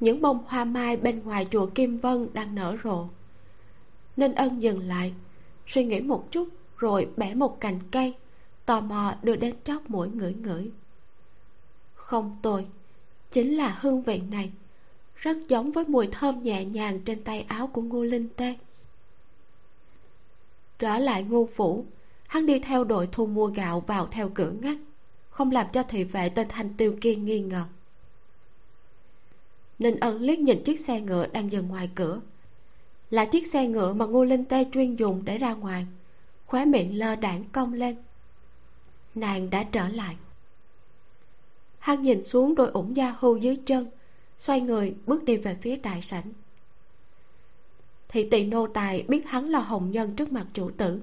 [0.00, 3.08] Những bông hoa mai bên ngoài chùa kim vân đang nở rộ.
[4.16, 5.14] Nên ân dừng lại,
[5.66, 8.14] suy nghĩ một chút rồi bẻ một cành cây,
[8.66, 10.70] tò mò đưa đến chóp mũi ngửi ngửi.
[11.94, 12.66] Không tồi,
[13.32, 14.52] chính là hương vị này,
[15.16, 18.54] rất giống với mùi thơm nhẹ nhàng trên tay áo của ngô linh tê.
[20.78, 21.84] Trở lại ngô phủ,
[22.26, 24.78] hắn đi theo đội thu mua gạo vào theo cửa ngách,
[25.30, 27.64] không làm cho thị vệ tên thanh tiêu kia nghi ngờ
[29.80, 32.20] ninh ân liếc nhìn chiếc xe ngựa đang dừng ngoài cửa.
[33.10, 35.86] Là chiếc xe ngựa mà ngô linh tê chuyên dùng để ra ngoài,
[36.46, 37.96] khóe miệng lơ đảng cong lên.
[39.14, 40.16] Nàng đã trở lại.
[41.78, 43.90] Hắn nhìn xuống đôi ủng da hưu dưới chân,
[44.38, 46.32] xoay người bước đi về phía đại sảnh.
[48.08, 51.00] Thị tỳ nô tài biết hắn là hồng nhân trước mặt chủ tử,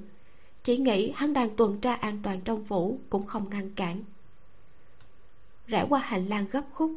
[0.64, 4.04] chỉ nghĩ hắn đang tuần tra an toàn trong phủ cũng không ngăn cản.
[5.68, 6.92] Rẽ qua hành lang gấp khúc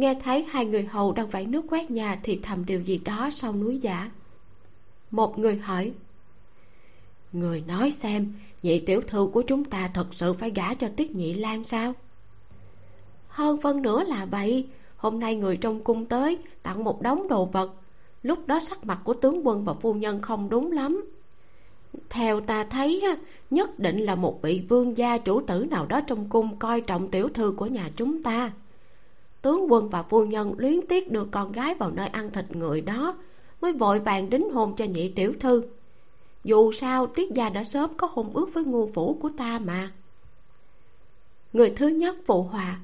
[0.00, 3.30] nghe thấy hai người hầu đang vẫy nước quét nhà thì thầm điều gì đó
[3.32, 4.10] sau núi giả.
[5.10, 5.92] Một người hỏi,
[7.32, 8.32] người nói xem,
[8.62, 11.92] nhị tiểu thư của chúng ta thật sự phải gả cho tiết nhị lan sao?
[13.28, 14.66] Hơn phân nữa là vậy.
[14.96, 17.74] Hôm nay người trong cung tới, tặng một đống đồ vật.
[18.22, 21.04] Lúc đó sắc mặt của tướng quân và phu nhân không đúng lắm.
[22.10, 23.04] Theo ta thấy
[23.50, 27.10] nhất định là một vị vương gia chủ tử nào đó trong cung coi trọng
[27.10, 28.52] tiểu thư của nhà chúng ta
[29.42, 32.80] tướng quân và phu nhân luyến tiếc đưa con gái vào nơi ăn thịt người
[32.80, 33.16] đó,
[33.60, 35.62] mới vội vàng đính hôn cho nhị tiểu thư.
[36.44, 39.92] Dù sao, tiết gia đã sớm có hôn ước với ngu phủ của ta mà.
[41.52, 42.80] Người thứ nhất, phụ hòa.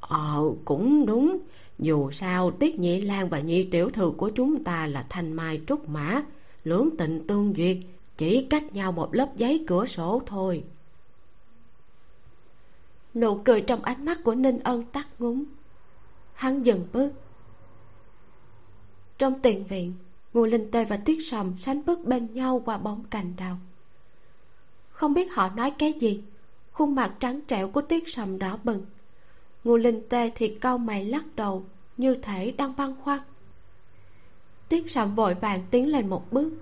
[0.00, 1.38] Ờ cũng đúng.
[1.78, 5.60] Dù sao, tiết nhị lan và nhị tiểu thư của chúng ta là thanh mai
[5.66, 6.22] trúc mã,
[6.64, 7.76] lưỡng tình tương duyệt,
[8.16, 10.64] chỉ cách nhau một lớp giấy cửa sổ thôi
[13.14, 15.44] nụ cười trong ánh mắt của ninh ân tắt ngúng
[16.34, 17.12] hắn dừng bước.
[19.18, 19.94] Trong tiền viện,
[20.32, 23.56] ngô linh tê và tiết sầm sánh bước bên nhau qua bóng cành đào.
[24.90, 26.22] Không biết họ nói cái gì,
[26.72, 28.86] khuôn mặt trắng trẻo của tiết sầm đỏ bừng.
[29.64, 31.64] Ngô linh tê thì cau mày lắc đầu,
[31.96, 33.20] như thể đang băn khoăn.
[34.68, 36.52] Tiết sầm vội vàng tiến lên một bước,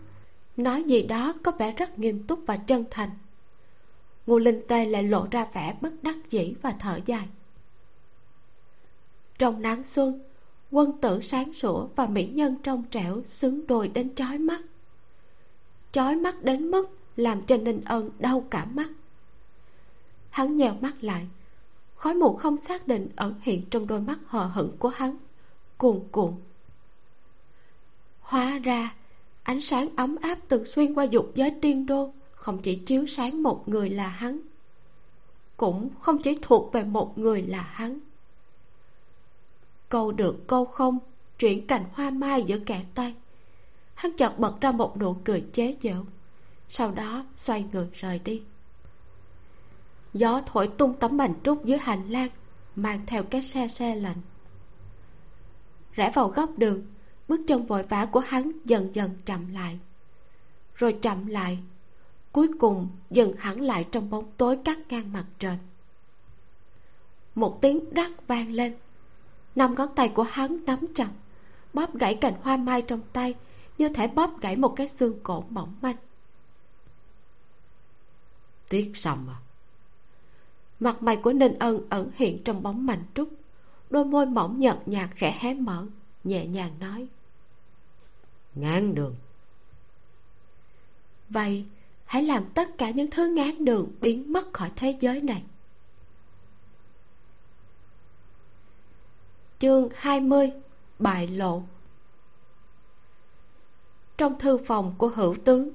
[0.56, 3.10] nói gì đó có vẻ rất nghiêm túc và chân thành
[4.26, 7.28] ngô linh tê lại lộ ra vẻ bất đắc dĩ và thở dài.
[9.38, 10.20] Trong nắng xuân,
[10.70, 14.62] quân tử sáng sủa và mỹ nhân trong trẻo xứng đôi đến chói mắt.
[15.92, 18.88] Chói mắt đến mức làm cho ninh ân đau cả mắt.
[20.30, 21.28] Hắn nheo mắt lại,
[21.94, 25.16] khói mù không xác định ẩn hiện trong đôi mắt hờ hững của hắn.
[25.78, 26.34] Cuồn cuộn.
[28.20, 28.94] Hóa ra,
[29.42, 32.12] ánh sáng ấm áp từng xuyên qua dục giới tiên đô
[32.42, 34.40] không chỉ chiếu sáng một người là hắn,
[35.56, 37.98] cũng không chỉ thuộc về một người là hắn.
[39.88, 40.98] Câu được câu không,
[41.38, 43.14] chuyển cành hoa mai giữa kẻ tay.
[43.94, 46.04] Hắn chợt bật ra một nụ cười chế giễu,
[46.68, 48.42] sau đó xoay người rời đi.
[50.14, 52.28] Gió thổi tung tấm bành trúc dưới hành lang,
[52.76, 54.20] mang theo cái xe xe lạnh.
[55.92, 56.86] Rẽ vào góc đường,
[57.28, 59.78] bước chân vội vã của hắn dần dần chậm lại,
[60.74, 61.58] rồi chậm lại
[62.32, 65.58] cuối cùng dừng hẳn lại trong bóng tối cắt ngang mặt trời.
[67.34, 68.76] Một tiếng rắc vang lên.
[69.54, 71.10] Năm ngón tay của hắn nắm chặt
[71.72, 73.34] bóp gãy cành hoa mai trong tay
[73.78, 75.96] như thể bóp gãy một cái xương cổ mỏng manh.
[78.68, 79.36] Tiếc sầm à?
[80.80, 83.28] Mặt mày của ninh ân ẩn hiện trong bóng mảnh trúc
[83.90, 85.86] đôi môi mỏng nhợt nhạt khẽ hé mở
[86.24, 87.06] nhẹ nhàng nói.
[88.54, 89.14] Ngán đường.
[91.28, 91.64] Vậy
[92.12, 95.42] hãy làm tất cả những thứ ngán đường biến mất khỏi thế giới này.
[99.58, 100.50] Chương 20
[100.98, 101.62] Bại lộ.
[104.16, 105.70] Trong thư phòng của hữu tướng,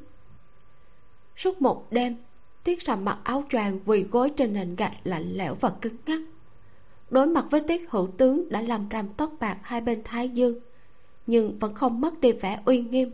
[1.37, 2.15] Suốt một đêm
[2.63, 6.19] Tiết sầm mặc áo choàng quỳ gối trên nền gạch lạnh lẽo và cứng ngắc.
[7.09, 10.59] Đối mặt với tiết hữu tướng đã làm rằm tóc bạc hai bên thái dương,
[11.27, 13.11] Nhưng vẫn không mất đi vẻ uy nghiêm.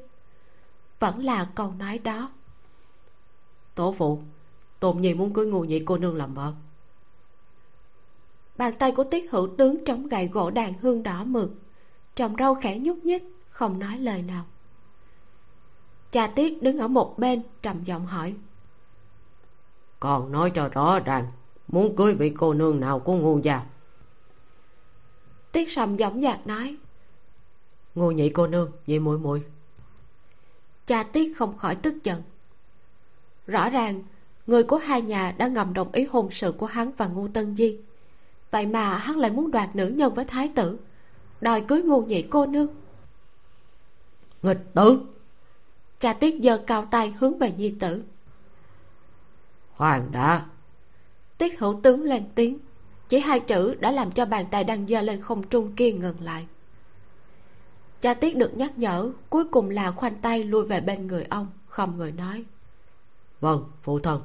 [1.00, 2.30] Vẫn là câu nói đó.
[3.76, 4.22] Tổ phụ
[4.80, 6.54] Tôn Nhi muốn cưới ngu nhị cô nương làm vợ.
[8.58, 11.50] Bàn tay của tiết hữu tướng chống gậy gỗ đàn hương đỏ mượt
[12.16, 14.46] trồng râu khẽ nhúc nhích không nói lời nào.
[16.12, 18.36] Cha tiết đứng ở một bên trầm giọng hỏi.
[20.00, 21.26] Còn nói cho rõ ràng
[21.68, 23.66] muốn cưới vị cô nương nào của ngu gia?
[25.52, 26.78] Tiết sầm giọng dạc nói.
[27.96, 29.44] Ngu nhị cô nương nhị muội muội.
[30.86, 32.24] Cha tiết không khỏi tức giận
[33.48, 34.04] rõ ràng
[34.48, 37.56] người của hai nhà đã ngầm đồng ý hôn sự của hắn và ngô tân
[37.56, 37.78] di.
[38.52, 40.80] Vậy mà hắn lại muốn đoạt nữ nhân với thái tử
[41.42, 42.68] đòi cưới ngô nhị cô nương.
[44.44, 45.00] Nghịch tử!
[46.00, 48.04] Cha tiết giơ cao tay hướng về nhi tử.
[49.72, 50.46] Hoàng đã!
[51.38, 52.58] Tiết hữu tướng lên tiếng
[53.10, 56.22] chỉ hai chữ đã làm cho bàn tay đang giơ lên không trung kia ngừng
[56.22, 56.48] lại.
[58.02, 61.48] Cha tiết được nhắc nhở cuối cùng là khoanh tay lui về bên người ông
[61.68, 62.46] không người nói
[63.44, 64.22] vâng phụ thân.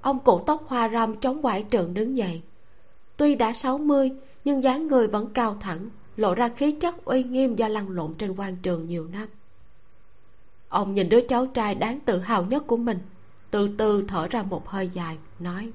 [0.00, 2.42] Ông cụ tóc hoa râm chống quải trượng đứng dậy.
[3.16, 4.10] Tuy đã sáu mươi
[4.44, 8.14] nhưng dáng người vẫn cao thẳng lộ ra khí chất uy nghiêm do lăn lộn
[8.14, 9.28] trên quan trường nhiều năm.
[10.68, 12.98] Ông nhìn đứa cháu trai đáng tự hào nhất của mình
[13.50, 15.72] từ từ thở ra một hơi dài nói.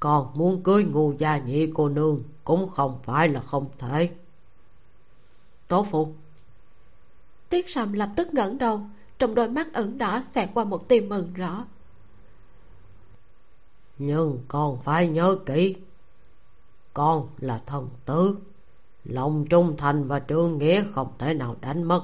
[0.00, 4.10] Con muốn cưới ngu gia nhị cô nương cũng không phải là không thể.
[5.68, 6.14] Tố phụ.
[7.48, 8.80] Tiết sầm lập tức ngẩng đầu
[9.18, 11.66] trong đôi mắt ửng đỏ xẹt qua một tia mừng rõ
[13.98, 15.76] nhưng con phải nhớ kỹ
[16.94, 18.36] con là thần tử
[19.04, 22.02] lòng trung thành và trương nghĩa không thể nào đánh mất.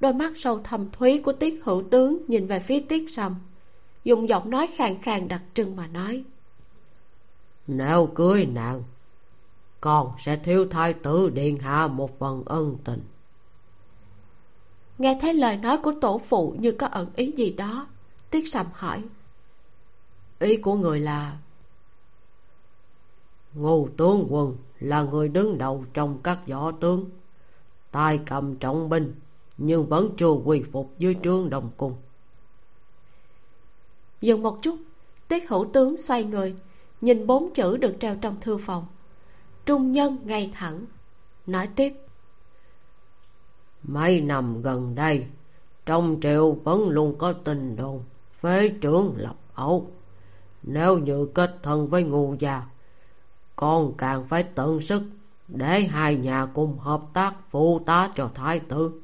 [0.00, 3.34] Đôi mắt sâu thầm thúy của tiết hữu tướng nhìn về phía tiết sầm
[4.04, 6.24] dùng giọng nói khàn khàn đặc trưng mà nói.
[7.66, 8.82] Nếu cưới nàng
[9.80, 13.00] con sẽ thiếu thái tử điện hạ một phần ân tình
[14.98, 17.86] nghe thấy lời nói của tổ phụ như có ẩn ý gì đó
[18.30, 19.02] tiết sầm hỏi.
[20.38, 21.36] Ý của người là
[23.54, 27.10] ngô tướng quân là người đứng đầu trong các võ tướng.
[27.90, 29.14] Tay cầm trọng binh
[29.56, 31.94] nhưng vẫn chưa quy phục dưới trướng đồng cung.
[34.20, 34.78] Dừng một chút
[35.28, 36.54] tiết hữu tướng xoay người
[37.00, 38.86] nhìn bốn chữ được treo trong thư phòng.
[39.66, 40.84] Trung nhân ngay thẳng
[41.46, 42.03] nói tiếp
[43.84, 45.26] mấy năm gần đây,
[45.86, 48.00] trong triều vẫn luôn có tình đồn
[48.40, 49.90] phế trưởng lập ẩu
[50.62, 52.62] nếu như kết thân với ngu gia,
[53.56, 55.02] con càng phải tận sức
[55.48, 59.00] để hai nhà cùng hợp tác phụ tá cho thái tử.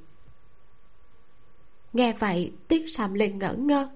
[1.92, 3.88] Nghe vậy, tiết sầm liền ngỡ ngơ.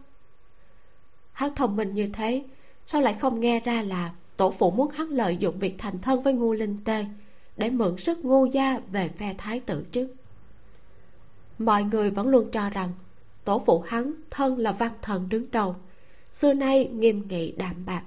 [1.33, 2.45] Hắn thông minh như thế,
[2.87, 6.23] sao lại không nghe ra là tổ phụ muốn hắn lợi dụng việc thành thân
[6.23, 7.07] với ngu linh tê
[7.57, 10.09] để mượn sức ngu gia về phe thái tử chứ?
[11.59, 12.93] Mọi người vẫn luôn cho rằng
[13.45, 15.77] tổ phụ hắn thân là văn thần đứng đầu.
[16.33, 18.03] Xưa nay nghiêm nghị đạm bạc,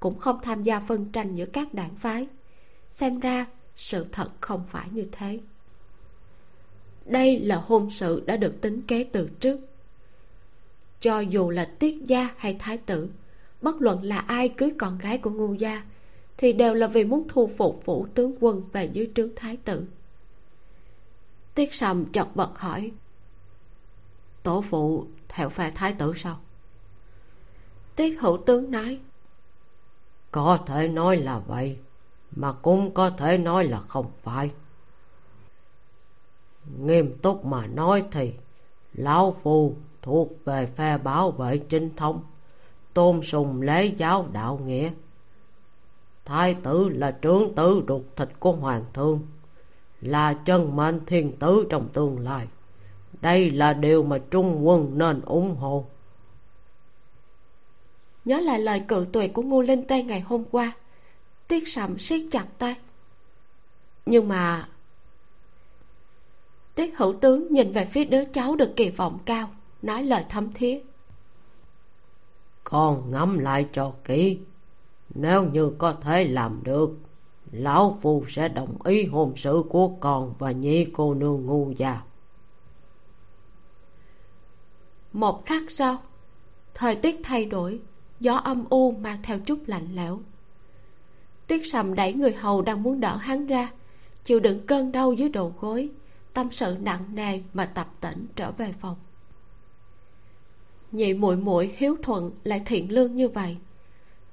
[0.00, 2.26] cũng không tham gia phân tranh giữa các đảng phái.
[2.90, 3.46] Xem ra
[3.76, 5.38] sự thật không phải như thế.
[7.04, 9.60] Đây là hôn sự đã được tính kế từ trước.
[11.00, 13.08] Cho dù là tiết gia hay thái tử,
[13.62, 15.82] bất luận là ai cưới con gái của ngu gia,
[16.36, 19.84] thì đều là vì muốn thu phục phủ tướng quân về dưới trướng thái tử
[21.56, 22.92] tiết sầm chật bật hỏi,
[24.42, 26.36] tổ phụ theo phe thái tử sao?
[27.96, 28.98] Tiết hữu tướng nói,
[30.30, 31.78] có thể nói là vậy,
[32.36, 34.50] mà cũng có thể nói là không phải.
[36.78, 38.32] Nghiêm túc mà nói thì
[38.92, 42.22] lão phu thuộc về phe bảo vệ chính thống,
[42.94, 44.92] tôn sùng lễ giáo đạo nghĩa.
[46.24, 49.20] Thái tử là trưởng tử đục thịt của hoàng thương
[50.06, 52.46] là chân mệnh thiên tử trong tương lai.
[53.20, 55.86] Đây là điều mà trung quân nên ủng hộ.
[58.24, 60.72] Nhớ lại lời cự tuyệt của ngô linh tây ngày hôm qua.
[61.48, 62.74] Tiết sầm siết chặt tay.
[64.06, 64.68] Nhưng mà
[66.74, 69.50] tiết hữu tướng nhìn về phía đứa cháu được kỳ vọng cao
[69.82, 70.84] nói lời thấm thiết
[72.64, 74.38] con ngẫm lại cho kỹ
[75.14, 76.90] nếu như có thể làm được
[77.52, 82.02] lão phu sẽ đồng ý hôn sự của con và nhị cô nương ngu già
[85.16, 86.02] một khắc sau,
[86.74, 87.80] thời tiết thay đổi,
[88.20, 90.20] gió âm u mang theo chút lạnh lẽo.
[91.46, 93.70] Tiết sầm đẩy người hầu đang muốn đỡ hắn ra,
[94.24, 95.88] chịu đựng cơn đau dưới đầu gối,
[96.34, 98.96] tâm sự nặng nề mà tập tỉnh trở về phòng.
[100.92, 103.56] Nhị muội muội hiếu thuận lại thiện lương như vậy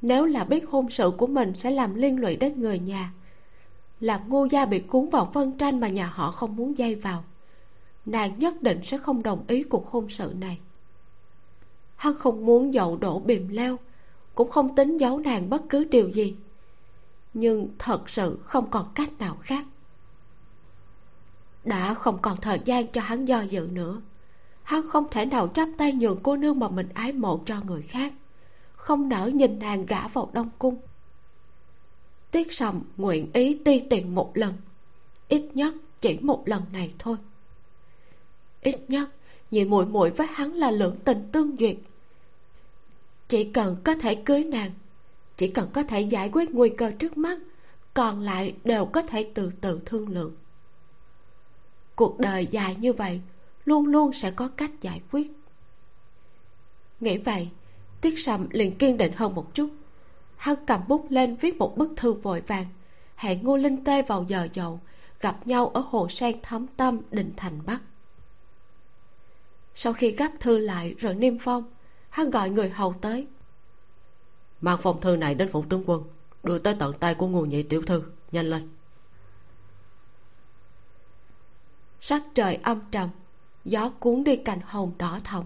[0.03, 3.13] nếu là biết hôn sự của mình sẽ làm liên lụy đến người nhà.
[3.99, 7.23] Làm ngô gia bị cuốn vào phân tranh mà nhà họ không muốn dây vào.
[8.05, 10.59] Nàng nhất định sẽ không đồng ý cuộc hôn sự này.
[11.95, 13.80] Hắn không muốn dậu đổ bìm leo,
[14.35, 16.35] cũng không tính giấu nàng bất cứ điều gì.
[17.34, 19.65] Nhưng thật sự không còn cách nào khác.
[21.63, 24.01] Đã không còn thời gian cho hắn do dự nữa,
[24.63, 27.81] hắn không thể nào chấp tay nhường cô nương mà mình ái mộ cho người
[27.81, 28.13] khác
[28.84, 30.77] không nỡ nhìn nàng gả vào đông cung.
[32.31, 34.53] Tiết sầm nguyện ý ti tiền một lần,
[35.27, 37.18] ít nhất chỉ một lần này thôi.
[38.61, 39.10] Ít nhất,
[39.51, 41.76] nhị muội muội với hắn là lượng tình tương duyệt.
[43.27, 44.72] Chỉ cần có thể cưới nàng,
[45.38, 47.39] chỉ cần có thể giải quyết nguy cơ trước mắt,
[47.93, 50.35] còn lại đều có thể từ từ thương lượng.
[51.95, 53.22] Cuộc đời dài như vậy,
[53.65, 55.31] luôn luôn sẽ có cách giải quyết.
[56.99, 57.49] Nghĩ vậy
[58.03, 59.69] tiết sầm liền kiên định hơn một chút.
[60.35, 62.65] Hắn cầm bút lên viết một bức thư vội vàng.
[63.15, 64.80] Hẹn ngô linh tê vào giờ dậu
[65.19, 67.81] gặp nhau ở hồ sen thấm tâm định thành bắc.
[69.75, 71.63] Sau khi gấp thư lại rồi niêm phong
[72.09, 73.27] hắn gọi người hầu tới.
[74.61, 76.03] Mang phong thư này đến phủ tướng quân
[76.43, 78.69] đưa tới tận tay của ngô nhị tiểu thư nhanh lên.
[82.01, 83.09] Sắc trời âm trầm
[83.65, 85.45] gió cuốn đi cành hồng đỏ thẫm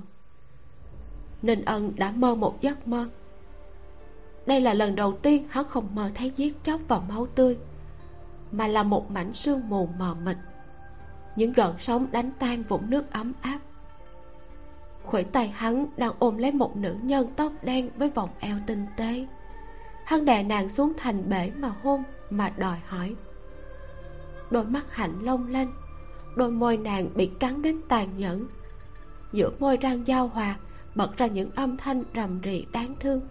[1.42, 3.10] ninh ân đã mơ một giấc mơ.
[4.46, 7.58] Đây là lần đầu tiên hắn không mơ thấy giết chóc và máu tươi,
[8.52, 10.38] mà là một mảnh sương mù mờ mịt.
[11.36, 13.60] Những gợn sóng đánh tan vũng nước ấm áp.
[15.04, 18.86] Khuỷu tay hắn đang ôm lấy một nữ nhân tóc đen với vòng eo tinh
[18.98, 19.28] tế.
[20.06, 23.16] Hắn đè nàng xuống thành bể mà hôn, mà đòi hỏi.
[24.52, 25.74] Đôi mắt hạnh long lanh,
[26.36, 28.48] đôi môi nàng bị cắn đến tàn nhẫn.
[29.32, 30.56] Giữa môi răng giao hòa
[30.98, 33.22] bật ra những âm thanh rầm rì đáng thương.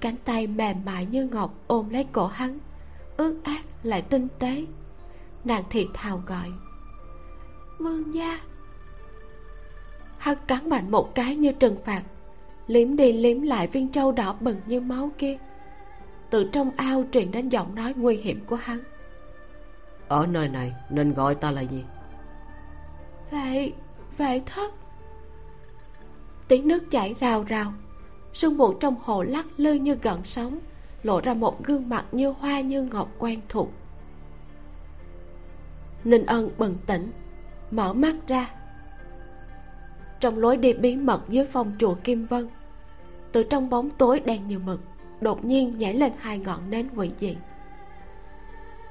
[0.00, 2.58] Cánh tay mềm mại như ngọc ôm lấy cổ hắn
[3.16, 4.64] ướt át lại tinh tế.
[5.44, 6.52] Nàng thì thào gọi
[7.78, 8.40] vương gia.
[10.18, 12.02] Hắn cắn mạnh một cái như trừng phạt
[12.66, 15.38] liếm đi liếm lại viên trâu đỏ bừng như máu kia.
[16.30, 18.80] Từ trong ao truyền đến giọng nói nguy hiểm của hắn.
[20.08, 21.84] Ở nơi này nên gọi ta là gì?
[23.30, 23.72] Vệ
[24.18, 24.74] vệ thất
[26.48, 27.72] tiếng nước chảy rào rào.
[28.32, 30.58] Sương mù trong hồ lắc lư như gợn sóng,
[31.02, 33.70] lộ ra một gương mặt như hoa như ngọc quen thuộc.
[36.04, 37.12] Ninh ân bừng tỉnh,
[37.70, 38.50] mở mắt ra.
[40.20, 42.48] Trong lối đi bí mật dưới phòng chùa kim vân,
[43.32, 44.80] từ trong bóng tối đen như mực,
[45.20, 47.36] đột nhiên nhảy lên hai ngọn nến quỷ dị.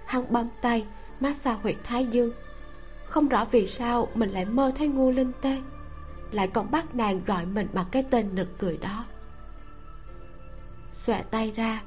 [0.06, 0.86] Hắn bấm tay
[1.19, 2.32] massage huyệt thái dương.
[3.06, 5.57] Không rõ vì sao mình lại mơ thấy ngu linh tê
[6.35, 9.05] lại còn bắt nàng gọi mình bằng cái tên nực cười đó.
[10.93, 11.83] Xòe tay ra,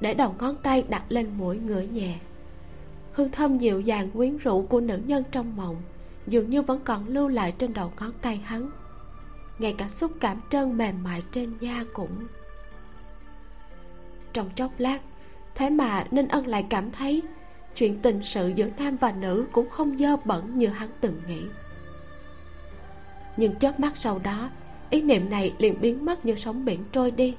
[0.00, 2.18] để đầu ngón tay đặt lên mũi ngửi nhẹ.
[3.12, 5.82] Hương thơm dịu dàng quyến rũ của nữ nhân trong mộng,
[6.26, 8.70] dường như vẫn còn lưu lại trên đầu ngón tay hắn.
[9.58, 12.26] Ngay cả xúc cảm trơn mềm mại trên da cũng.
[14.32, 14.98] Trong chốc lát,
[15.54, 17.22] thế mà ninh ân lại cảm thấy
[17.74, 21.42] chuyện tình sự giữa nam và nữ cũng không dơ bẩn như hắn từng nghĩ
[23.38, 24.50] nhưng chớp mắt sau đó,
[24.90, 27.36] ý niệm này liền biến mất như sóng biển trôi đi.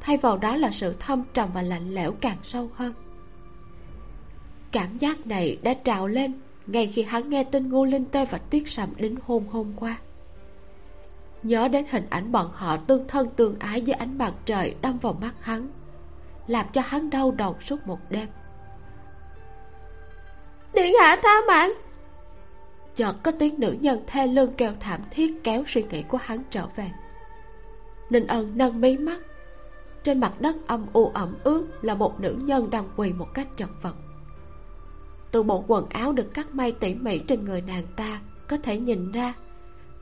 [0.00, 2.94] Thay vào đó là sự thâm trầm và lạnh lẽo càng sâu hơn.
[4.72, 6.32] Cảm giác này đã trào lên
[6.66, 9.96] ngay khi hắn nghe tin ngô linh tê và tiết sầm đính hôn hôm qua.
[11.42, 14.98] Nhớ đến hình ảnh bọn họ tương thân tương ái với ánh mặt trời đâm
[14.98, 15.68] vào mắt hắn,
[16.46, 18.28] làm cho hắn đau đầu suốt một đêm.
[20.74, 21.72] Điện hạ tha mạng!
[22.94, 26.38] Chợt có tiếng nữ nhân thê lương kêu thảm thiết kéo suy nghĩ của hắn
[26.50, 26.90] trở về.
[28.10, 29.20] Ninh ân nâng mí mắt.
[30.04, 33.48] Trên mặt đất âm u ẩm ướt là một nữ nhân đang quỳ một cách
[33.56, 33.94] chật vật.
[35.30, 38.78] Từ bộ quần áo được cắt may tỉ mỉ trên người nàng ta, có thể
[38.78, 39.34] nhìn ra,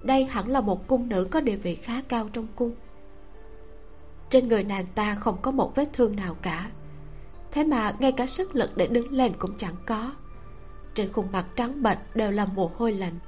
[0.03, 2.75] đây hẳn là một cung nữ có địa vị khá cao trong cung.
[4.31, 6.71] Trên người nàng ta không có một vết thương nào cả,
[7.51, 10.13] thế mà ngay cả sức lực để đứng lên cũng chẳng có
[10.95, 13.19] trên khuôn mặt trắng bệch đều là mồ hôi lạnh,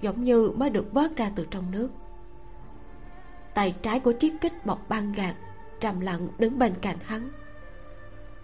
[0.00, 1.88] giống như mới được vớt ra từ trong nước.
[3.54, 5.34] Tay trái của chiếc kích bọc băng gạt
[5.80, 7.30] trầm lặng đứng bên cạnh hắn.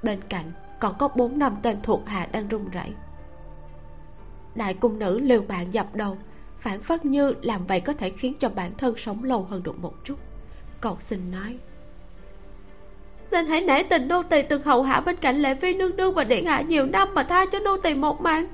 [0.03, 2.93] Bên cạnh còn có bốn năm tên thuộc hạ đang run rẩy.
[4.55, 6.19] Đại cung nữ liều mạng dập đầu,
[6.59, 9.79] phản phất như làm vậy có thể khiến cho bản thân sống lâu hơn được
[9.79, 10.19] một chút.
[10.81, 11.59] Cậu xin nói,
[13.31, 16.15] xin hãy nể tình nô tỳ từng hầu hạ bên cạnh lệ phi nương nương
[16.15, 18.47] và điện hạ nhiều năm mà tha cho nô tỳ một mạng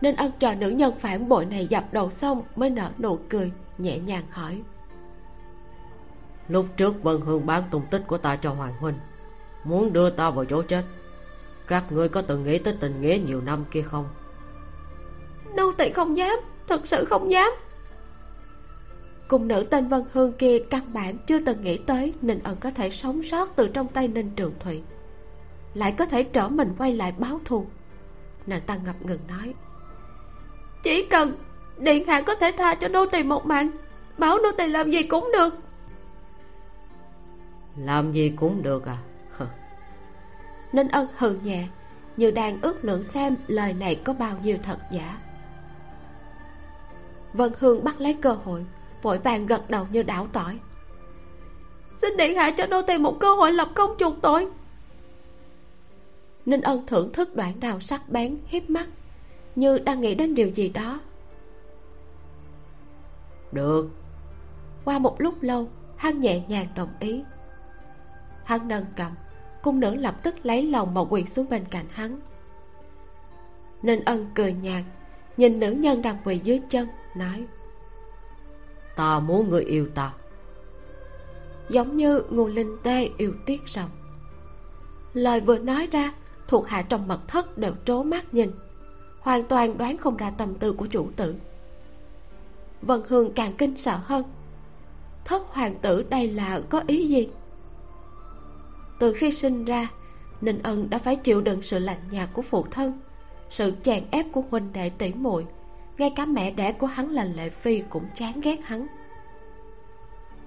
[0.00, 3.52] nên ân chờ nữ nhân phản bội này dập đầu xong mới nở nụ cười
[3.78, 4.62] nhẹ nhàng hỏi.
[6.48, 8.94] Lúc trước vân hương bán tung tích của ta cho hoàng huynh
[9.64, 10.84] muốn đưa ta vào chỗ chết.
[11.66, 14.08] Các ngươi có từng nghĩ tới tình nghĩa nhiều năm kia không?
[15.56, 17.50] Nô tỳ không dám thật sự không dám.
[19.28, 22.70] Cung nữ tên vân hương kia căn bản chưa từng nghĩ tới ninh ẩn có
[22.70, 24.82] thể sống sót từ trong tay ninh trường thụy.
[25.74, 27.66] Lại có thể trở mình quay lại báo thù.
[28.46, 29.54] Nàng ta ngập ngừng nói
[30.86, 31.32] chỉ cần
[31.78, 33.70] điện hạ có thể tha cho nô tỳ một mạng
[34.18, 35.54] bảo nô tỳ làm gì cũng được.
[37.76, 38.96] Làm gì cũng được à?
[40.72, 41.66] Ninh ân hừ nhẹ
[42.16, 45.18] như đang ước lượng xem lời này có bao nhiêu thật giả.
[47.32, 48.64] Vân hương bắt lấy cơ hội
[49.02, 50.58] vội vàng gật đầu như đảo tỏi.
[51.94, 54.48] Xin điện hạ cho nô tỳ một cơ hội lập công chuộc tội.
[56.46, 58.86] Ninh ân thưởng thức đoạn đào sắc bén hiếp mắt
[59.56, 61.00] như đang nghĩ đến điều gì đó.
[63.52, 63.88] Được.
[64.84, 67.24] Qua một lúc lâu hắn nhẹ nhàng đồng ý.
[68.44, 69.12] Hắn nâng cầm
[69.62, 72.20] cung nữ lập tức lấy lòng mà quỳ xuống bên cạnh hắn.
[73.82, 74.84] Nên ân cười nhạt
[75.36, 77.46] nhìn nữ nhân đang quỳ dưới chân nói
[78.96, 80.12] ta muốn người yêu ta.
[81.68, 83.90] Giống như nguồn linh tê yêu tiếc rồng
[85.12, 86.12] lời vừa nói ra
[86.48, 88.50] thuộc hạ trong mật thất đều trố mắt nhìn
[89.26, 91.34] hoàn toàn đoán không ra tâm tư của chủ tử.
[92.82, 94.24] Vân hương càng kinh sợ hơn.
[95.24, 97.28] Thất hoàng tử đây là có ý gì?
[98.98, 99.88] Từ khi sinh ra,
[100.40, 103.00] ninh ân đã phải chịu đựng sự lạnh nhạt của phụ thân,
[103.50, 105.46] sự chèn ép của huynh đệ tỷ muội,
[105.98, 108.86] ngay cả mẹ đẻ của hắn là lệ phi cũng chán ghét hắn.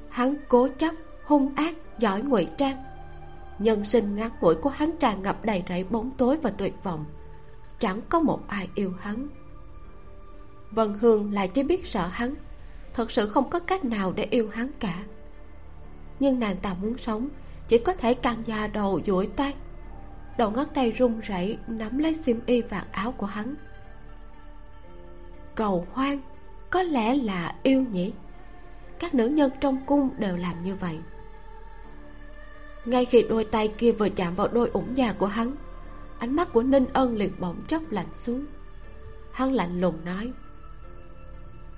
[0.10, 2.84] Hắn cố chấp, hung ác, giỏi ngụy trang.
[3.60, 7.06] Nhân sinh ngắn ngủi của hắn tràn ngập đầy rẫy bóng tối và tuyệt vọng
[7.80, 9.27] chẳng có một ai yêu hắn.
[10.72, 12.35] Vân hương lại chỉ biết sợ hắn.
[12.93, 15.03] Thật sự không có cách nào để yêu hắn cả.
[16.19, 17.30] Nhưng nàng ta muốn sống,
[17.68, 19.53] chỉ có thể căng da đầu, duỗi tay.
[20.38, 23.56] Đầu ngón tay run rẩy, nắm lấy xiêm y vạt áo của hắn.
[25.56, 26.19] Cầu hoang,
[26.69, 28.14] có lẽ là yêu nhỉ?
[28.99, 30.99] Các nữ nhân trong cung đều làm như vậy.
[32.85, 35.56] Ngay khi đôi tay kia vừa chạm vào đôi ủng già của hắn
[36.20, 38.46] ánh mắt của ninh ân liền bỗng chốc lạnh xuống.
[39.32, 40.32] Hắn lạnh lùng nói.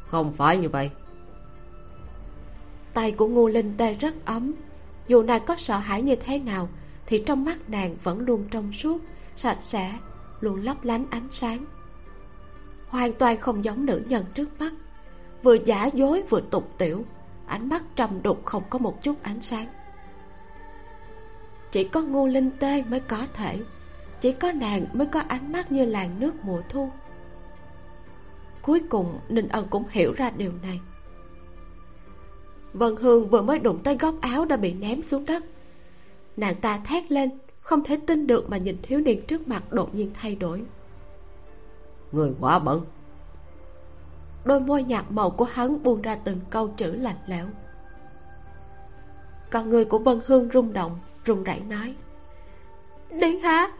[0.07, 0.91] Không phải như vậy.
[2.93, 4.53] Tay của ngô linh tê rất ấm.
[5.07, 6.69] Dù nàng có sợ hãi như thế nào
[7.05, 9.01] thì trong mắt nàng vẫn luôn trong suốt
[9.35, 9.97] sạch sẽ
[10.39, 11.65] luôn lấp lánh ánh sáng.
[12.87, 14.73] Hoàn toàn không giống nữ nhân trước mắt.
[15.43, 17.05] Vừa giả dối vừa tục tiểu
[17.45, 19.67] ánh mắt trầm đục không có một chút ánh sáng.
[21.71, 23.59] Chỉ có ngô linh tê mới có thể
[24.21, 26.89] chỉ có nàng mới có ánh mắt như làn nước mùa thu.
[28.61, 30.79] Cuối cùng ninh ân cũng hiểu ra điều này.
[32.73, 35.43] Vân hương vừa mới đụng tới góc áo đã bị ném xuống đất.
[36.37, 37.29] Nàng ta thét lên
[37.61, 40.63] không thể tin được mà nhìn thiếu niên trước mặt đột nhiên thay đổi.
[42.11, 42.85] Người quá bận.
[44.45, 47.45] Đôi môi nhạt màu của hắn buông ra từng câu chữ lạnh lẽo.
[49.51, 51.95] Còn người của vân hương rung động run rẩy nói
[53.19, 53.71] điện hạ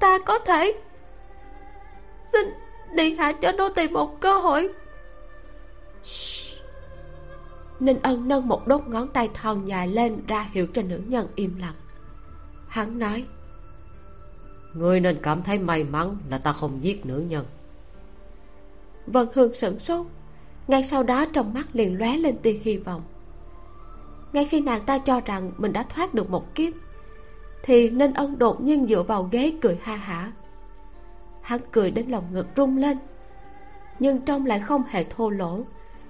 [0.00, 0.72] ta có thể
[2.24, 2.50] xin
[2.92, 4.68] điện hạ cho nô tỳ một cơ hội.
[7.80, 11.28] Ninh ân nâng một đốt ngón tay thon dài lên ra hiệu cho nữ nhân
[11.34, 11.74] im lặng.
[12.68, 13.26] Hắn nói
[14.74, 17.46] ngươi nên cảm thấy may mắn là ta không giết nữ nhân.
[19.06, 20.06] Vân hương sửng sốt.
[20.68, 23.02] Ngay sau đó trong mắt liền lóe lên tia hy vọng.
[24.32, 26.72] Ngay khi nàng ta cho rằng mình đã thoát được một kiếp
[27.68, 30.32] thì ninh ân đột nhiên dựa vào ghế cười ha hả.
[31.40, 32.98] Hắn cười đến lòng ngực rung lên
[33.98, 35.60] nhưng trong lại không hề thô lỗ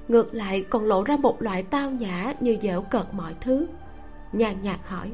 [0.08, 3.66] ngược lại còn lộ ra một loại tao nhã như dễu cợt mọi thứ.
[4.32, 5.12] Nhàn nhạt hỏi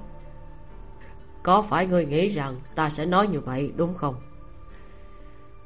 [1.43, 4.15] có phải ngươi nghĩ rằng ta sẽ nói như vậy đúng không?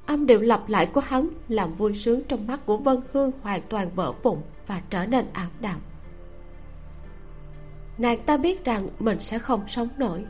[0.07, 3.63] Âm điệu lặp lại của hắn làm vui sướng trong mắt của vân hương hoàn
[3.69, 5.81] toàn vỡ vụn và trở nên ảm đạm.
[7.99, 10.25] Nàng ta biết rằng mình sẽ không sống nổi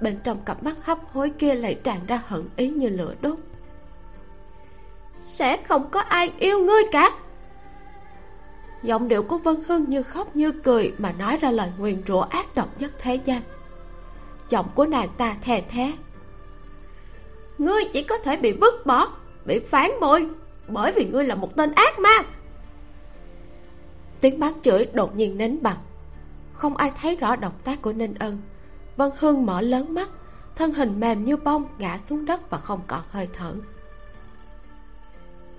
[0.00, 3.36] bên trong cặp mắt hấp hối kia lại tràn ra hận ý như lửa đốt.
[5.18, 7.10] Sẽ không có ai yêu ngươi cả.
[8.82, 12.20] Giọng điệu của vân hương như khóc như cười mà nói ra lời nguyền rủa
[12.20, 13.42] ác độc nhất thế gian.
[14.50, 15.92] Giọng của nàng ta thè thé.
[17.58, 19.08] Ngươi chỉ có thể bị vứt bỏ,
[19.44, 20.28] bị phản bội
[20.68, 22.18] bởi vì ngươi là một tên ác ma.
[24.20, 25.78] Tiếng bác chửi đột nhiên nín bặt
[26.58, 28.38] không ai thấy rõ động tác của ninh ân
[28.98, 30.10] vân hương mở lớn mắt
[30.56, 33.54] thân hình mềm như bông ngã xuống đất và không còn hơi thở.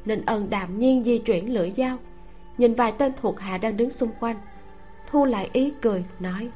[0.05, 1.97] Ninh ân đạm nhiên di chuyển lưỡi dao
[2.57, 4.35] nhìn vài tên thuộc hạ đang đứng xung quanh
[5.11, 6.49] thu lại ý cười nói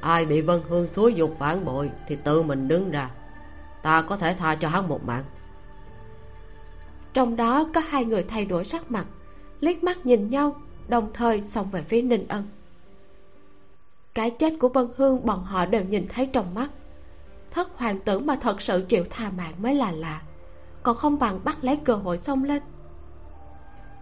[0.00, 3.10] ai bị vân hương xúi dục phản bội thì tự mình đứng ra
[3.82, 5.24] ta có thể tha cho hắn một mạng.
[7.12, 9.06] Trong đó có hai người thay đổi sắc mặt
[9.60, 10.56] liếc mắt nhìn nhau
[10.88, 12.48] đồng thời xông về phía ninh ân
[14.14, 16.70] cái chết của vân hương bọn họ đều nhìn thấy trong mắt.
[17.50, 20.22] Thất hoàng tử mà thật sự chịu tha mạng mới là lạ.
[20.82, 22.62] Còn không bằng bắt lấy cơ hội xông lên.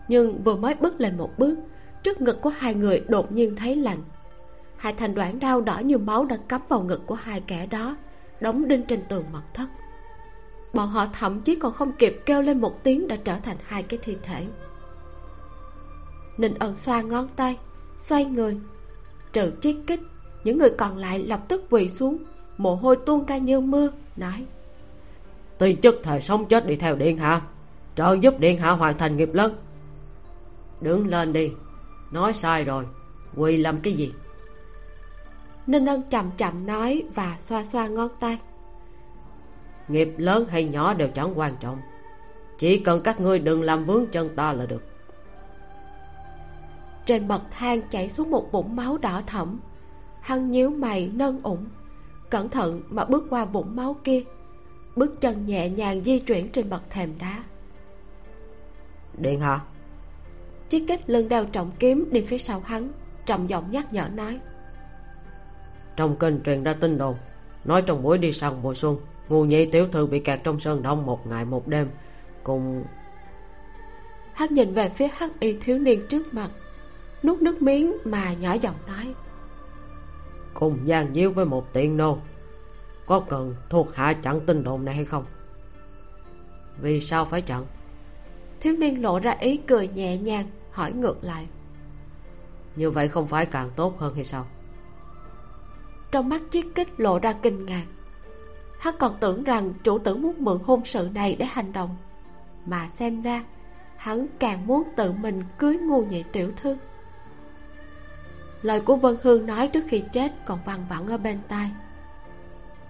[0.08, 1.58] Nhưng vừa mới bước lên một bước,
[2.02, 3.98] trước ngực của hai người đột nhiên thấy lạnh.
[4.76, 7.96] Hai thành đoạn đau đỏ như máu đã cắm vào ngực của hai kẻ đó,
[8.40, 9.66] đóng đinh trên tường mật thất.
[10.74, 13.82] Bọn họ thậm chí còn không kịp kêu lên một tiếng đã trở thành hai
[13.82, 14.46] cái thi thể.
[16.38, 17.58] Ninh ân xoa ngón tay,
[17.98, 18.60] xoay người
[19.38, 20.00] trừ chiếc kích.
[20.44, 22.18] Những người còn lại lập tức quỳ xuống
[22.56, 24.44] mồ hôi tuôn ra như mưa nói.
[25.58, 27.40] Tuy chức thời sống chết đi theo điện hạ.
[27.96, 29.54] Trợ giúp điện hạ hoàn thành nghiệp lớn.
[30.80, 31.50] Đứng lên đi.
[32.10, 32.84] Nói sai rồi.
[33.36, 34.12] Quỳ làm cái gì?
[35.66, 38.38] Ninh ân chậm chậm nói và xoa xoa ngón tay.
[39.88, 41.78] Nghiệp lớn hay nhỏ đều chẳng quan trọng.
[42.58, 44.82] Chỉ cần các ngươi đừng làm vướng chân ta là được
[47.08, 49.60] trên bậc thang chảy xuống một vũng máu đỏ thẫm.
[50.20, 51.64] Hắn nhíu mày nâng ủng.
[52.30, 54.22] Cẩn thận mà bước qua vũng máu kia.
[54.96, 57.44] Bước chân nhẹ nhàng di chuyển trên bậc thềm đá.
[59.18, 59.60] Điện hạ.
[60.68, 62.88] Chiếc kích lưng đeo trọng kiếm đi phía sau hắn
[63.26, 64.40] trầm giọng nhắc nhở nói.
[65.96, 67.14] Trong kênh truyền ra tin đồn
[67.64, 68.96] nói trong buổi đi săn mùa xuân
[69.28, 71.88] ngu nhị tiểu thư bị kẹt trong sơn đông một ngày một đêm
[72.42, 72.84] cùng
[74.32, 76.50] hắn nhìn về phía hắc y thiếu niên trước mặt
[77.22, 79.14] nuốt nước miếng mà nhỏ giọng nói.
[80.54, 82.18] Cùng gian díu với một tiện nô
[83.06, 85.24] có cần thuộc hạ chặn tin đồn này hay không?
[86.80, 87.64] Vì sao phải chặn?
[88.60, 91.46] Thiếu niên lộ ra ý cười nhẹ nhàng hỏi ngược lại.
[92.76, 94.46] Như vậy không phải càng tốt hơn hay sao?
[96.10, 97.84] Trong mắt chiếc kích lộ ra kinh ngạc.
[98.78, 101.96] Hắn còn tưởng rằng chủ tử muốn mượn hôn sự này để hành động
[102.66, 103.44] mà xem ra
[103.96, 106.76] hắn càng muốn tự mình cưới ngu nhị tiểu thư
[108.62, 111.70] lời của vân hương nói trước khi chết còn văng vẳng ở bên tai.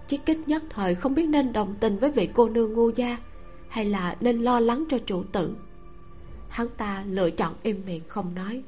[0.09, 3.19] Chiếc kích nhất thời không biết nên đồng tình với vị cô nương ngu gia
[3.69, 5.57] hay là nên lo lắng cho chủ tử.
[6.49, 8.62] Hắn ta lựa chọn im miệng không nói.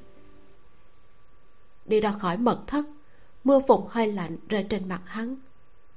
[1.84, 2.84] Đi ra khỏi mật thất,
[3.44, 5.36] mưa phùn hơi lạnh rơi trên mặt hắn,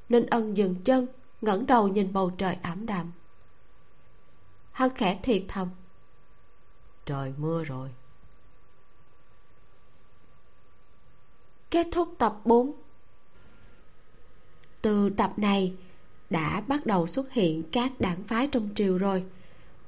[0.09, 1.07] nên ân dừng chân,
[1.41, 3.11] ngẩng đầu nhìn bầu trời ảm đạm.
[4.71, 5.69] Hắn khẽ thì thầm,
[7.05, 7.89] trời mưa rồi
[11.73, 12.71] kết thúc tập 4
[14.81, 15.73] từ tập này
[16.29, 19.23] đã bắt đầu xuất hiện các đảng phái trong triều rồi,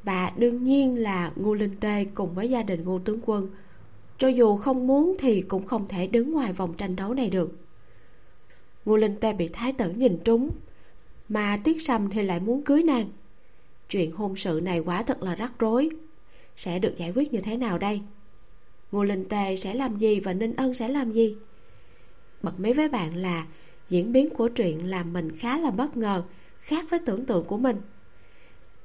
[0.03, 3.49] và đương nhiên là ngô linh tê cùng với gia đình ngô tướng quân,
[4.18, 7.52] cho dù không muốn thì cũng không thể đứng ngoài vòng tranh đấu này được.
[8.86, 10.49] Ngô linh tê bị thái tử nhìn trúng,
[11.30, 13.07] mà tiết sâm thì lại muốn cưới nàng.
[13.90, 15.90] Chuyện hôn sự này quả thật là rắc rối,
[16.56, 18.02] sẽ được giải quyết như thế nào đây?
[18.91, 21.36] Ngô linh tê sẽ làm gì và ninh ân sẽ làm gì?
[22.41, 23.45] Bật mí với bạn là
[23.90, 26.24] diễn biến của truyện làm mình khá là bất ngờ,
[26.60, 27.82] khác với tưởng tượng của mình.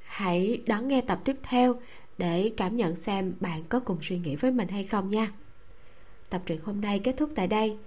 [0.03, 1.75] Hãy đón nghe tập tiếp theo
[2.17, 5.31] để cảm nhận xem bạn có cùng suy nghĩ với mình hay không nha.
[6.29, 7.77] Tập truyện hôm nay kết thúc tại đây.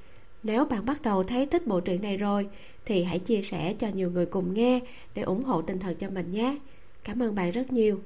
[0.43, 2.49] Nếu bạn bắt đầu thấy thích bộ truyện này rồi,
[2.85, 4.81] thì hãy chia sẻ cho nhiều người cùng nghe
[5.15, 6.59] để ủng hộ tinh thần cho mình nhé.
[7.05, 8.03] Cảm ơn bạn rất nhiều.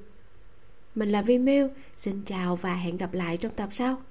[0.95, 1.67] Mình là vi miu,
[1.97, 4.01] xin chào và hẹn gặp lại trong tập sau.